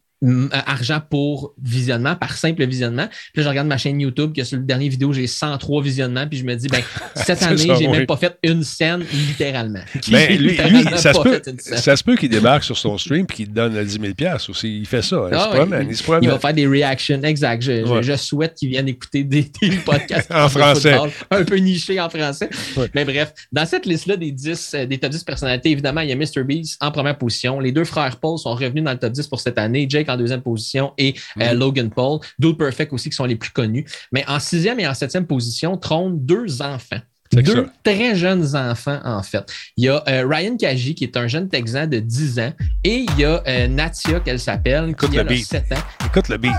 [0.52, 3.08] argent pour visionnement, par simple visionnement.
[3.08, 6.26] Puis là, je regarde ma chaîne YouTube, que sur le dernier vidéo, j'ai 103 visionnements,
[6.28, 6.82] puis je me dis, ben,
[7.16, 9.80] cette année, j'ai même pas fait une scène, littéralement.
[10.10, 12.96] Mais J'ai lui, littéralement lui, ça, se peut, ça se peut qu'il débarque sur son
[12.98, 14.78] stream et qu'il te donne 10 000 aussi.
[14.78, 15.16] Il fait ça.
[15.16, 15.28] hein.
[15.30, 15.82] Il Ah se ouais, promène.
[15.86, 17.62] il- Il se Il va faire des reactions, exact.
[17.62, 18.02] Je, je- Ouais.
[18.02, 20.92] je souhaite qu'il vienne écouter des, des podcasts En français.
[20.92, 22.48] football, un peu nichés en français.
[22.76, 22.88] Ouais.
[22.94, 26.12] Mais bref, dans cette liste-là des 10, euh, des top 10 personnalités, évidemment, il y
[26.12, 27.60] a MrBeast en première position.
[27.60, 29.86] Les deux frères Paul sont revenus dans le top 10 pour cette année.
[29.88, 31.42] Jake en deuxième position et Mm.
[31.42, 32.20] euh, Logan Paul.
[32.38, 33.84] Dude Perfect aussi qui sont les plus connus.
[34.12, 37.00] Mais en sixième et en septième position trônent deux enfants.
[37.32, 39.50] Deux très jeunes enfants, en fait.
[39.78, 42.52] Il y a euh, Ryan Kaji, qui est un jeune Texan de 10 ans,
[42.84, 45.46] et il y a euh, Natia, qu'elle s'appelle, Écoute qui le a beat.
[45.46, 45.76] 7 ans.
[46.06, 46.52] Écoute le beat.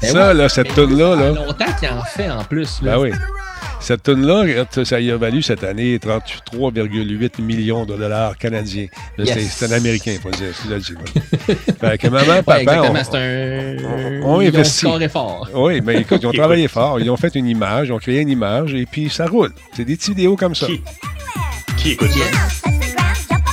[0.00, 1.44] Ben ça, oui, là, cette mais toune-là, ça fait là.
[1.46, 2.82] longtemps qu'il en fait en plus.
[2.82, 2.94] Là.
[2.94, 3.10] Ben oui.
[3.86, 8.86] Cette tune-là, ça y a valu cette année 33,8 millions de dollars canadiens.
[9.16, 9.48] Yes.
[9.56, 10.48] C'est un Américain, il faut dire.
[10.60, 10.78] C'est là.
[11.90, 14.22] fait que maman, Ouais, papa, exactement, on- c'est un.
[14.24, 14.86] on ils ont investit.
[15.08, 15.48] fort.
[15.54, 16.98] Oui, mais écoute, ils ont travaillé fort.
[16.98, 19.52] Ils ont fait une image, ils ont créé une image et puis ça roule.
[19.76, 20.66] C'est des petites vidéos comme ça.
[20.66, 20.82] Qui,
[21.76, 22.68] qui écoute ça?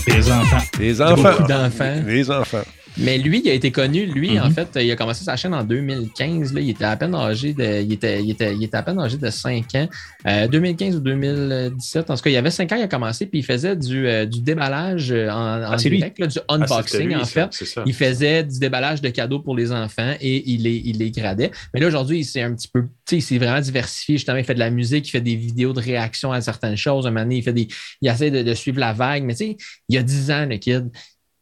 [0.07, 0.57] Les enfants.
[0.79, 1.47] Les Beaucoup enfants.
[1.47, 2.01] d'enfants.
[2.07, 2.63] Les enfants.
[2.97, 4.05] Mais lui, il a été connu.
[4.05, 4.43] Lui, Mhm.
[4.43, 6.53] en fait, il a commencé sa chaîne en 2015.
[6.53, 8.99] Là, il était à peine âgé de, il était, il était, il était à peine
[8.99, 9.87] âgé de 5 ans.
[10.27, 12.09] Euh, 2015 ou 2017.
[12.09, 14.25] En tout cas, il avait 5 ans, il a commencé, puis il faisait du, euh,
[14.25, 17.51] du déballage euh, en, en Ah, direct, là, du Ah, unboxing, lui, en fait.
[17.53, 17.83] Ça.
[17.85, 21.51] Il faisait du déballage de cadeaux pour les enfants et il les, il les gradait.
[21.73, 24.17] Mais là, aujourd'hui, il s'est un petit peu, tu sais, il s'est vraiment diversifié.
[24.17, 27.05] Justement, il fait de la musique, il fait des vidéos de réaction à certaines choses.
[27.07, 27.67] Un moment donné, il fait des,
[28.01, 29.23] il essaie de, de suivre la vague.
[29.23, 29.57] Mais tu sais,
[29.89, 30.89] il y a 10 ans, le kid.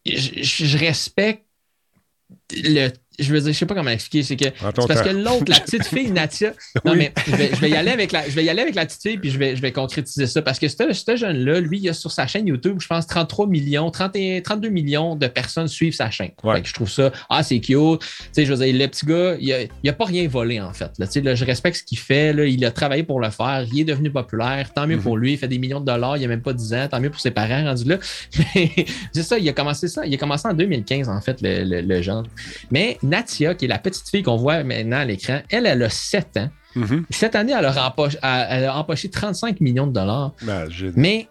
[0.05, 1.45] Je, je- respecte
[2.51, 2.89] le.
[3.21, 5.59] Je veux dire, je sais pas comment expliquer, c'est que c'est parce que l'autre, la
[5.59, 6.53] petite fille, Natia.
[6.85, 6.97] Non, Oui.
[6.99, 8.85] mais je vais, je vais y aller avec la, je vais y aller avec la
[8.85, 10.41] petite fille, puis je vais, je vais concrétiser ça.
[10.41, 13.89] Parce que ce jeune-là, lui, il a sur sa chaîne YouTube, je pense, 33 millions,
[13.91, 16.31] 31, 32 millions de personnes suivent sa chaîne.
[16.43, 16.55] Ouais.
[16.55, 17.99] Fait que je trouve ça, ah, c'est cute.
[17.99, 20.59] Tu sais, je veux dire, le petit gars, il a, il a pas rien volé,
[20.59, 20.91] en fait.
[20.97, 22.33] Là, Tu sais, là, je respecte ce qu'il fait.
[22.33, 23.65] Là, il a travaillé pour le faire.
[23.71, 24.71] Il est devenu populaire.
[24.73, 25.03] Tant mieux Mhm.
[25.03, 25.33] pour lui.
[25.33, 26.17] Il fait des millions de dollars.
[26.17, 26.87] Il a même pas 10 ans.
[26.89, 27.97] Tant mieux pour ses parents rendus là.
[28.55, 28.71] Mais
[29.13, 30.05] c'est ça, il a commencé ça.
[30.05, 32.23] Il a commencé en 2015, en fait, le, le, le genre.
[32.71, 35.89] Mais Natia, qui est la petite fille qu'on voit maintenant à l'écran, elle, elle a
[35.89, 36.49] 7 ans.
[36.75, 37.05] Mhm.
[37.09, 40.31] Cette année, elle a, rempoché, elle a empoché 35 millions de dollars.
[40.41, 40.93] Imagine.
[40.95, 41.27] Mais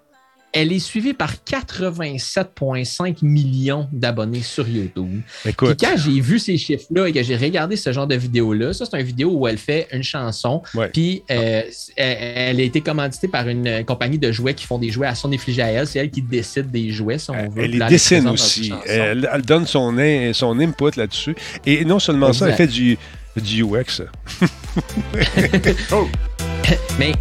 [0.52, 5.20] elle est suivie par 87,5 millions d'abonnés sur YouTube.
[5.46, 5.76] Écoute.
[5.76, 8.84] Puis quand j'ai vu ces chiffres-là et que j'ai regardé ce genre de vidéo-là, ça,
[8.84, 10.62] c'est une vidéo où elle fait une chanson.
[10.74, 10.88] Ouais.
[10.88, 11.62] Puis euh,
[11.96, 15.14] elle, elle a été commanditée par une compagnie de jouets qui font des jouets à
[15.14, 15.86] son effigie à elle.
[15.86, 17.64] C'est elle qui décide des jouets, si on veut.
[17.64, 18.72] Elle les dessine aussi.
[18.86, 21.36] Elle, elle donne son, in- son input là-dessus.
[21.64, 22.98] Et non seulement ça, elle fait du,
[23.36, 24.02] du UX.
[26.98, 27.12] Mais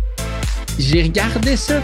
[0.80, 1.82] j'ai regardé ça.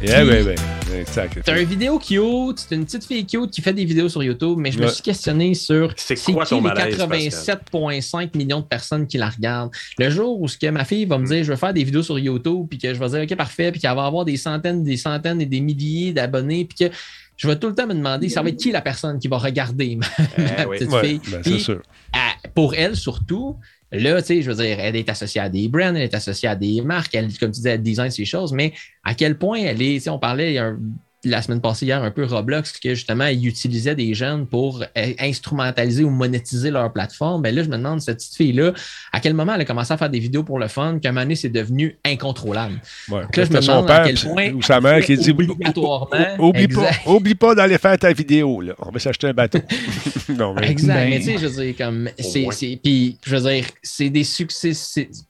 [0.00, 0.54] Yeah, ouais, ouais.
[1.00, 1.40] Exact.
[1.44, 4.56] C'est une vidéo cute, c'est une petite fille cute qui fait des vidéos sur YouTube,
[4.58, 4.90] mais je me Ouais.
[4.92, 9.28] suis questionné sur C'est quoi qui ton les malaise, 87,5 millions de personnes qui la
[9.28, 9.72] regardent?
[9.98, 12.02] Le jour où ce que ma fille va me dire, je vais faire des vidéos
[12.04, 14.84] sur YouTube, puis que je vais dire, OK, parfait, puis qu'elle va avoir des centaines,
[14.84, 16.94] des centaines et des milliers d'abonnés, puis que
[17.36, 19.38] je vais tout le temps me demander, ça va être qui la personne qui va
[19.38, 20.06] regarder ma,
[20.38, 20.78] Eh ma oui.
[20.78, 21.20] petite Ouais, fille?
[21.30, 21.82] ben, Puis, c'est sûr.
[22.12, 23.56] à- pour elle surtout,
[23.92, 26.48] là, tu sais, je veux dire, elle est associée à des brands, elle est associée
[26.48, 28.72] à des marques, elle, comme tu disais, elle design ces choses, mais
[29.04, 30.80] à quel point elle est, sais, on parlait il y a un-
[31.28, 35.12] la semaine passée hier un peu Roblox, que justement, ils utilisaient des jeunes pour euh,
[35.18, 37.42] instrumentaliser ou monétiser leur plateforme.
[37.42, 38.72] Ben là, je me demande, cette petite fille-là,
[39.12, 41.12] à quel moment elle a commencé à faire des vidéos pour le fun, qu'à un
[41.12, 42.80] moment donné, c'est devenu incontrôlable?
[43.08, 43.22] Ouais.
[43.22, 45.30] Donc là, je me demande à père quel puis- point ou sa mère qui dit
[45.30, 46.08] obligatoirement,
[46.38, 48.60] Oublie pas, oublie pas d'aller faire ta vidéo.
[48.60, 48.74] Là.
[48.78, 49.58] On va s'acheter un bateau.
[50.30, 50.94] non, mais Exact.
[50.94, 52.08] Ben- mais tu sais, je veux dire, comme.
[52.18, 52.54] C'est, Ouais.
[52.54, 54.72] c'est- puis, je veux dire, c'est des succès.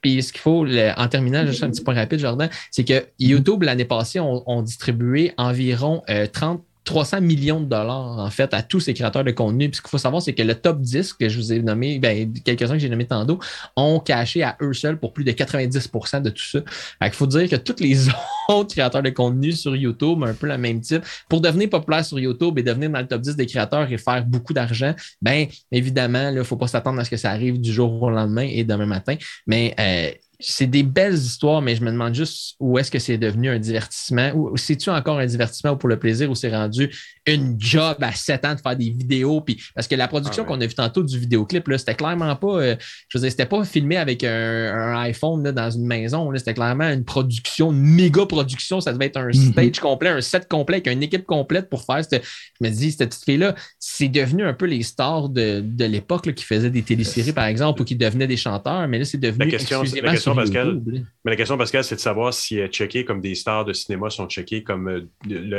[0.01, 3.07] Puis, ce qu'il faut, le- en terminant, juste un petit point rapide, Jordan, c'est que
[3.18, 6.62] YouTube, l'année passée, ont, ont distribué environ euh, 30.
[6.89, 9.68] 300 millions de dollars, en fait, à tous ces créateurs de contenu.
[9.68, 11.99] Puis ce qu'il faut savoir, c'est que le top 10 que je vous ai nommé,
[11.99, 13.39] ben, quelques-uns que j'ai nommés tantôt,
[13.76, 16.61] ont caché à eux seuls pour plus de 90% de tout ça.
[17.03, 18.09] Qu'il faut dire que tous les
[18.49, 22.18] autres créateurs de contenu sur YouTube, un peu le même type, pour devenir populaire sur
[22.18, 26.30] YouTube et devenir dans le top 10 des créateurs et faire beaucoup d'argent, ben évidemment,
[26.30, 28.64] il ne faut pas s'attendre à ce que ça arrive du jour au lendemain et
[28.64, 29.16] demain matin.
[29.47, 30.11] Mais euh,
[30.41, 33.59] c'est des belles histoires, mais je me demande juste où est-ce que c'est devenu un
[33.59, 36.91] divertissement, ou c'est-tu encore un divertissement ou pour le plaisir, ou c'est rendu
[37.26, 40.51] une job à 7 ans de faire des vidéos, puis parce que la production Ah
[40.51, 40.57] ouais.
[40.57, 42.76] qu'on a vu tantôt du vidéoclip, là, c'était clairement pas, euh,
[43.09, 46.39] je veux dire, c'était pas filmé avec un, un iPhone là, dans une maison, là,
[46.39, 49.53] c'était clairement une production, une méga production, ça devait être un Mhm.
[49.53, 52.93] stage complet, un set complet avec une équipe complète pour faire cette, je me dis,
[52.93, 53.55] cette petite fille-là,
[53.91, 57.80] c'est devenu un peu les stars de, de l'époque qui faisaient des téléséries, par exemple,
[57.80, 60.43] ou qui devenaient des chanteurs, mais là, c'est devenu La question- exclusivement la question, sur
[60.43, 61.05] Pascal, YouTube.
[61.24, 64.11] Mais la question, Pascal, c'est de savoir si euh, checké comme des stars de cinéma
[64.11, 65.09] sont checkés, comme euh,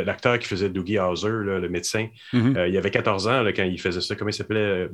[0.06, 2.08] l'acteur qui faisait Doogie Howser, là, le médecin.
[2.32, 2.56] Mhm.
[2.56, 4.16] Euh, il avait 14 ans là, quand il faisait ça.
[4.16, 4.88] Comment il s'appelait?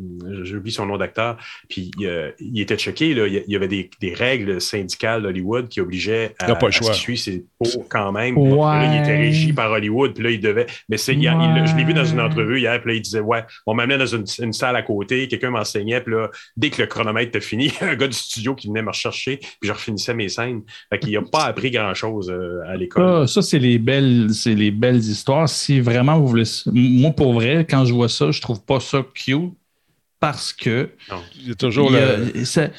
[0.43, 1.37] J'ai oublié son nom d'acteur.
[1.67, 3.13] Puis euh, il était checké.
[3.13, 6.67] Là, il y avait des, des règles syndicales d'Hollywood qui obligeaient à, Il n'a pas
[6.67, 8.37] à ce suit ses cours quand même.
[8.37, 8.59] Ouais.
[8.59, 10.13] Là, il était régi par Hollywood.
[10.13, 10.67] Puis là, il devait.
[10.87, 12.79] Mais c'est, je l'ai vu dans une entrevue hier.
[12.81, 15.27] Puis là, il disait Ouais, on m'amenait dans une, une salle à côté.
[15.27, 16.01] Quelqu'un m'enseignait.
[16.01, 18.89] Puis là, dès que le chronomètre était fini, un gars du studio qui venait me
[18.89, 19.37] rechercher.
[19.37, 20.61] Puis je refinissais mes scènes.
[20.89, 23.27] Fait qu'il n'a pas appris grand-chose euh, à l'école.
[23.27, 25.49] Ça, ça, c'est les belles, c'est les belles histoires.
[25.49, 29.03] Si vraiment vous voulez, moi pour vrai, quand je vois ça, je trouve pas ça
[29.13, 29.53] cute
[30.19, 30.89] parce que
[31.35, 32.71] il y a toujours il y a- le.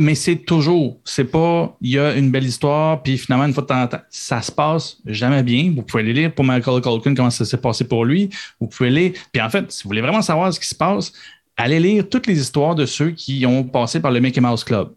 [0.00, 3.62] Mais c'est toujours, c'est pas, il y a une belle histoire, puis finalement, une fois
[3.62, 5.72] de temps en temps, ça se passe jamais bien.
[5.74, 8.28] Vous pouvez aller lire pour Michael Culkin comment ça s'est passé pour lui.
[8.60, 9.12] Vous pouvez lire.
[9.32, 11.12] Puis en fait, si vous voulez vraiment savoir ce qui se passe,
[11.56, 14.92] allez lire toutes les histoires de ceux qui ont passé par le Mickey Mouse Club.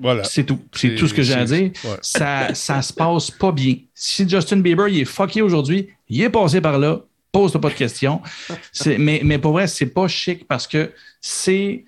[0.00, 0.24] Voilà.
[0.24, 0.58] C'est tout.
[0.72, 1.70] C'est tout ce que j'ai à dire.
[1.84, 1.96] ouais.
[2.02, 3.76] Ça, ça se passe pas bien.
[3.94, 7.00] Si Justin Bieber il est fucké aujourd'hui, il est passé par là,
[7.32, 8.20] pose-toi pas de questions.
[8.98, 11.84] Mais, mais pour vrai, c'est pas chic parce que c'est.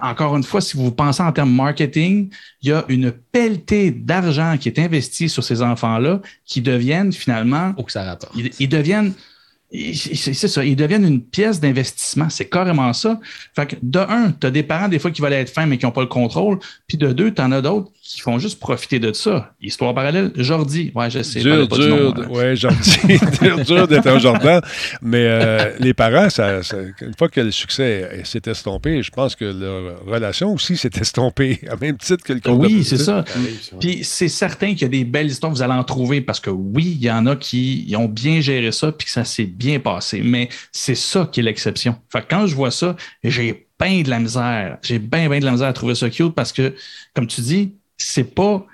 [0.00, 2.30] Encore une fois, si vous pensez en termes marketing,
[2.62, 7.74] il y a une pelletée d'argent qui est investi sur ces enfants-là qui deviennent finalement
[7.76, 8.32] Faut que ça rapporte.
[8.36, 9.12] ils, ils deviennent.
[9.70, 12.30] c'est ça, ils deviennent une pièce d'investissement.
[12.30, 13.20] C'est carrément ça.
[13.54, 15.76] Fait que de un, tu as des parents des fois qui veulent être fins mais
[15.76, 16.58] qui n'ont pas le contrôle.
[16.86, 19.52] Puis de deux, tu en as d'autres qui font juste profiter de ça.
[19.60, 20.92] Histoire parallèle, Jordi.
[20.94, 21.40] Ouais, je sais.
[21.40, 22.28] Dur, pas dur, nom, hein.
[22.30, 23.00] ouais, gentil.
[23.42, 24.62] dur, dur d'être un Jordan.
[25.02, 29.36] Mais euh, les parents, ça, ça- une fois que le succès s'est estompé, je pense
[29.36, 33.24] que leur relation aussi s'est estompée, à même titre que le compte Oui, c'est ça.
[33.78, 36.50] Puis c'est certain qu'il y a des belles histoires, vous allez en trouver parce que
[36.50, 39.44] oui, il y en a qui ils ont bien géré ça puis que ça s'est
[39.44, 40.22] bien passé.
[40.24, 41.96] Mais c'est ça qui est l'exception.
[42.10, 44.78] Fait que quand je vois ça, j'ai bien de la misère.
[44.82, 46.74] J'ai bien, bien de la misère à trouver ça cute parce que,
[47.14, 48.64] comme tu dis, c'est pas.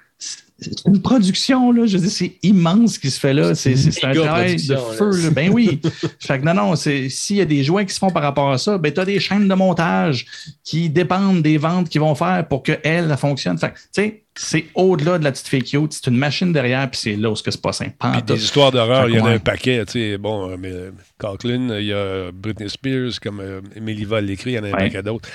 [0.60, 1.84] C'est une production, là.
[1.84, 3.56] Je veux dire, c'est immense ce qui se fait là.
[3.56, 5.30] C'est un travail de feu, là.
[5.30, 5.80] Ben oui.
[6.20, 8.52] fait que non, non, c'est- s'il y a des jouets qui se font par rapport
[8.52, 10.26] à ça, ben tu as des chaînes de montage
[10.62, 13.58] qui dépendent des ventes qu'ils vont faire pour qu'elle, elle fonctionne.
[13.58, 15.92] Fait tu sais, c'est au-delà de la petite fake cute.
[15.92, 18.24] C'est une machine derrière, puis c'est là où ce que c'est pas Pantoute.
[18.24, 19.34] des histoires d'horreur, il y en a ouais.
[19.34, 19.84] un paquet.
[19.86, 24.04] Tu sais, bon, euh, mais euh, Coughlin, il y a Britney Spears, comme euh, Emily
[24.04, 25.28] Vol l'écrit, il y en a un paquet d'autres.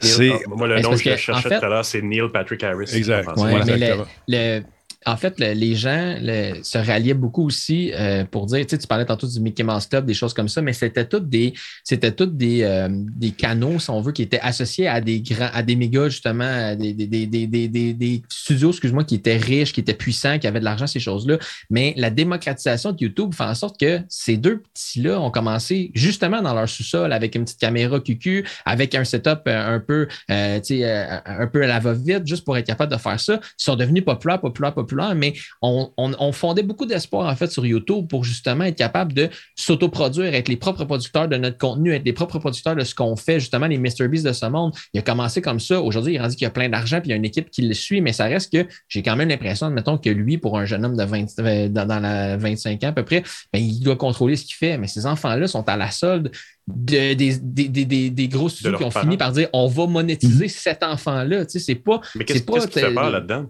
[0.00, 0.30] C'est.
[0.32, 2.62] ah, moi, le nom que je cherchais en fait- tout à l'heure, c'est Neil Patrick
[2.62, 2.90] Harris.
[2.94, 3.22] Exact.
[3.22, 3.42] Je pense.
[3.42, 4.06] Ouais, Voilà, mais le, exactement.
[4.28, 4.62] le-
[5.06, 6.16] en fait, les gens
[6.62, 9.86] se ralliaient beaucoup aussi euh, pour dire, tu sais, tu parlais tantôt du Mickey Mouse
[9.86, 11.54] Club, des choses comme ça, mais c'était toutes des,
[11.84, 15.76] c'était euh, des canaux, si on veut, qui étaient associés à des grands, à des
[15.76, 20.64] méga, justement, des, des, studios, excuse-moi, qui étaient riches, qui étaient puissants, qui avaient de
[20.64, 21.38] l'argent, ces choses-là.
[21.70, 26.42] Mais la démocratisation de YouTube fait en sorte que ces deux petits-là ont commencé justement
[26.42, 31.62] dans leur sous-sol avec une petite caméra QQ, avec un setup un peu, un peu
[31.62, 33.34] à la va-vite, juste pour être capable de faire ça.
[33.34, 38.06] Ils sont devenus populaires, populaires, populaires, mais on, fondait beaucoup d'espoir, en fait, sur YouTube
[38.08, 42.12] pour justement être capable de s'autoproduire, être les propres producteurs de notre contenu, être les
[42.12, 44.72] propres producteurs de ce qu'on fait, justement, les MrBeast de ce monde.
[44.92, 45.80] Il a commencé comme ça.
[45.80, 47.50] Aujourd'hui, il a dit qu'il y a plein d'argent, puis il y a une équipe
[47.50, 50.58] qui le suit, mais ça reste que j'ai quand même l'impression, admettons, que lui, pour
[50.58, 53.22] un jeune homme de 20, euh, dans, la 25 ans à peu près,
[53.52, 54.78] ben, il doit contrôler ce qu'il fait.
[54.78, 56.30] Mais ces enfants-là sont à la solde
[56.66, 61.46] des, des, gros studios qui ont fini par dire on va monétiser cet enfant-là.
[61.46, 62.00] Tu sais, c'est pas.
[62.14, 63.46] Mais qu'est-ce qui fait peur là-dedans?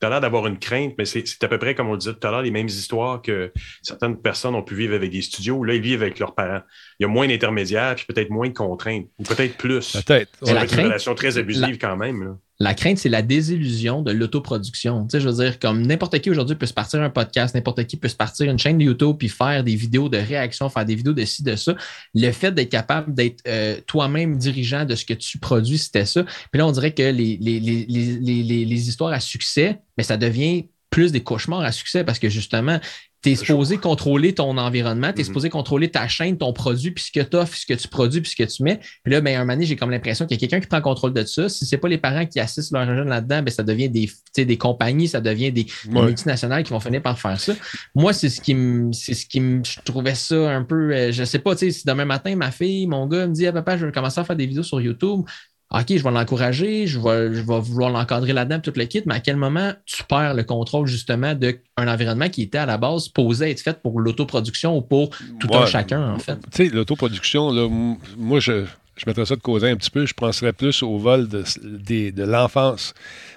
[0.00, 2.14] Tu as l'air d'avoir une crainte, mais c'est à peu près comme on le disait
[2.14, 5.64] tout à l'heure, les mêmes histoires que certaines personnes ont pu vivre avec des studios.
[5.64, 6.62] Là, ils vivent avec leurs parents.
[6.98, 9.96] Il y a moins d'intermédiaires, puis peut-être moins de contraintes, ou peut-être plus.
[10.04, 10.30] Peut-être.
[10.42, 12.24] C'est une relation très abusive quand même.
[12.24, 12.36] Là.
[12.60, 15.04] La crainte, c'est la désillusion de l'autoproduction.
[15.04, 17.84] Tu sais, je veux dire, comme n'importe qui aujourd'hui peut se partir un podcast, n'importe
[17.86, 20.96] qui peut se partir une chaîne YouTube puis faire des vidéos de réaction, faire des
[20.96, 21.76] vidéos de ci, de ça.
[22.14, 26.24] Le fait d'être capable d'être euh, toi-même dirigeant de ce que tu produis, c'était ça.
[26.24, 31.22] Puis là, on dirait que les, les, histoires à succès, mais ça devient plus des
[31.22, 32.80] cauchemars à succès parce que justement,
[33.22, 35.26] tu es supposé contrôler ton environnement, tu es mm-hmm.
[35.26, 38.20] supposé contrôler ta chaîne, ton produit, puis ce que tu offres, ce que tu produis,
[38.20, 38.78] puis ce que tu mets.
[39.02, 40.80] Puis là, ben, un moment donné, j'ai comme l'impression qu'il y a quelqu'un qui prend
[40.80, 41.48] contrôle de ça.
[41.48, 44.56] Si c'est pas les parents qui assistent leur jeune là-dedans, ben, ça devient des, des
[44.56, 47.54] compagnies, ça devient des, multinationales qui vont finir par faire ça.
[47.94, 51.12] Moi, c'est ce qui me, c'est ce qui me, je trouvais ça un peu, euh,
[51.12, 53.52] je sais pas, tu sais, si demain matin, ma fille, mon gars me dit, ah,
[53.52, 55.22] papa, je vais commencer à faire des vidéos sur YouTube,
[55.70, 59.16] OK, je vais l'encourager, je vais, je vais vouloir l'encadrer là-dedans, tout le kit, mais
[59.16, 63.08] à quel moment tu perds le contrôle justement d'un environnement qui était à la base
[63.08, 66.38] posé être fait pour l'autoproduction ou pour tout un chacun, en fait?
[66.50, 67.68] Tu sais, l'autoproduction,
[68.16, 68.64] moi, je,
[68.96, 72.22] je mettrais ça de causer un petit peu, je penserais plus au vol de, de,
[72.24, 72.94] l'enfance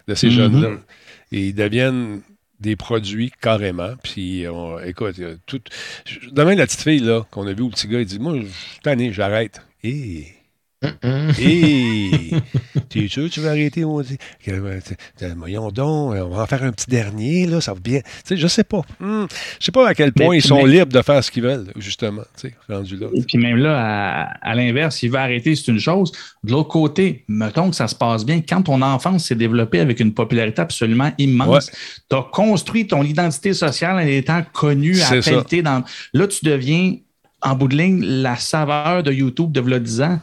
[0.07, 0.31] de ces mm-hmm.
[0.31, 0.69] jeunes-là.
[1.33, 2.21] Et ils deviennent
[2.61, 3.95] des produits carrément.
[4.03, 5.15] Puis, on, écoute,
[5.45, 5.61] tout.
[6.31, 8.45] Demain, la petite fille là, qu'on a vu, le petit gars, il dit Moi, je
[8.45, 9.61] suis tanné, j'arrête.
[9.83, 10.27] Et
[10.83, 12.31] Hé!
[12.89, 13.85] tu es sûr que tu vas arrêter?
[13.85, 14.17] On dit,
[15.37, 17.99] voyons donc, on va en faire un petit dernier, là, ça va bien.
[17.99, 18.81] Tu sais, je sais pas.
[18.99, 19.25] Hmm.
[19.59, 22.23] Je sais pas à quel point ils sont libres de faire ce qu'ils veulent, justement,
[22.35, 23.07] tu sais, rendu là.
[23.13, 26.11] Et puis même là, à, l'inverse, s'il veut arrêter, c'est une chose.
[26.43, 28.41] De l'autre côté, mettons que ça se passe bien.
[28.41, 31.69] Quand ton enfance s'est développée avec une popularité absolument immense,
[32.09, 35.83] tu as construit ton identité sociale en étant connu, appelé dans.
[36.13, 36.95] Là, tu deviens
[37.43, 40.19] en bout de ligne, la saveur de YouTube de 10 ans.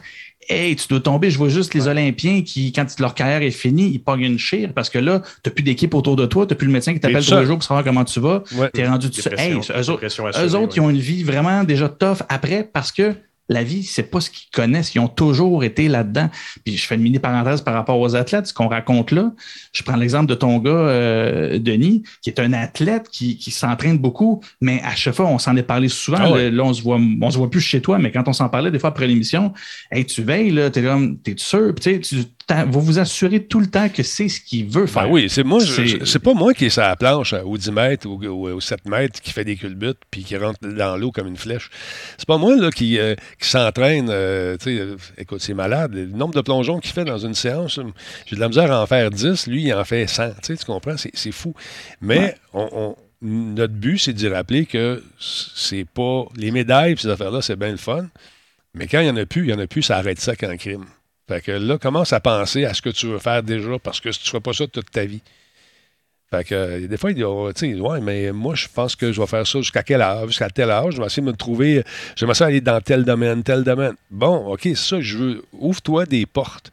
[0.49, 1.29] Hey, tu dois tomber.
[1.29, 4.71] Je vois juste les Olympiens qui, quand leur carrière est finie, ils pognent une chire
[4.73, 6.93] parce que là, tu n'as plus d'équipe autour de toi, tu n'as plus le médecin
[6.93, 8.43] qui t'appelle tous les jours pour savoir comment tu vas.
[8.73, 9.39] Tu es rendu tout seul.
[9.39, 13.13] Hey, eux, autres, ils ont une vie vraiment déjà tough après parce que
[13.49, 14.93] la vie, c'est pas ce qu'ils connaissent.
[14.95, 16.29] Ils ont toujours été là-dedans.
[16.63, 19.31] Puis je fais une mini parenthèse par rapport aux athlètes, ce qu'on raconte là.
[19.73, 23.97] Je prends l'exemple de ton gars, euh, Denis, qui est un athlète qui, qui s'entraîne
[23.97, 26.35] beaucoup, mais à chaque fois, on s'en est parlé souvent.
[26.35, 28.49] Ah là, on se voit, on se voit plus chez toi, mais quand on s'en
[28.49, 29.51] parlait des fois après l'émission,
[29.91, 32.25] hey, tu veilles, là, t'es comme, t'es sûr, tu sais,
[32.67, 35.03] vous vous assurez tout le temps que c'est ce qu'il veut faire.
[35.03, 38.07] Ben oui, c'est moi, c'est pas moi qui est sur la planche au 10 mètres
[38.07, 41.37] ou au, 7 mètres qui fait des culbutes puis qui rentre dans l'eau comme une
[41.37, 41.69] flèche.
[42.17, 44.09] C'est pas moi là, qui, euh, qui s'entraîne.
[44.09, 45.93] Euh, euh, écoute, c'est malade.
[45.93, 47.79] Le nombre de plongeons qu'il fait dans une séance,
[48.25, 49.47] j'ai de la misère à en faire 10.
[49.47, 50.41] Lui, il en fait 100.
[50.41, 50.95] Tu comprends?
[50.97, 51.53] C'est fou.
[52.01, 56.25] Mais on, notre but, c'est de rappeler que c'est pas.
[56.35, 58.07] Les médailles ces affaires-là, c'est bien le fun.
[58.73, 60.35] Mais quand il n'y en a plus, il n'y en a plus, ça arrête ça
[60.35, 60.85] qu'un crime.
[61.29, 64.11] Fait que là, commence à penser à ce que tu veux faire déjà, parce que
[64.11, 65.21] si tu ne fais pas ça toute ta vie.
[66.31, 69.21] Fait que euh, des fois, il dit, oh, ouais, mais moi, je pense que je
[69.21, 70.95] vais faire ça jusqu'à quel âge, jusqu'à tel âge.
[70.95, 71.83] Je vais essayer de me trouver,
[72.15, 73.93] j'aimerais ça aller dans tel domaine, tel domaine.
[74.09, 76.71] Bon, OK, c'est ça, je veux, ouvre-toi des portes.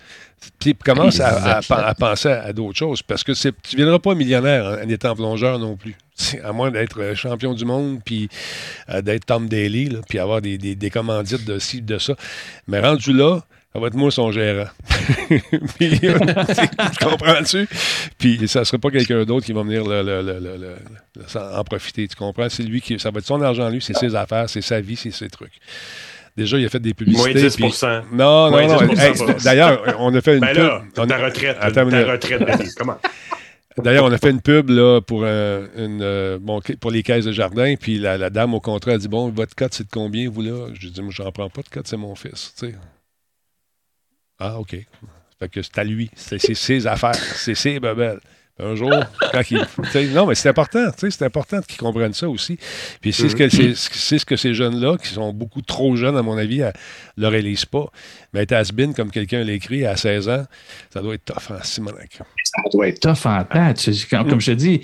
[0.59, 1.61] Puis commence à,
[1.99, 5.77] penser à, d'autres choses, parce que tu ne viendras pas millionnaire en, étant plongeur non
[5.77, 5.97] plus.
[6.43, 8.31] À moins d'être euh, champion du monde, puis
[8.89, 12.15] euh, d'être Tom Daly, puis avoir des, des, des commandites de ci, de ça.
[12.69, 13.43] Mais rendu là,
[13.77, 14.69] ça va être moi son gérant.
[15.79, 17.69] puis, tu comprends-tu?
[18.17, 19.85] Puis ça ne sera pas quelqu'un d'autre qui va venir
[21.35, 22.09] en profiter.
[22.09, 22.49] Tu comprends?
[22.49, 22.99] C'est lui qui.
[22.99, 25.53] Ça va être son argent, lui, c'est ses affaires, c'est sa vie, c'est ses trucs.
[26.39, 27.35] Déjà, il a fait des publicités.
[27.35, 27.65] Moins 10 puis...
[28.13, 29.35] Non, non, non.
[29.45, 31.07] D'ailleurs, on a fait une ben là, pub.
[31.07, 31.59] Ta retraite.
[31.59, 32.97] ta retraite, comment?
[33.83, 37.27] D'ailleurs, on a fait une pub là, pour, euh, une, euh, bon, pour les caisses
[37.27, 40.31] de jardin, puis la, dame au contrat a dit Bon, votre cote, c'est de combien,
[40.31, 40.69] vous là?
[40.73, 42.55] Je dis Moi, j'en prends pas de cote, c'est mon fils.
[42.59, 42.75] Tu sais.
[44.39, 44.77] Ah, OK.
[45.39, 46.11] Fait que c'est à lui.
[46.15, 47.15] C'est ses affaires.
[47.15, 48.21] C'est ses bebelles.
[48.59, 48.91] Un jour,
[49.33, 52.59] quand ils, non, mais c'est important, c'est important qu'ils comprennent ça aussi.
[53.03, 53.75] Puis c'est ce, que, c'est,
[54.19, 56.63] ce que ces jeunes-là, qui sont beaucoup trop jeunes, à mon avis,
[57.19, 57.91] ne réalisent pas.
[58.33, 60.47] Mais être has comme quelqu'un l'écrit à 16 ans,
[60.89, 62.13] ça doit être tough en Simonac.
[62.45, 63.91] Ça doit être tough en tête.
[64.09, 64.81] Comme je te dis,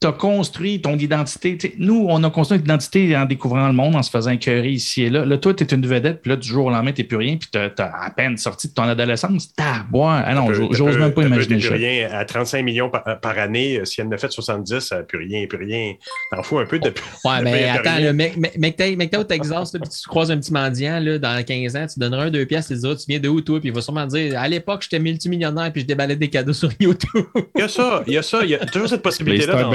[0.00, 1.58] tu as construit ton identité.
[1.76, 5.02] nous, on a construit notre identité en découvrant le monde, en se faisant écœurer ici
[5.02, 5.26] et là.
[5.26, 7.36] Là, toi, tu es une vedette, puis là, du jour au lendemain, tu plus rien,
[7.36, 9.52] puis tu as, à peine sorti de ton adolescence.
[9.54, 10.22] T'as boire.
[10.24, 11.74] Ah non, j'ose même pas imaginer ça.
[11.74, 12.08] rien.
[12.12, 15.46] À 35 millions par, année, euh, si elle ne fait 70, ça n'a plus rien,
[15.46, 15.92] plus rien.
[16.32, 16.94] T'en fous un peu de.
[17.24, 20.98] Ouais, mais attends, le mec, mec, t'es au Texas, puis tu croises un petit mendiant
[20.98, 23.42] là, dans 15 ans, tu donneras un, deux pièces, tu diras, tu viens de où,
[23.42, 26.54] toi, puis il va sûrement dire, à l'époque, j'étais multimillionnaire, puis je déballais des cadeaux
[26.54, 27.26] sur YouTube.
[27.54, 29.70] Il y a ça, il y a ça, il y a toujours cette possibilité-là.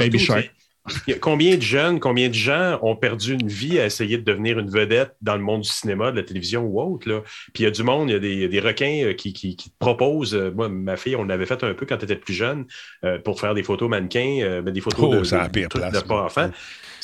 [1.20, 4.70] Combien de jeunes, combien de gens ont perdu une vie à essayer de devenir une
[4.70, 7.08] vedette dans le monde du cinéma, de la télévision ou autre?
[7.08, 7.22] Là?
[7.52, 9.64] Puis il y a du monde, il y a des, requins euh, qui, qui, te
[9.78, 10.34] proposent.
[10.34, 12.66] Euh, moi, ma fille, on l'avait fait un peu quand elle était plus jeune
[13.04, 16.30] euh, pour faire des photos mannequins, ben, des photos oh, de, de, de, pas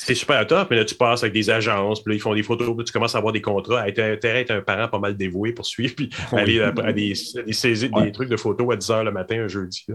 [0.05, 2.43] c'est super top, mais là, tu passes avec des agences, puis là, ils font des
[2.43, 3.89] photos, puis tu commences à avoir des contrats.
[3.91, 7.13] Tu intérêt à être un parent pas mal dévoué pour suivre, puis aller à, des,
[7.45, 9.85] des, trucs de photos à 10 h le matin, un jeudi.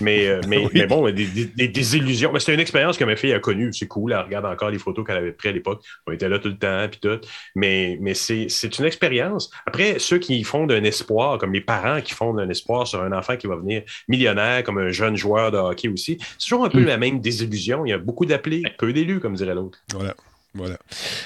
[0.00, 2.32] Mais, euh, mais, mais, bon, des, des, illusions.
[2.32, 3.72] Mais c'est une expérience que ma fille a connue.
[3.72, 4.12] C'est cool.
[4.12, 5.82] Elle regarde encore les photos qu'elle avait prises à l'époque.
[6.06, 7.20] On était là tout le temps, puis tout.
[7.54, 9.50] Mais, mais c'est une expérience.
[9.66, 13.12] Après, ceux qui font d'un espoir, comme les parents qui font d'un espoir sur un
[13.12, 16.68] enfant qui va venir millionnaire, comme un jeune joueur de hockey aussi, c'est toujours un
[16.68, 16.86] peu mm.
[16.86, 17.86] la même désillusion.
[17.86, 19.78] Il y a beaucoup d'appelés, peu d'élus, comme dirait l'autre.
[19.92, 20.14] Voilà.
[20.54, 20.76] Voilà.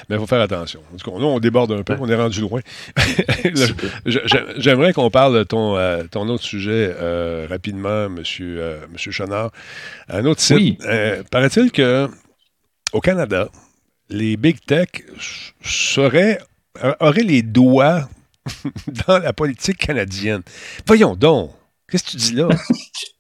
[0.09, 0.83] Mais il faut faire attention.
[0.93, 2.61] Là, on déborde un peu, on est rendu loin.
[4.57, 8.13] J'aimerais qu'on parle de ton, euh, ton autre sujet euh, rapidement, M.
[8.13, 9.51] Monsieur, euh, monsieur Chenard.
[10.09, 10.81] Un autre site.
[11.31, 12.09] Paraît-il que
[12.93, 13.49] au Canada,
[14.11, 14.89] les big tech
[15.61, 16.39] seraient,
[17.01, 18.09] auraient les doigts
[19.09, 20.43] dans la politique canadienne.
[20.87, 21.51] Voyons donc.
[21.91, 22.49] Qu'est-ce que tu dis là?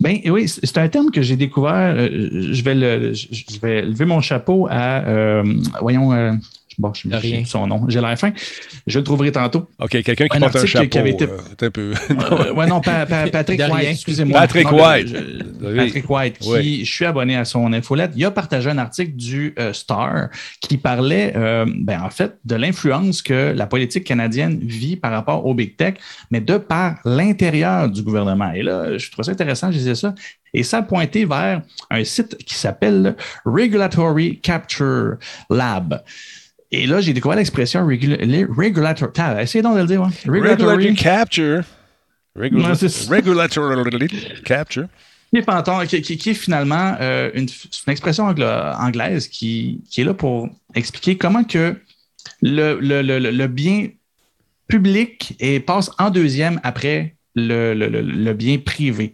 [0.00, 1.94] Ben oui, c'est un terme que j'ai découvert.
[1.96, 2.08] Euh,
[2.52, 5.44] je vais, le, je vais lever mon chapeau à, euh,
[5.80, 6.32] voyons, euh,
[6.78, 7.44] Bon, je me rien.
[7.44, 7.84] son nom.
[7.88, 8.32] J'ai l'air fin.
[8.86, 9.68] Je le trouverai tantôt.
[9.78, 10.88] OK, quelqu'un qui porte un chapeau.
[10.88, 11.26] Qui avait été...
[11.26, 11.94] un peu...
[12.54, 14.40] ouais, non, Patrick White, excusez-moi.
[14.40, 15.16] Patrick White.
[15.76, 18.12] Patrick White, qui, je suis abonné à son infolette.
[18.16, 20.28] Il a partagé un article du Star
[20.60, 25.54] qui parlait, ben, en fait, de l'influence que la politique canadienne vit par rapport au
[25.54, 25.94] Big Tech,
[26.30, 28.52] mais de par l'intérieur du gouvernement.
[28.52, 30.14] Et là, je trouve ça intéressant, je disais ça.
[30.52, 35.16] Et ça a pointé vers un site qui s'appelle Regulatory Capture
[35.50, 36.02] Lab.
[36.70, 39.42] Et là, j'ai découvert l'expression regulatory.
[39.42, 40.02] Essayez donc de le dire.
[40.26, 41.62] Regulatory, capture.
[42.36, 44.08] regulatory
[44.44, 44.88] capture.
[45.88, 50.48] Qui, qui, qui, est finalement euh, une, une, expression anglaise qui, qui, est là pour
[50.76, 51.76] expliquer comment que
[52.40, 53.88] le, le, le, le bien
[54.68, 59.12] public et passe en deuxième après le, bien privé.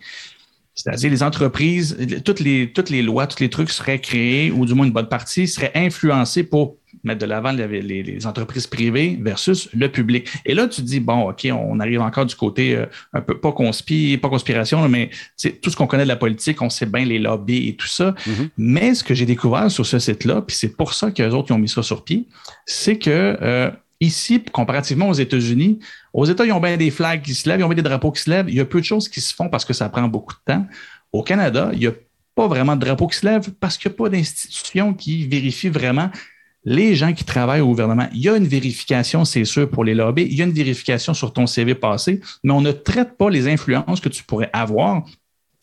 [0.74, 4.74] C'est-à-dire les entreprises, toutes les, toutes les lois, tous les trucs seraient créés, ou du
[4.74, 9.68] moins une bonne partie, seraient influencés pour mettre de l'avant les, les, entreprises privées versus
[9.72, 10.28] le public.
[10.44, 13.38] Et là, tu te dis, bon, OK, on arrive encore du côté euh, un peu,
[13.38, 15.10] pas, conspi, pas conspiration, mais
[15.62, 18.10] tout ce qu'on connaît de la politique, on sait bien les lobbies et tout ça.
[18.10, 18.48] Mm-hmm.
[18.58, 21.58] Mais ce que j'ai découvert sur ce site-là, puis c'est pour ça qu'eux autres ont
[21.58, 22.26] mis ça sur pied,
[22.66, 23.70] c'est que euh,
[24.00, 25.78] ici, comparativement aux États-Unis,
[26.12, 28.10] aux États, ils ont bien des flags qui se lèvent, ils ont bien des drapeaux
[28.10, 28.48] qui se lèvent.
[28.48, 30.52] Il y a peu de choses qui se font parce que ça prend beaucoup de
[30.52, 30.66] temps.
[31.12, 31.92] Au Canada, il n'y a
[32.34, 35.68] pas vraiment de drapeaux qui se lèvent parce qu'il n'y a pas d'institution qui vérifie
[35.68, 36.10] vraiment
[36.64, 39.94] les gens qui travaillent au gouvernement, il y a une vérification, c'est sûr, pour les
[39.94, 43.30] lobbies, il y a une vérification sur ton CV passé, mais on ne traite pas
[43.30, 45.04] les influences que tu pourrais avoir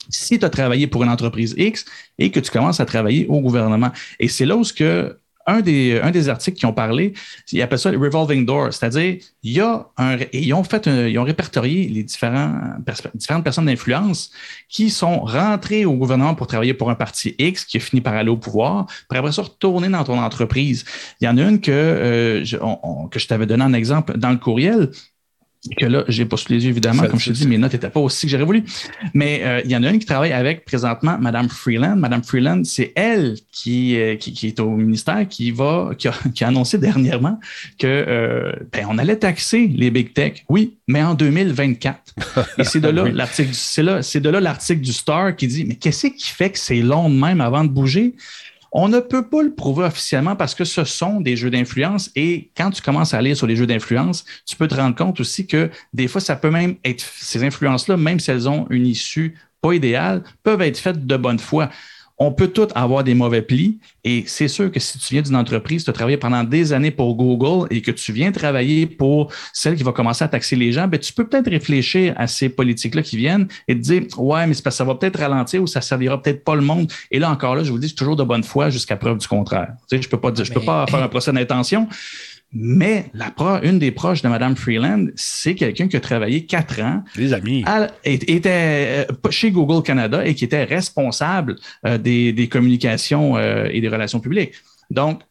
[0.10, 1.86] si tu as travaillé pour une entreprise X
[2.18, 3.92] et que tu commences à travailler au gouvernement.
[4.20, 7.14] Et c'est là où ce que un des, un des articles qui ont parlé,
[7.52, 11.18] ils appellent ça le revolving door, c'est-à-dire il y a un, ils ont fait, ils
[11.18, 12.54] ont répertorié les différents,
[13.16, 14.32] différentes personnes d'influence
[14.70, 18.14] qui sont rentrées au gouvernement pour travailler pour un parti X qui a fini par
[18.14, 20.84] aller au pouvoir, pour après ça retourner dans ton entreprise.
[21.22, 22.58] Il y en a une que, euh, je,
[23.10, 24.92] que je t'avais donné un exemple dans le courriel
[25.78, 27.90] que là, j'ai pas sous les yeux, évidemment, comme je te dis, mes notes n'étaient
[27.90, 28.64] pas aussi que j'aurais voulu.
[29.14, 31.96] Mais euh, il y en a une qui travaille avec présentement Madame Freeland.
[31.96, 36.44] Madame Freeland, c'est elle qui, euh, qui, est au ministère qui va, qui a, qui
[36.44, 37.40] a annoncé dernièrement
[37.80, 40.46] que euh, ben, on allait taxer les big tech.
[40.50, 42.16] Oui, mais en 2024.
[42.60, 45.66] Et c'est de là l'article, c'est là, c'est de là l'article du Star qui dit,
[45.66, 48.14] mais qu'est-ce qui fait que c'est long de même avant de bouger?
[48.72, 52.52] On ne peut pas le prouver officiellement parce que ce sont des jeux d'influence et
[52.56, 55.48] quand tu commences à lire sur les jeux d'influence, tu peux te rendre compte aussi
[55.48, 59.36] que des fois, ça peut même être, ces influences-là, même si elles ont une issue
[59.62, 61.70] pas idéale, peuvent être faites de bonne foi.
[62.20, 63.80] On peut tous avoir des mauvais plis.
[64.04, 66.92] Et c'est sûr que si tu viens d'une entreprise, tu as travaillé pendant des années
[66.92, 70.72] pour Google et que tu viens travailler pour celle qui va commencer à taxer les
[70.72, 74.48] gens, ben, tu peux peut-être réfléchir à ces politiques-là qui viennent et te dire, ouais,
[74.48, 76.92] mais parce que ça va peut-être ralentir ou ça servira peut-être pas le monde.
[77.12, 79.28] Et là, encore là, je vous dis, c'est toujours de bonne foi jusqu'à preuve du
[79.28, 79.74] contraire.
[79.90, 81.88] Tu sais, je peux pas dire, je peux pas faire un procès d'intention.
[82.54, 86.82] Mais la pro, une des proches de Mme Freeland, c'est quelqu'un qui a travaillé quatre
[86.82, 87.04] ans.
[87.16, 87.66] Des amis.
[88.06, 93.90] était euh, chez Google Canada et qui était responsable euh, des, communications euh, et des
[93.90, 94.54] relations publiques.
[94.90, 95.22] Donc,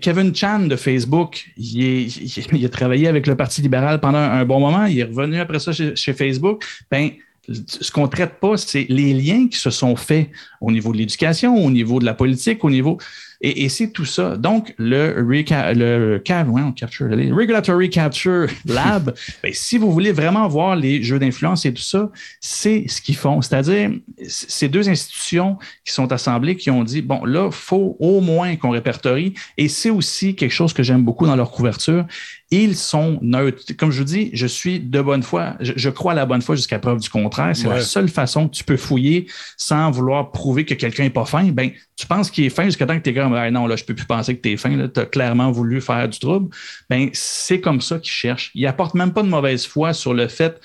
[0.00, 4.84] Kevin Chan de Facebook, il, a travaillé avec le Parti libéral pendant un bon moment.
[4.84, 6.62] Il est revenu après ça chez, chez Facebook.
[6.90, 7.10] Ben,
[7.48, 10.30] ce qu'on ne traite pas, c'est les liens qui se sont faits
[10.60, 12.98] au niveau de l'éducation, au niveau de la politique, au niveau.
[13.44, 14.36] Et, c'est tout ça.
[14.36, 21.18] Donc, le, le capture, Regulatory Capture Lab, ben, si vous voulez vraiment voir les jeux
[21.18, 22.08] d'influence et tout ça,
[22.40, 23.42] c'est ce qu'ils font.
[23.42, 23.90] C'est-à-dire,
[24.28, 28.54] ces deux institutions qui sont assemblées qui ont dit, bon, là, il faut au moins
[28.54, 29.34] qu'on répertorie.
[29.58, 32.06] Et c'est aussi quelque chose que j'aime beaucoup dans leur couverture.
[32.52, 33.72] Ils sont neutres.
[33.78, 35.56] Comme je vous dis, je suis de bonne foi.
[35.60, 37.56] Je, crois à la bonne foi jusqu'à preuve du contraire.
[37.56, 41.24] C'est la seule façon que tu peux fouiller sans vouloir prouver que quelqu'un n'est pas
[41.24, 41.44] fin.
[41.44, 43.84] Ben, tu penses qu'il est fin jusqu'à temps que tu es comme non, là, je
[43.84, 46.54] peux plus penser que tu es fin, tu as clairement voulu faire du trouble.
[46.90, 48.50] Ben, c'est comme ça qu'ils cherchent.
[48.54, 50.60] Ils apportent même pas de mauvaise foi sur le fait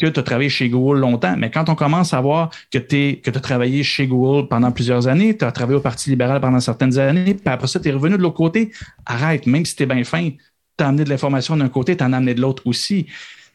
[0.00, 3.20] que tu as travaillé chez Google longtemps, mais quand on commence à voir que tu
[3.26, 6.98] as travaillé chez Google pendant plusieurs années, tu as travaillé au Parti libéral pendant certaines
[6.98, 8.72] années, puis après ça, tu es revenu de l'autre côté,
[9.04, 12.02] arrête, même si tu es bien fin, tu as amené de l'information d'un côté, tu
[12.02, 13.06] en as amené de l'autre aussi.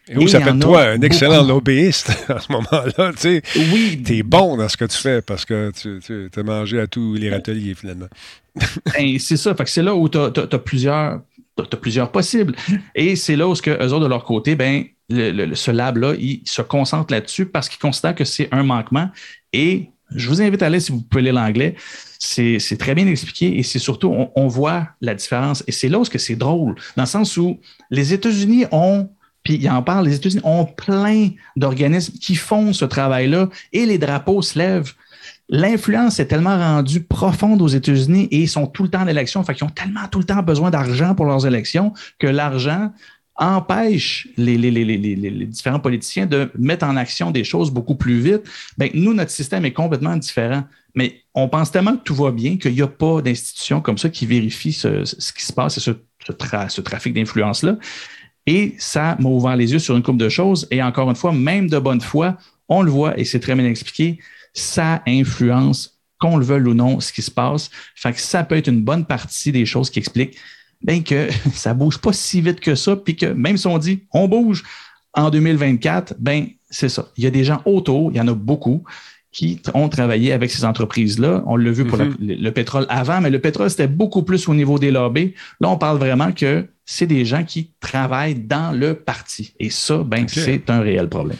[0.07, 3.11] Et où s'appelle-toi un excellent lobbyiste à ce moment-là?
[3.14, 3.41] Tu sais,
[3.73, 4.03] oui.
[4.06, 6.86] Tu es bon dans ce que tu fais parce que tu, tu as mangé à
[6.86, 8.07] tous les râteliers finalement.
[8.94, 9.56] Ben, c'est ça.
[9.65, 11.22] c'est là où tu as, plusieurs.
[11.82, 12.56] plusieurs possibles.
[12.94, 16.61] Et c'est là où, que, eux autres, de leur côté, ben, ce lab-là, ils se
[16.61, 19.10] concentrent là-dessus parce qu'ils considèrent que c'est un manquement.
[19.53, 21.76] Et je vous invite à aller, si vous pouvez lire l'anglais,
[22.19, 25.64] c'est très bien expliqué et c'est surtout, on, on, voit la différence.
[25.68, 27.60] Et c'est là où c'est drôle, dans le sens où
[27.90, 29.10] les États-Unis ont
[29.45, 33.99] puis il en parle, les États-Unis ont plein d'organismes qui font ce travail-là et les
[33.99, 34.94] drapeaux se lèvent.
[35.49, 39.43] L'influence est tellement rendue profonde aux États-Unis et ils sont tout le temps en élection,
[39.43, 42.91] fait qu'ils ont tellement tout le temps besoin d'argent pour leurs élections que l'argent
[43.35, 48.43] empêche les, différents politiciens de mettre en action des choses beaucoup plus vite.
[48.77, 50.63] Bien, nous, notre système est complètement différent.
[50.95, 54.09] Mais on pense tellement que tout va bien qu'il n'y a pas d'institution comme ça
[54.09, 55.03] qui vérifie ce,
[55.34, 55.91] qui se passe et ce,
[56.26, 57.77] ce trafic d'influence-là.
[58.47, 60.67] Et ça m'a ouvert les yeux sur une couple de choses.
[60.72, 62.38] Et encore une fois, même de bonne foi,
[62.69, 64.19] on le voit et c'est très bien expliqué,
[64.56, 67.69] ça influence, qu'on le veuille ou non, ce qui se passe.
[67.94, 70.38] Fait que ça peut être une bonne partie des choses qui expliquent
[70.82, 74.03] bien que ça bouge pas si vite que ça, puis que même si on dit
[74.11, 74.64] on bouge
[75.14, 77.07] en 2024, ben c'est ça.
[77.18, 78.84] Il y a des gens autour, il y en a beaucoup,
[79.32, 81.44] qui ont travaillé avec ces entreprises-là.
[81.45, 82.41] On l'a vu pour mm-hmm.
[82.41, 85.34] le, pétrole avant, mais le pétrole, c'était beaucoup plus au niveau des lobbies.
[85.60, 89.53] Là, on parle vraiment que c'est des gens qui travaillent dans le parti.
[89.60, 91.38] Et ça, ben, c'est un réel problème.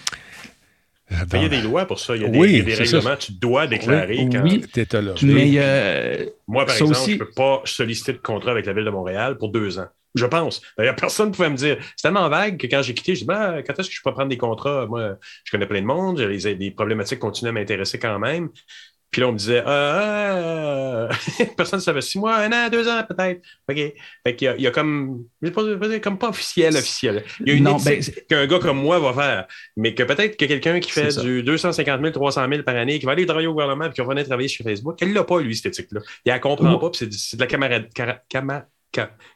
[1.12, 2.16] Il y a des lois pour ça.
[2.16, 3.16] Il y a des, règlements.
[3.16, 5.14] Tu dois déclarer quand oui, tu es là.
[5.22, 8.86] Mais, euh, Moi, par exemple, je ne peux pas solliciter de contrat avec la Ville
[8.86, 9.88] de Montréal pour deux ans.
[10.16, 10.62] Je pense.
[10.78, 11.78] D'ailleurs, personne ne pouvait me dire.
[11.96, 14.14] C'est tellement vague que quand j'ai quitté, je dis ben, quand est-ce que je peux
[14.14, 14.88] prendre des contrats?
[14.88, 18.50] Moi, je connais plein de monde, j'ai des problématiques continuent à m'intéresser quand même.
[19.12, 21.08] Puis là, on me disait, ah,
[21.58, 23.42] personne ne savait six mois, un an, deux ans peut-être.
[23.70, 23.76] OK.
[23.76, 27.24] Fait qu'il y, a, il y a comme, je pas, comme pas officiel, officiel.
[27.40, 30.36] Il y a une non, ben, qu'un gars comme moi va faire, mais que peut-être
[30.38, 33.48] que quelqu'un qui fait du 250 000, 300 000 par année, qui va aller travailler
[33.48, 36.02] au gouvernement et qui va venir travailler sur Facebook, elle l'a pas, lui, cette éthique-là.
[36.26, 37.90] Il la comprend pas, puis c'est de la camarade,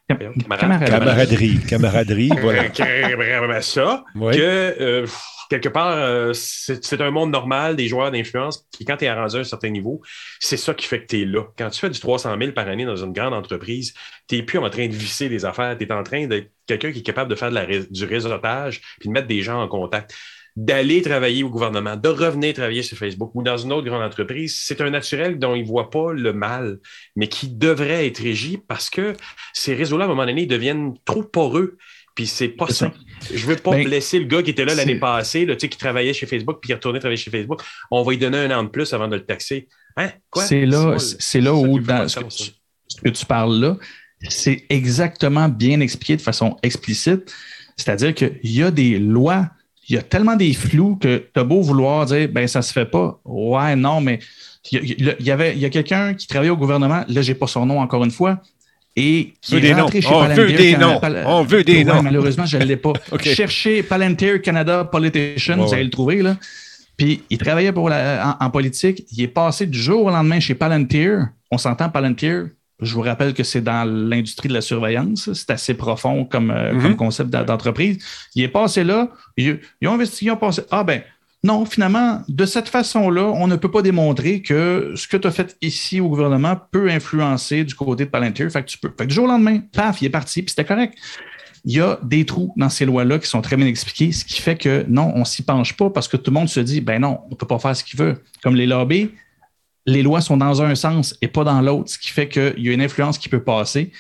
[0.07, 1.59] camaraderie.
[1.67, 3.61] Camaraderie, voilà.
[3.61, 5.05] ça, que euh,
[5.49, 9.37] quelque part, euh, c'est un monde normal des joueurs d'influence qui, quand tu es rendu
[9.37, 10.01] à un certain niveau,
[10.39, 11.43] c'est ça qui fait que tu es là.
[11.57, 13.93] Quand tu fais du 300 000 par année dans une grande entreprise,
[14.27, 16.91] tu n'es plus en train de visser des affaires, tu es en train d'être quelqu'un
[16.91, 20.15] qui est capable de faire du réseautage puis de mettre des gens en contact
[20.55, 24.59] d'aller travailler au gouvernement, de revenir travailler sur Facebook ou dans une autre grande entreprise,
[24.61, 26.79] c'est un naturel dont ils ne voient pas le mal,
[27.15, 29.13] mais qui devrait être régi parce que
[29.53, 31.77] ces réseaux-là, à un moment donné, deviennent trop poreux.
[32.15, 32.91] Puis c'est pas ça.
[33.33, 36.13] Je veux pas ben, blesser le gars qui était là l'année passée, là, qui travaillait
[36.13, 37.61] chez Facebook, puis qui retourné travailler chez Facebook.
[37.91, 39.67] On va lui donner un an de plus avant de le taxer.
[39.95, 40.09] Hein?
[40.35, 42.19] C'est là, c'est là où, dans ce
[43.01, 43.77] que, tu, parles là,
[44.27, 47.33] c'est exactement bien expliqué de façon explicite.
[47.77, 49.49] C'est-à-dire qu'il y a des lois,
[49.89, 52.71] il y a tellement des flous que tu as beau vouloir dire, ben ça se
[52.71, 53.19] fait pas.
[53.25, 54.19] Ouais, non, mais
[54.71, 57.65] il y, avait, il y a quelqu'un qui travaillait au gouvernement, là, j'ai pas son
[57.65, 58.39] nom encore une fois,
[58.95, 60.99] et qui est rentré chez On veut des noms.
[61.25, 62.03] On veut des noms.
[62.03, 62.93] Malheureusement, je ne l'ai pas.
[63.23, 66.21] Cherchez Palantir Canada Politician, vous allez le trouver.
[66.21, 66.37] Là.
[66.97, 69.05] Puis il travaillait pour la, en, politique.
[69.11, 71.29] Il est passé du jour au lendemain chez Palantir.
[71.49, 72.49] On s'entend Palantir.
[72.81, 75.31] Je vous rappelle que c'est dans l'industrie de la surveillance.
[75.33, 76.81] C'est assez profond comme, euh, Mhm.
[76.81, 77.97] comme concept d'entreprise.
[78.35, 79.09] Il est passé là.
[79.37, 80.61] Ils, ils ont investigué, ils ont passé.
[80.71, 81.01] Ah ben,
[81.43, 85.31] non, finalement, de cette façon-là, on ne peut pas démontrer que ce que tu as
[85.31, 88.49] fait ici au gouvernement peut influencer du côté de Palantir.
[88.51, 88.89] Fait que tu peux.
[88.89, 90.97] Fait que du jour au lendemain, paf, il est parti, puis c'était correct.
[91.65, 94.41] Il y a des trous dans ces lois-là qui sont très bien expliqués, ce qui
[94.41, 97.01] fait que non, on s'y penche pas parce que tout le monde se dit, ben
[97.01, 98.15] non, on peut pas faire ce qu'il veut.
[98.41, 99.09] Comme les lobbies,
[99.85, 102.69] les lois sont dans un sens et pas dans l'autre, ce qui fait qu'il y
[102.69, 103.91] a une influence qui peut passer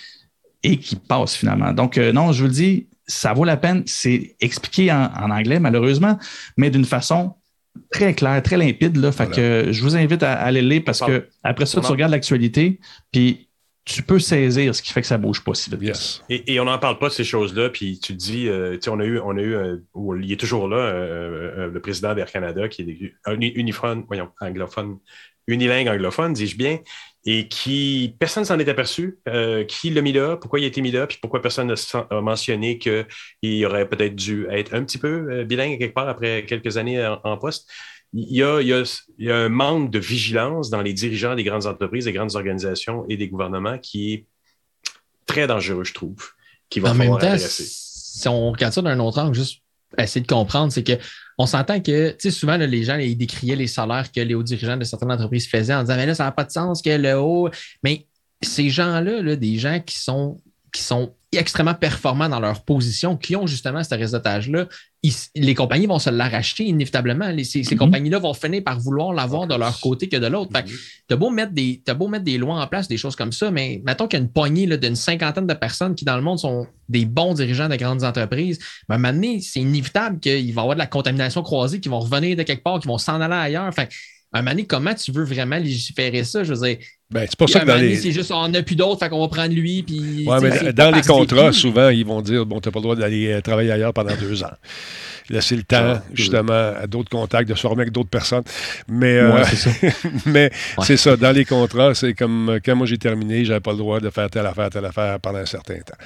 [0.63, 1.71] et qui passe finalement.
[1.73, 3.83] Donc, euh, non, je vous le dis, ça vaut la peine.
[3.85, 6.19] C'est expliqué en, en anglais, malheureusement,
[6.57, 7.33] mais d'une façon
[7.91, 8.97] très claire, très limpide.
[8.97, 9.11] Là.
[9.11, 9.35] Fait Voilà.
[9.65, 12.11] que je vous invite à, à aller le lire parce que après ça, tu regardes
[12.11, 12.79] l'actualité,
[13.11, 13.48] puis
[13.89, 15.79] tu peux saisir ce qui fait que ça bouge pas si vite.
[15.79, 15.91] que ça.
[15.91, 16.23] Yes.
[16.29, 17.69] Et, et on n'en parle pas de ces choses-là.
[17.69, 19.55] Puis tu te dis, euh, tu sais, on a eu, on a eu
[19.93, 23.37] ou il est toujours là, euh, euh, le président d'Air Canada, qui est un
[24.07, 24.99] voyons, anglophone,
[25.47, 26.79] unilingue anglophone, dis-je bien,
[27.25, 29.19] et qui, personne s'en est aperçu.
[29.27, 32.21] Euh, qui l'a mis là, pourquoi il a été mis là, puis pourquoi personne n'a
[32.21, 36.77] mentionné qu'il aurait peut-être dû être un petit peu euh, bilingue quelque part après quelques
[36.77, 37.69] années en, en poste.
[38.13, 38.83] Il y, a, il, y a,
[39.19, 42.35] il y a un manque de vigilance dans les dirigeants des grandes entreprises, des grandes
[42.35, 44.25] organisations et des gouvernements qui est
[45.27, 46.31] très dangereux, je trouve,
[46.69, 47.65] qui va En même temps, adresser.
[47.67, 49.61] si on regarde ça d'un autre angle, juste
[49.97, 50.97] essayer de comprendre, c'est que
[51.37, 54.75] on s'entend que, souvent, là, les gens, ils décriaient les salaires que les hauts dirigeants
[54.75, 57.17] de certaines entreprises faisaient en disant, mais là, ça n'a pas de sens que le
[57.17, 57.49] haut.
[57.81, 58.07] Mais
[58.41, 60.37] ces gens-là, là, des gens qui sont,
[60.71, 64.67] qui sont extrêmement performants dans leur position, qui ont justement ce réseautage-là,
[65.35, 67.29] les compagnies vont se l'arracher inévitablement.
[67.29, 67.79] Les- ces ces Mhm.
[67.79, 70.51] compagnies-là vont finir par vouloir l'avoir de leur côté que de l'autre.
[70.51, 70.71] Fait que
[71.07, 73.49] T'as beau, mettre des, t'as beau mettre des lois en place, des choses comme ça,
[73.51, 76.37] mais mettons qu'il y a une poignée d'une cinquantaine de personnes qui, dans le monde,
[76.39, 78.59] sont des bons dirigeants de grandes entreprises.
[78.87, 81.79] Ben, à un moment donné, c'est inévitable qu'il va y avoir de la contamination croisée,
[81.79, 83.73] qui vont revenir de quelque part, qui vont s'en aller ailleurs.
[83.73, 83.93] Fait que,
[84.33, 86.43] à un moment donné, comment tu veux vraiment légiférer ça?
[86.43, 86.77] Je veux dire,
[87.11, 87.95] Ben, c'est pour ça que dans les.
[87.95, 89.81] c'est juste, on n'a plus d'autres, fait qu'on va prendre lui.
[89.81, 92.83] Puis, Ouais, mais dans les contrats, souvent, ils vont dire bon, tu n'as pas le
[92.83, 94.51] droit d'aller euh, travailler ailleurs pendant deux ans.
[95.31, 98.43] Laisser le temps, Ah, justement, à d'autres contacts, de se former avec d'autres personnes.
[98.87, 99.69] Mais, euh, Ouais, c'est ça.
[100.27, 100.85] mais Ouais.
[100.85, 103.77] c'est ça, dans les contrats, c'est comme euh, quand moi j'ai terminé, j'avais pas le
[103.77, 105.97] droit de faire telle affaire, telle affaire pendant un certain temps.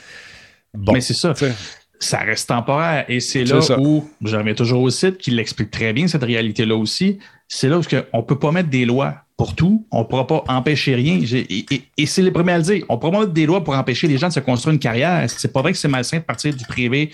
[0.73, 0.93] Bon.
[0.93, 1.33] Mais c'est ça.
[2.03, 3.05] Ça reste temporaire.
[3.09, 3.79] Et c'est là ça.
[3.79, 7.19] où, je reviens toujours au site, qui l'explique très bien, cette réalité-là aussi.
[7.47, 9.85] C'est là où on ne peut pas mettre des lois pour tout.
[9.91, 11.19] On ne pourra pas empêcher rien.
[11.21, 12.85] Et, et- et c'est les premiers à le dire.
[12.89, 14.79] On ne pourra pas mettre des lois pour empêcher les gens de se construire une
[14.79, 15.27] carrière.
[15.29, 17.11] C'est pas vrai que c'est malsain de partir du privé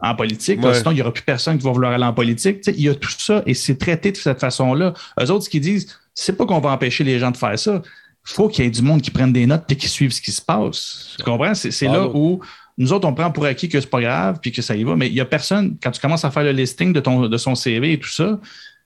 [0.00, 0.62] en politique.
[0.64, 0.74] Ouais.
[0.74, 2.58] sinon, il n'y aura plus personne qui va vouloir aller en politique.
[2.66, 4.94] Il y a tout ça et c'est traité de cette façon-là.
[5.20, 7.82] Eux autres, ce qu'ils disent, c'est pas qu'on va empêcher les gens de faire ça.
[7.84, 10.20] Il faut qu'il y ait du monde qui prenne des notes et qui suive ce
[10.20, 11.14] qui se passe.
[11.18, 11.54] Tu comprends?
[11.54, 12.40] C'est là où
[12.78, 14.96] nous autres, on prend pour acquis que c'est pas grave puis que ça y va,
[14.96, 17.36] mais il y a personne, quand tu commences à faire le listing de, ton, de
[17.36, 18.38] son CV et tout ça,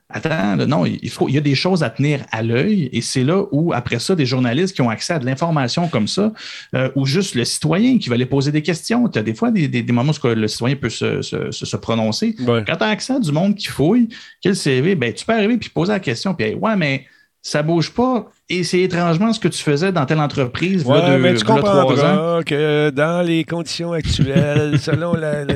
[0.09, 3.01] attends, là, non, il, faut, il y a des choses à tenir à l'œil et
[3.01, 6.33] c'est là où, après ça, des journalistes qui ont accès à de l'information comme ça,
[6.75, 9.09] euh, ou juste le citoyen qui va aller poser des questions.
[9.09, 11.67] Tu as des fois des, des, des moments où le citoyen peut se, se, se,
[11.67, 12.37] se prononcer.
[12.47, 12.65] ouais.
[12.67, 14.09] Quand tu as accès à du monde qui fouille,
[14.41, 17.07] quel CV, ben, tu peux arriver puis poser la question, puis hey, ouais, mais
[17.43, 18.31] ça bouge pas.
[18.49, 20.85] Et c'est étrangement ce que tu faisais dans telle entreprise.
[20.85, 21.63] Ouais, deux- mais tu trois ans.
[21.63, 25.45] comprendras que dans les conditions actuelles, selon la.
[25.45, 25.55] la,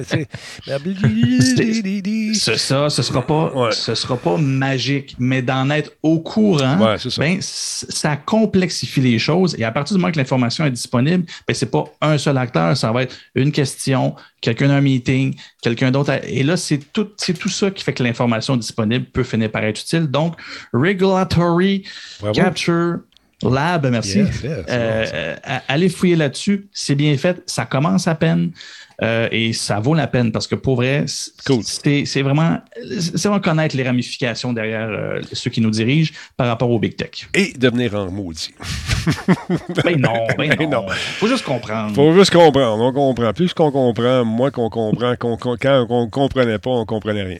[2.35, 3.71] C'est ça, ce sera pas, Ouais.
[3.73, 7.09] ce sera pas magique, mais d'en être au courant, Ouais, ça.
[7.19, 9.55] ben, ça complexifie les choses.
[9.59, 12.77] Et à partir du moment que l'information est disponible, ben, c'est pas un seul acteur,
[12.77, 16.11] ça va être une question, quelqu'un d'un meeting, quelqu'un d'autre.
[16.11, 19.51] a- Et là, c'est tout, c'est tout ça qui fait que l'information disponible peut finir
[19.51, 20.07] par être utile.
[20.09, 20.35] Donc,
[20.73, 21.85] regulatory
[22.21, 22.35] Bravo.
[22.35, 22.80] capture
[23.43, 24.19] lab, merci.
[24.19, 25.11] Yes, yes, c'est Euh, bon,
[25.51, 28.51] euh, allez fouiller là-dessus, c'est bien fait, ça commence à peine
[29.03, 31.07] euh, et ça vaut la peine parce que pour vrai,
[31.47, 31.63] Cool.
[31.65, 32.59] c'est c'est vraiment,
[33.01, 36.97] c'est vraiment connaître les ramifications derrière euh, ceux qui nous dirigent par rapport au big
[36.97, 37.29] tech.
[37.33, 38.53] Et devenir en maudit.
[39.85, 40.83] Ben non, ben Ben non.
[40.83, 40.87] non.
[41.19, 41.95] Faut juste comprendre.
[41.95, 42.85] faut juste comprendre.
[42.85, 43.33] On comprend.
[43.33, 45.17] Plus qu'on comprend, moins qu'on comprend.
[45.17, 47.39] qu'on- qu'on- quand on ne comprenait pas, on ne comprenait rien.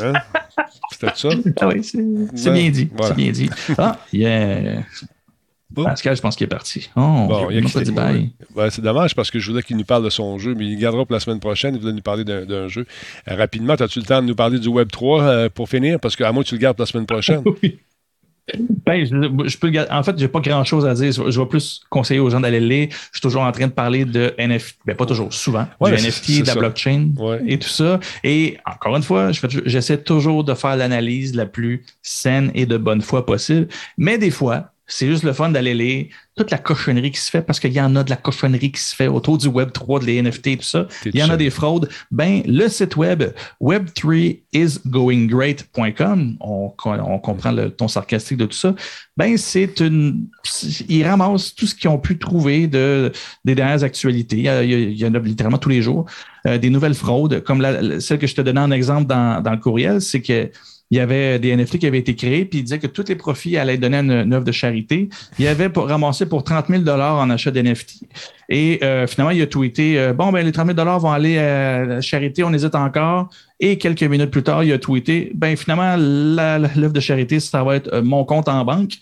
[0.00, 0.12] Hein?
[0.98, 1.28] C'était ça?
[1.60, 2.88] Ah oui, c'est Ouais, bien dit.
[2.96, 3.08] voilà.
[3.14, 3.50] C'est bien dit.
[3.76, 4.82] Ah, yeah.
[5.74, 6.88] Pascal, je pense qu'il est parti.
[6.96, 8.32] Oh, Bon, il a dit bye.
[8.70, 11.04] c'est dommage parce que je voulais qu'il nous parle de son jeu, mais il gardera
[11.04, 11.74] pour la semaine prochaine.
[11.74, 12.86] Il voulait nous parler d'un d'un jeu.
[13.30, 16.00] Euh, rapidement, as-tu le temps de nous parler du Web 3 euh, pour finir?
[16.00, 17.42] Parce qu'à moins que tu le gardes pour la semaine prochaine.
[17.62, 17.78] Oui.
[18.86, 19.70] Ben, je, je peux.
[19.90, 21.12] En fait, j'ai pas grand chose à dire.
[21.12, 22.88] Je, vais plus conseiller aux gens d'aller le lire.
[22.90, 24.78] Je suis toujours en train de parler de NFT.
[24.86, 25.66] Ben, pas toujours, souvent.
[25.80, 26.58] Ouais, du NFT, de la ça.
[26.58, 27.42] blockchain Ouais.
[27.46, 28.00] et tout ça.
[28.24, 32.76] Et encore une fois, je j'essaie toujours de faire l'analyse la plus saine et de
[32.76, 33.68] bonne foi possible.
[33.96, 37.42] Mais des fois, c'est juste le fun d'aller lire toute la cochonnerie qui se fait
[37.42, 40.00] parce qu'il y en a de la cochonnerie qui se fait autour du Web 3,
[40.00, 40.88] de les NFT et tout ça.
[41.04, 41.90] Il y en a des fraudes.
[42.10, 43.24] Ben, le site web
[43.60, 48.74] web3isgoinggreat.com, on, on comprend le ton sarcastique de tout ça.
[49.16, 50.28] Ben, c'est une.
[50.88, 53.12] Ils ramassent tout ce qu'ils ont pu trouver de,
[53.44, 54.38] des dernières actualités.
[54.38, 56.06] Il y, en a littéralement tous les jours.
[56.46, 59.50] Euh, des nouvelles fraudes, comme la, celle que je te donnais en exemple dans, dans
[59.50, 60.50] le courriel, c'est que
[60.90, 63.14] il y avait des NFT qui avaient été créés, puis il disait que tous les
[63.14, 65.08] profits allaient donnés à une, œuvre de charité.
[65.38, 68.04] Il avait ramassé pour 30 000 en achat d'NFT.
[68.48, 71.84] Et euh, finalement, il a tweeté euh, Bon, ben les 30 000 vont aller à
[71.84, 73.28] la charité, on hésite encore.
[73.60, 77.76] Et quelques minutes plus tard, il a tweeté Ben finalement, l'œuvre de charité, ça va
[77.76, 78.94] être euh, mon compte en banque.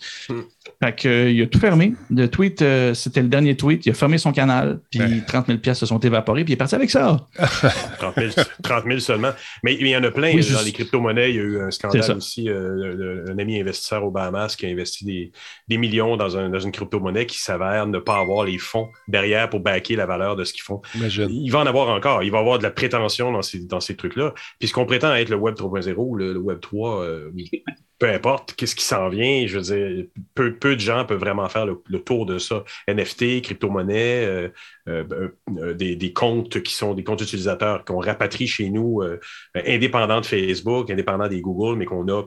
[0.83, 1.93] Fait que, euh, il a tout fermé.
[2.11, 3.85] Le tweet, euh, c'était le dernier tweet.
[3.87, 6.57] Il a fermé son canal, puis 30 000 pièces se sont évaporées, puis il est
[6.57, 7.25] parti avec ça.
[7.97, 9.31] 30, 000, seulement.
[9.63, 11.31] Mais il y en a plein dans les crypto-monnaies.
[11.31, 12.47] Il y a eu un scandale aussi.
[12.47, 15.31] Euh, un ami investisseur au Bahamas qui a investi des,
[15.67, 19.49] des millions dans, un, dans une crypto-monnaie qui s'avère ne pas avoir les fonds derrière
[19.49, 20.81] pour backer la valeur de ce qu'ils font.
[20.95, 22.21] Il va en avoir encore.
[22.21, 24.35] Il va avoir de la prétention dans ces, dans ces trucs-là.
[24.59, 27.03] Puis ce qu'on prétend être le Web 3.0, le, le, Web 3,
[27.99, 30.05] peu importe qu'est-ce qui s'en vient, je veux dire,
[30.35, 32.63] peu, peu de gens peuvent vraiment faire le, tour de ça.
[32.87, 34.49] NFT, crypto-monnaie, euh,
[34.87, 39.01] euh, euh, des, comptes qui sont des comptes utilisateurs qu'on rapatrie chez nous,
[39.55, 42.23] indépendants de Facebook, indépendants des Google, mais qu'on a.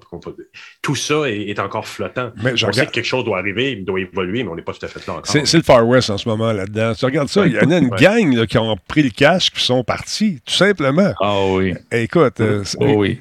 [0.83, 2.33] tout ça est, encore flottant.
[2.43, 4.63] Mais je on sait que quelque chose doit arriver, il doit évoluer, mais on n'est
[4.63, 5.27] pas tout à fait là encore.
[5.27, 6.95] C'est le Far West en ce moment là-dedans.
[6.95, 9.65] Tu regardes ça, il y en a une gang qui ont pris le cash qui
[9.65, 11.13] sont partis, tout simplement.
[11.21, 11.75] Ah oui.
[11.93, 12.43] écoute,
[12.81, 13.21] oui.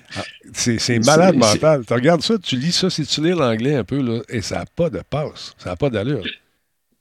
[0.53, 1.84] C'est malade mental.
[1.85, 4.59] Tu regardes ça, tu lis ça, si tu lis l'anglais un peu, là, et ça
[4.59, 6.23] n'a pas de passe, ça n'a pas d'allure.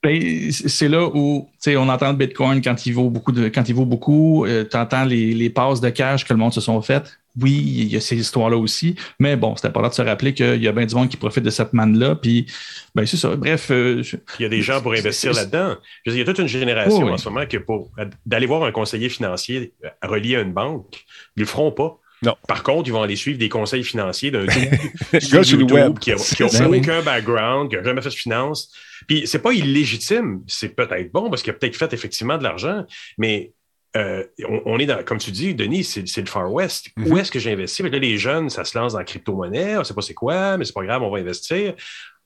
[0.01, 3.33] Ben, c'est là où on entend le Bitcoin quand il vaut beaucoup.
[3.33, 6.39] De, quand il vaut beaucoup euh, tu entends les, les, passes de cash que le
[6.39, 7.19] monde se sont faites.
[7.41, 8.95] Oui, il y a ces histoires-là aussi.
[9.19, 11.17] Mais bon, c'était pas là de se rappeler qu'il y a bien du monde qui
[11.17, 12.15] profite de cette manne-là.
[12.15, 12.47] Puis,
[12.95, 13.35] ben, c'est ça.
[13.35, 13.71] Bref.
[13.73, 14.03] Euh,
[14.39, 15.77] il y a des gens pour investir là-dedans.
[16.07, 17.91] Il y a toute une génération en ce moment que pour
[18.25, 19.73] d'aller voir un conseiller financier
[20.03, 21.05] relié à une banque,
[21.37, 21.99] ils le feront pas.
[22.23, 22.37] Non.
[22.47, 24.47] Par contre, ils vont aller suivre des conseils financiers d'un
[25.21, 28.73] sur YouTube qui n'a aucun background, qui n'a jamais fait de finance.
[29.07, 32.85] Puis c'est pas illégitime, c'est peut-être bon parce qu'il a peut-être fait effectivement de l'argent,
[33.17, 33.53] mais
[33.97, 34.25] euh,
[34.67, 36.89] on, est dans, comme tu dis, Denis, c'est le Far West.
[36.97, 37.21] Où mm-hmm.
[37.21, 37.83] est-ce que j'ai investi?
[37.83, 40.57] Là, les jeunes, ça se lance dans la crypto-monnaie, on ne sait pas c'est quoi,
[40.57, 41.75] mais c'est pas grave, on va investir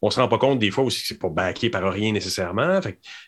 [0.04, 2.80] on se rend pas compte des fois aussi que c'est pas backé par rien nécessairement.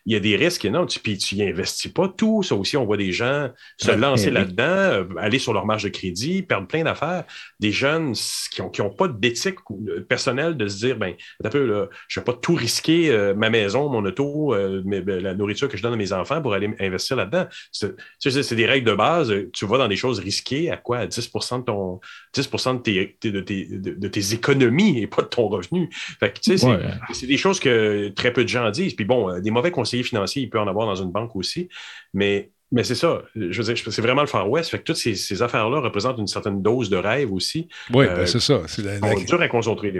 [0.06, 2.42] il y a des risques, non, tu, puis tu n'y investis pas tout.
[2.42, 3.48] Ça aussi, on voit des gens
[3.78, 7.24] se lancer là-dedans, euh, aller sur leur marge de crédit, perdre plein d'affaires.
[7.60, 8.14] Des jeunes
[8.50, 11.14] qui n'ont qui ont pas d'éthique euh, personnelle de se dire, ben,
[11.44, 15.34] un peu, là, je vais pas tout risquer, euh, ma maison, mon auto, ben, la
[15.34, 17.46] nourriture que je donne à mes enfants pour aller investir là-dedans.
[17.70, 19.32] C'est des règles de base.
[19.52, 20.98] Tu vas dans des choses risquées à quoi?
[20.98, 22.00] À 10 de ton
[22.32, 25.88] 10 de tes, de, tes, de, tes économies et pas de ton revenu.
[25.92, 26.63] Fait que, tu sais,
[27.12, 28.94] c'est des choses que très peu de gens disent.
[28.94, 31.68] Puis bon, euh, des mauvais conseillers financiers, il peut en avoir dans une banque aussi.
[32.12, 33.22] Mais, mais c'est ça.
[33.34, 34.70] Je veux dire, c'est vraiment le Far West.
[34.70, 37.68] Fait que toutes ces, affaires-là représentent une certaine dose de rêve aussi.
[37.92, 38.62] Oui, ben, euh, c'est ça.
[38.66, 38.82] C'est
[39.26, 39.92] dur à concentrer.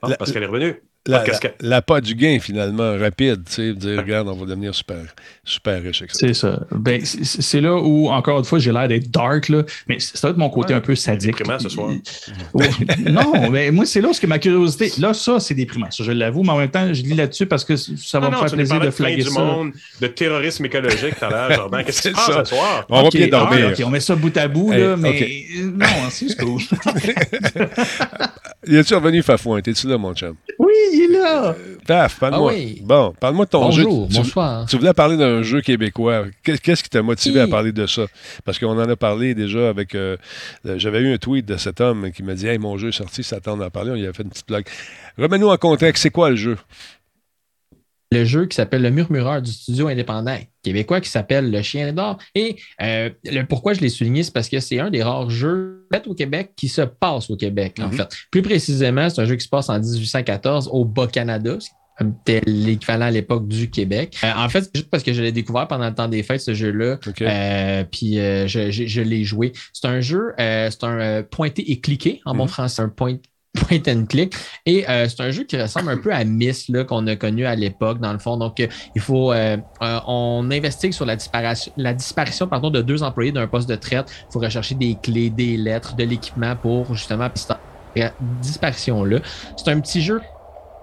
[0.00, 1.24] parce qu'elle est revenue la,
[1.60, 5.02] la, pas du gain, finalement, rapide, tu sais, dire, regarde, on va devenir super,
[5.42, 6.60] super riche C'est ça.
[6.70, 10.30] Ben, c'est là où, encore une fois, j'ai l'air d'être dark, là, mais ça va
[10.32, 11.30] être mon côté un peu sadique.
[11.30, 11.90] déprimant ce soir.
[13.10, 16.42] non, mais moi, c'est là où ma curiosité, là, ça, c'est déprimant, ça, je l'avoue,
[16.42, 18.90] mais en même temps, je lis là-dessus parce que ça va me faire plaisir de
[18.90, 21.84] flaguer du monde, de terrorisme écologique tout à l'heure, Jordan.
[21.86, 22.86] Qu'est-ce qui se passe ce soir?
[22.90, 23.74] On va bien dormir.
[23.84, 26.60] on met ça bout à bout, là, mais non, c'est cool.
[28.66, 29.60] Y a-tu revenu Fafouin?
[29.60, 30.34] T'es-tu là, mon chum?
[30.58, 31.54] Oui, il est là.
[31.86, 32.52] Paf, parle-moi.
[32.54, 34.16] Ah bon, parle-moi de ton Bonjour, jeu.
[34.18, 34.66] bonsoir.
[34.66, 36.26] Tu, voulais parler d'un jeu québécois.
[36.42, 38.06] Qu'est-ce qui t'a motivé à parler de ça?
[38.44, 39.94] Parce qu'on en a parlé déjà avec.
[39.94, 40.16] Euh,
[40.64, 43.22] j'avais eu un tweet de cet homme qui m'a dit Hey, mon jeu est sorti,
[43.22, 43.90] ça t'en a parlé.
[43.90, 44.66] On y a fait une petite blague.
[45.16, 46.56] Remets-nous en contexte, c'est quoi le jeu?
[48.10, 52.18] Le jeu qui s'appelle Le Murmureur du studio indépendant québécois qui s'appelle Le Chien d'or.
[52.34, 55.86] Et euh, le pourquoi je l'ai souligné, c'est parce que c'est un des rares jeux
[55.92, 57.94] faits au Québec qui se passe au Québec, en mhm.
[57.94, 58.08] fait.
[58.30, 61.58] Plus précisément, c'est un jeu qui se passe en 1814 au Bas-Canada,
[62.00, 64.16] c'était l'équivalent à l'époque du Québec.
[64.22, 66.40] Euh, en fait, c'est juste parce que je l'ai découvert pendant le temps des fêtes,
[66.40, 66.98] ce jeu-là.
[67.20, 69.52] Euh, puis je, je l'ai joué.
[69.72, 72.50] C'est un jeu, c'est un pointé et cliqué en bon mhm.
[72.50, 73.16] français, un point
[73.54, 74.34] point and click.
[74.66, 77.54] Et euh, c'est un jeu qui ressemble un peu à Miss qu'on a connu à
[77.54, 78.36] l'époque, dans le fond.
[78.36, 79.32] Donc, euh, il faut.
[79.32, 83.76] Euh, on investigue sur la disparition, la disparition pardon, de deux employés d'un poste de
[83.76, 84.10] traite.
[84.28, 88.12] Il faut rechercher des clés, des lettres, de l'équipement pour justement cette
[88.42, 89.18] disparition-là.
[89.56, 90.20] C'est un petit jeu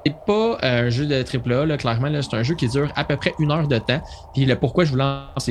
[0.06, 2.10] c'est pas un jeu de triple A, clairement.
[2.22, 4.02] C'est un jeu qui dure à peu près une heure de temps.
[4.36, 5.50] Puis le pourquoi je vous lance,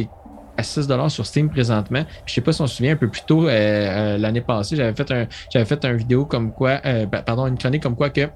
[0.57, 2.05] à 6 sur Steam présentement.
[2.27, 4.41] Je je sais pas si on se souvient un peu plus tôt euh, euh, l'année
[4.41, 7.83] passée, j'avais fait un j'avais fait une vidéo comme quoi, euh, ben, pardon, une chronique
[7.83, 8.29] comme quoi que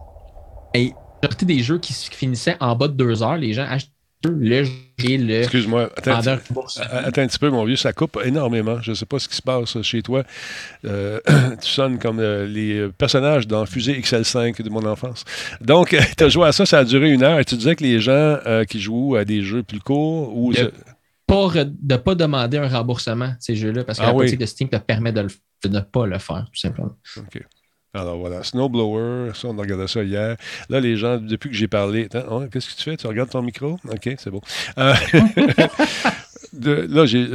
[1.22, 3.92] majorité des jeux qui finissaient en bas de deux heures, les gens achetaient
[4.24, 4.72] le jeu
[5.04, 5.34] et le.
[5.34, 6.36] Excuse-moi, attends, un
[7.26, 8.80] petit peu, mon vieux, ça coupe énormément.
[8.82, 10.24] Je ne sais pas ce qui se passe chez toi.
[10.84, 11.20] Euh,
[11.62, 15.24] tu sonnes comme euh, les personnages dans Fusée XL5 de mon enfance.
[15.60, 17.38] Donc, tu as joué à ça, ça a duré une heure.
[17.38, 20.52] Et tu disais que les gens euh, qui jouent à des jeux plus courts ou.
[21.28, 24.18] Pas, de pas demander un remboursement, ces jeux-là, parce que Ah la oui.
[24.18, 25.28] politique de Steam te permet de, le-
[25.64, 26.96] de ne pas le faire, tout simplement.
[27.16, 27.40] OK.
[27.94, 30.36] Alors voilà, Snowblower, ça, on a regardé ça hier.
[30.68, 32.96] Là, les gens, depuis que j'ai parlé, ouais, qu'est-ce que tu fais?
[32.96, 33.78] Tu regardes ton micro?
[33.88, 34.40] OK, c'est bon.
[34.78, 34.94] Euh,
[36.52, 37.26] de- là, j'ai-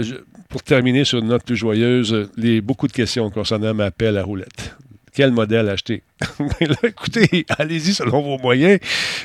[0.49, 4.23] pour terminer sur une note plus joyeuse, les, beaucoup de questions concernant ma pelle à
[4.23, 4.75] roulette.
[5.13, 6.01] Quel modèle acheter?
[6.39, 8.79] Là, écoutez, allez-y selon vos moyens.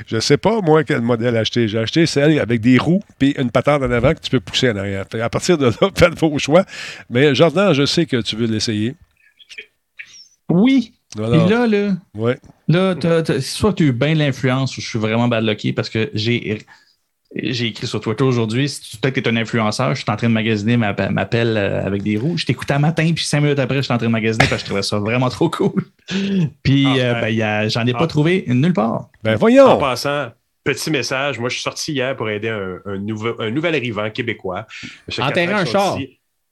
[0.06, 1.66] Je ne sais pas, moi, quel modèle acheter.
[1.68, 4.70] J'ai acheté celle avec des roues puis une patente en avant que tu peux pousser
[4.70, 5.06] en arrière.
[5.10, 6.64] Fait à partir de là, faites vos choix.
[7.08, 8.94] Mais Jordan, je sais que tu veux l'essayer.
[10.50, 10.94] Oui.
[11.16, 12.38] Alors, Puis là, là, ouais.
[12.68, 12.94] là
[13.40, 16.66] soit tu as eu bien l'influence ou je suis vraiment bad lucky parce que j'ai.
[17.34, 20.10] J'ai écrit sur Twitter aujourd'hui, si tu peut-être que tu es un influenceur, je suis
[20.10, 22.38] en train de magasiner ma, ma pelle euh, avec des roues.
[22.38, 24.62] Je t'écoutais un matin, puis cinq minutes après, je suis en train de magasiner parce
[24.62, 25.84] que je trouvais ça vraiment trop cool.
[26.62, 27.98] Puis Ah, euh, ben, il y a- j'en ai Ah.
[27.98, 29.10] pas trouvé nulle part.
[29.22, 29.76] Ben En voyons!
[29.78, 30.28] passant,
[30.64, 31.38] petit message.
[31.38, 34.66] Moi, je suis sorti hier pour aider un, un nouveau, un nouvel arrivant québécois.
[35.18, 35.98] Enterrer un char.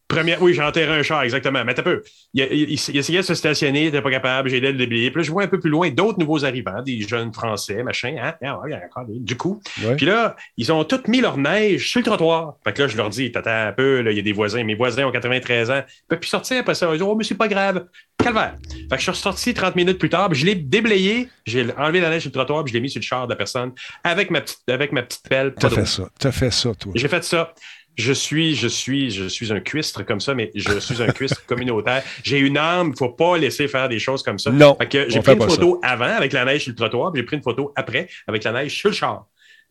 [0.09, 1.65] Première, oui, j'ai enterré un char, exactement.
[1.65, 2.03] Mais t'as peu.
[2.33, 5.11] Il, il- essayait de se stationner, il n'était pas capable, j'ai aidé à le déblayer.
[5.11, 8.15] Puis là, je vois un peu plus loin d'autres nouveaux arrivants, des jeunes Français, machin.
[8.23, 8.35] Hein?
[8.45, 8.79] Ah, ouais,
[9.21, 9.97] Du coup, Ouais.
[9.97, 12.55] puis là, ils ont tous mis leur neige sur le trottoir.
[12.63, 14.63] Fait que là, je leur dis, t'attends un peu, là, il y a des voisins.
[14.63, 15.83] Mes voisins ont 93 ans.
[15.87, 16.87] Ils peuvent plus sortir après ça.
[16.87, 17.87] Ils disent, oh, mais c'est pas grave.
[18.23, 18.55] Calvaire.
[18.71, 22.01] Fait que je suis ressorti 30 minutes plus tard, puis je l'ai déblayé, j'ai enlevé
[22.01, 23.73] la neige sur le trottoir, puis je l'ai mis sur le char de la personne
[24.05, 25.53] avec ma petite, avec ma petite pelle.
[25.59, 26.09] T'as de fait ça.
[26.19, 26.93] T'as fait ça, toi.
[26.95, 27.53] j'ai fait ça.
[27.97, 31.45] Je suis, je suis, je suis un cuistre comme ça, mais je suis un cuistre
[31.47, 32.03] communautaire.
[32.23, 34.51] J'ai une âme, il faut pas laisser faire des choses comme ça.
[34.51, 37.23] Non, Fait que j'ai pris une photo avant avec la neige sur le trottoir, puis
[37.23, 39.27] j'ai pris une photo après avec la neige sur le char.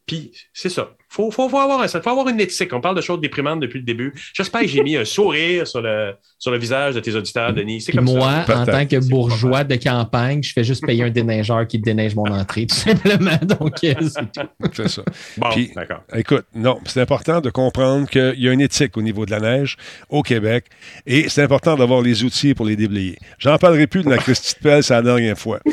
[0.05, 0.95] Puis c'est ça.
[1.15, 2.73] Faut, faut, faut avoir faut avoir une éthique.
[2.73, 4.13] On parle de choses déprimantes depuis le début.
[4.33, 7.79] J'espère que j'ai mis un sourire sur le, sur le visage de tes auditeurs, Denis.
[7.79, 8.59] C'est comme moi, ça.
[8.59, 12.25] en tant que bourgeois de campagne, je fais juste payer un déneigeur qui déneige mon
[12.25, 13.37] entrée, tout simplement.
[13.43, 14.49] Donc, euh, c'est tout.
[14.73, 15.03] C'est ça.
[15.37, 16.01] Bon, Puis- d'accord.
[16.13, 19.39] Écoute, non, c'est important de comprendre qu'il y a une éthique au niveau de la
[19.39, 19.77] neige
[20.09, 20.65] au Québec
[21.05, 23.17] et c'est important d'avoir les outils pour les déblayer.
[23.39, 25.59] J'en parlerai plus de la Christie de Pelle, c'est la dernière fois.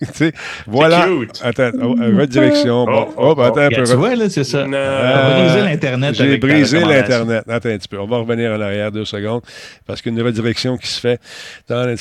[0.00, 0.32] Tu sais,
[0.66, 1.06] voilà.
[1.06, 1.40] cute.
[1.42, 2.84] Attends, oh, euh, redirection.
[2.84, 3.85] Bon, Oh, oh, oh, attends un peu.
[3.90, 4.66] Tu vois, là, c'est ça.
[4.66, 4.76] Non.
[4.76, 6.14] Euh, briser l'Internet.
[6.14, 7.44] J'ai brisé l'Internet.
[7.48, 7.98] Attends un petit peu.
[7.98, 9.42] On va revenir en arrière deux secondes
[9.86, 11.20] parce qu'il y a une redirection qui se fait.
[11.68, 11.94] Attends un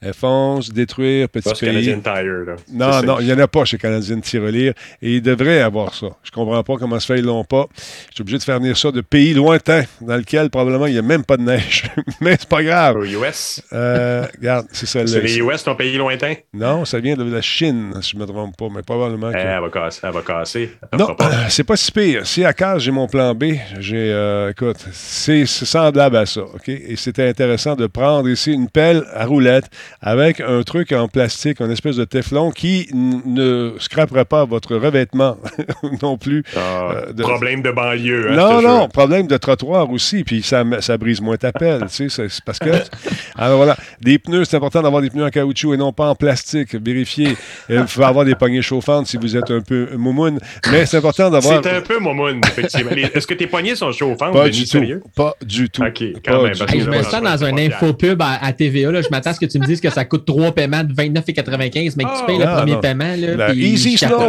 [0.00, 0.06] peu.
[0.08, 1.70] Escape, effonce, détruire, petit pays.
[1.70, 2.56] Canadian Tire, là.
[2.72, 3.22] Non, C'est non, ça.
[3.22, 4.72] il n'y en a pas chez Canadien Tirelire
[5.02, 6.08] et ils devraient avoir ça.
[6.22, 7.66] Je comprends pas comment se fait, ils l'ont pas.
[8.10, 10.98] Je suis obligé de faire venir ça de pays lointains dans lequel probablement il n'y
[10.98, 11.84] a même pas de neige.
[12.20, 12.96] Mais c'est pas grave.
[12.96, 13.62] Aux US.
[13.72, 15.20] Euh, regarde, c'est C'est celle-là.
[15.20, 15.38] les.
[15.38, 16.34] US, ton pays lointain?
[16.52, 19.36] Non, ça vient de la Chine, si je ne me trompe pas, mais probablement que.
[19.38, 20.00] Eh, elle va casser.
[20.02, 20.70] Elle va casser.
[20.92, 22.26] Elle Non, euh, c'est pas si pire.
[22.26, 26.42] Si à case, j'ai mon plan B, j'ai, euh, écoute, c'est c'est semblable à ça,
[26.42, 26.68] OK?
[26.68, 29.64] Et c'était intéressant de prendre ici une pelle à roulette
[30.00, 35.36] avec un truc en plastique, une espèce de téflon qui ne scrapera pas votre revêtement
[36.02, 36.42] non plus.
[36.56, 38.30] Ah, euh, de- Problème de banlieue.
[38.32, 38.88] hein, non, non, jeu.
[38.88, 42.44] problème de trottoir aussi, puis ça, ça brise moins ta pelle, tu sais, c'est- c'est
[42.44, 42.70] parce que...
[43.36, 46.14] Alors voilà, des pneus, c'est important d'avoir des pneus en caoutchouc et non pas en
[46.14, 47.36] plastique, vérifiez.
[47.68, 50.38] Il faut avoir des poignées chauffantes si vous êtes un peu moumoune,
[50.70, 51.62] mais c'est important d'avoir...
[51.62, 52.90] C'est un peu momoun, effectivement.
[52.92, 55.02] Est-ce que tes poignets sont chauffantes, Pas Denis, du tout, sérieux?
[55.16, 55.82] pas du tout.
[55.82, 58.52] OK, quand Pas même, parce je me Ouais, sens ouais, dans un infopub à, à
[58.52, 58.92] TVA.
[58.92, 59.02] Là.
[59.02, 61.94] Je m'attends à ce que tu me dises que ça coûte trois paiements de 29,95,
[61.96, 62.80] mais que tu Ah, payes le non, premier non.
[62.80, 63.14] paiement.
[63.16, 64.20] Là, La puis Easy capote.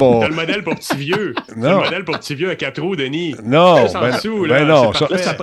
[0.00, 1.34] Oh, T'as le modèle pour petit vieux.
[1.56, 1.78] Non.
[1.78, 3.34] le modèle pour petit vieux à quatre roues, Denis.
[3.44, 5.06] Non, ben, dessous, ben là, non, c'est ça.
[5.10, 5.36] Là, ça,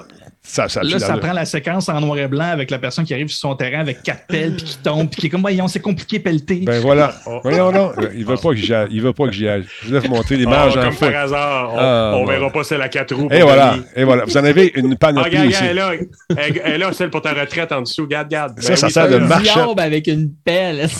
[0.48, 3.14] ça, ça, Là, ça prend la séquence en noir et blanc avec la personne qui
[3.14, 5.68] arrive sur son terrain avec quatre pelles puis qui tombe puis qui est comme voyons
[5.68, 6.61] c'est compliqué pelleter.
[6.65, 7.14] Ben voilà.
[7.30, 7.40] Oh.
[7.44, 8.88] Voyons non, il veut pas que j'y aille.
[8.91, 9.65] Il veut pas que j'y aille.
[9.82, 12.64] Je voulais vous montrer Ah, l'image en comme par hasard, on, Ah, on verra pas
[12.64, 13.28] celle à quatre roues.
[13.32, 14.24] Et voilà, et voilà.
[14.26, 15.68] Vous en avez une Ah, panoplie regarde, ici.
[15.68, 15.94] regarde,
[16.30, 16.61] elle est là.
[16.65, 18.03] Elle, là, celle pour ta retraite en dessous.
[18.03, 18.61] Regarde, regarde.
[18.61, 19.44] Ça, Ben ça oui, sert de marche.
[19.44, 20.88] diable avec une pelle.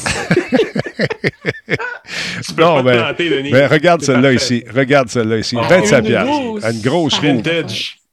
[2.46, 3.52] Tu peux Non, pas te ben, planter, Denis.
[3.52, 4.64] Ben, regarde C'est celle-là ici.
[4.74, 5.56] Regarde celle-là ici.
[5.60, 6.32] Oh, 25 une piastres.
[6.32, 6.64] grosse.
[6.72, 7.42] Une grosse roue.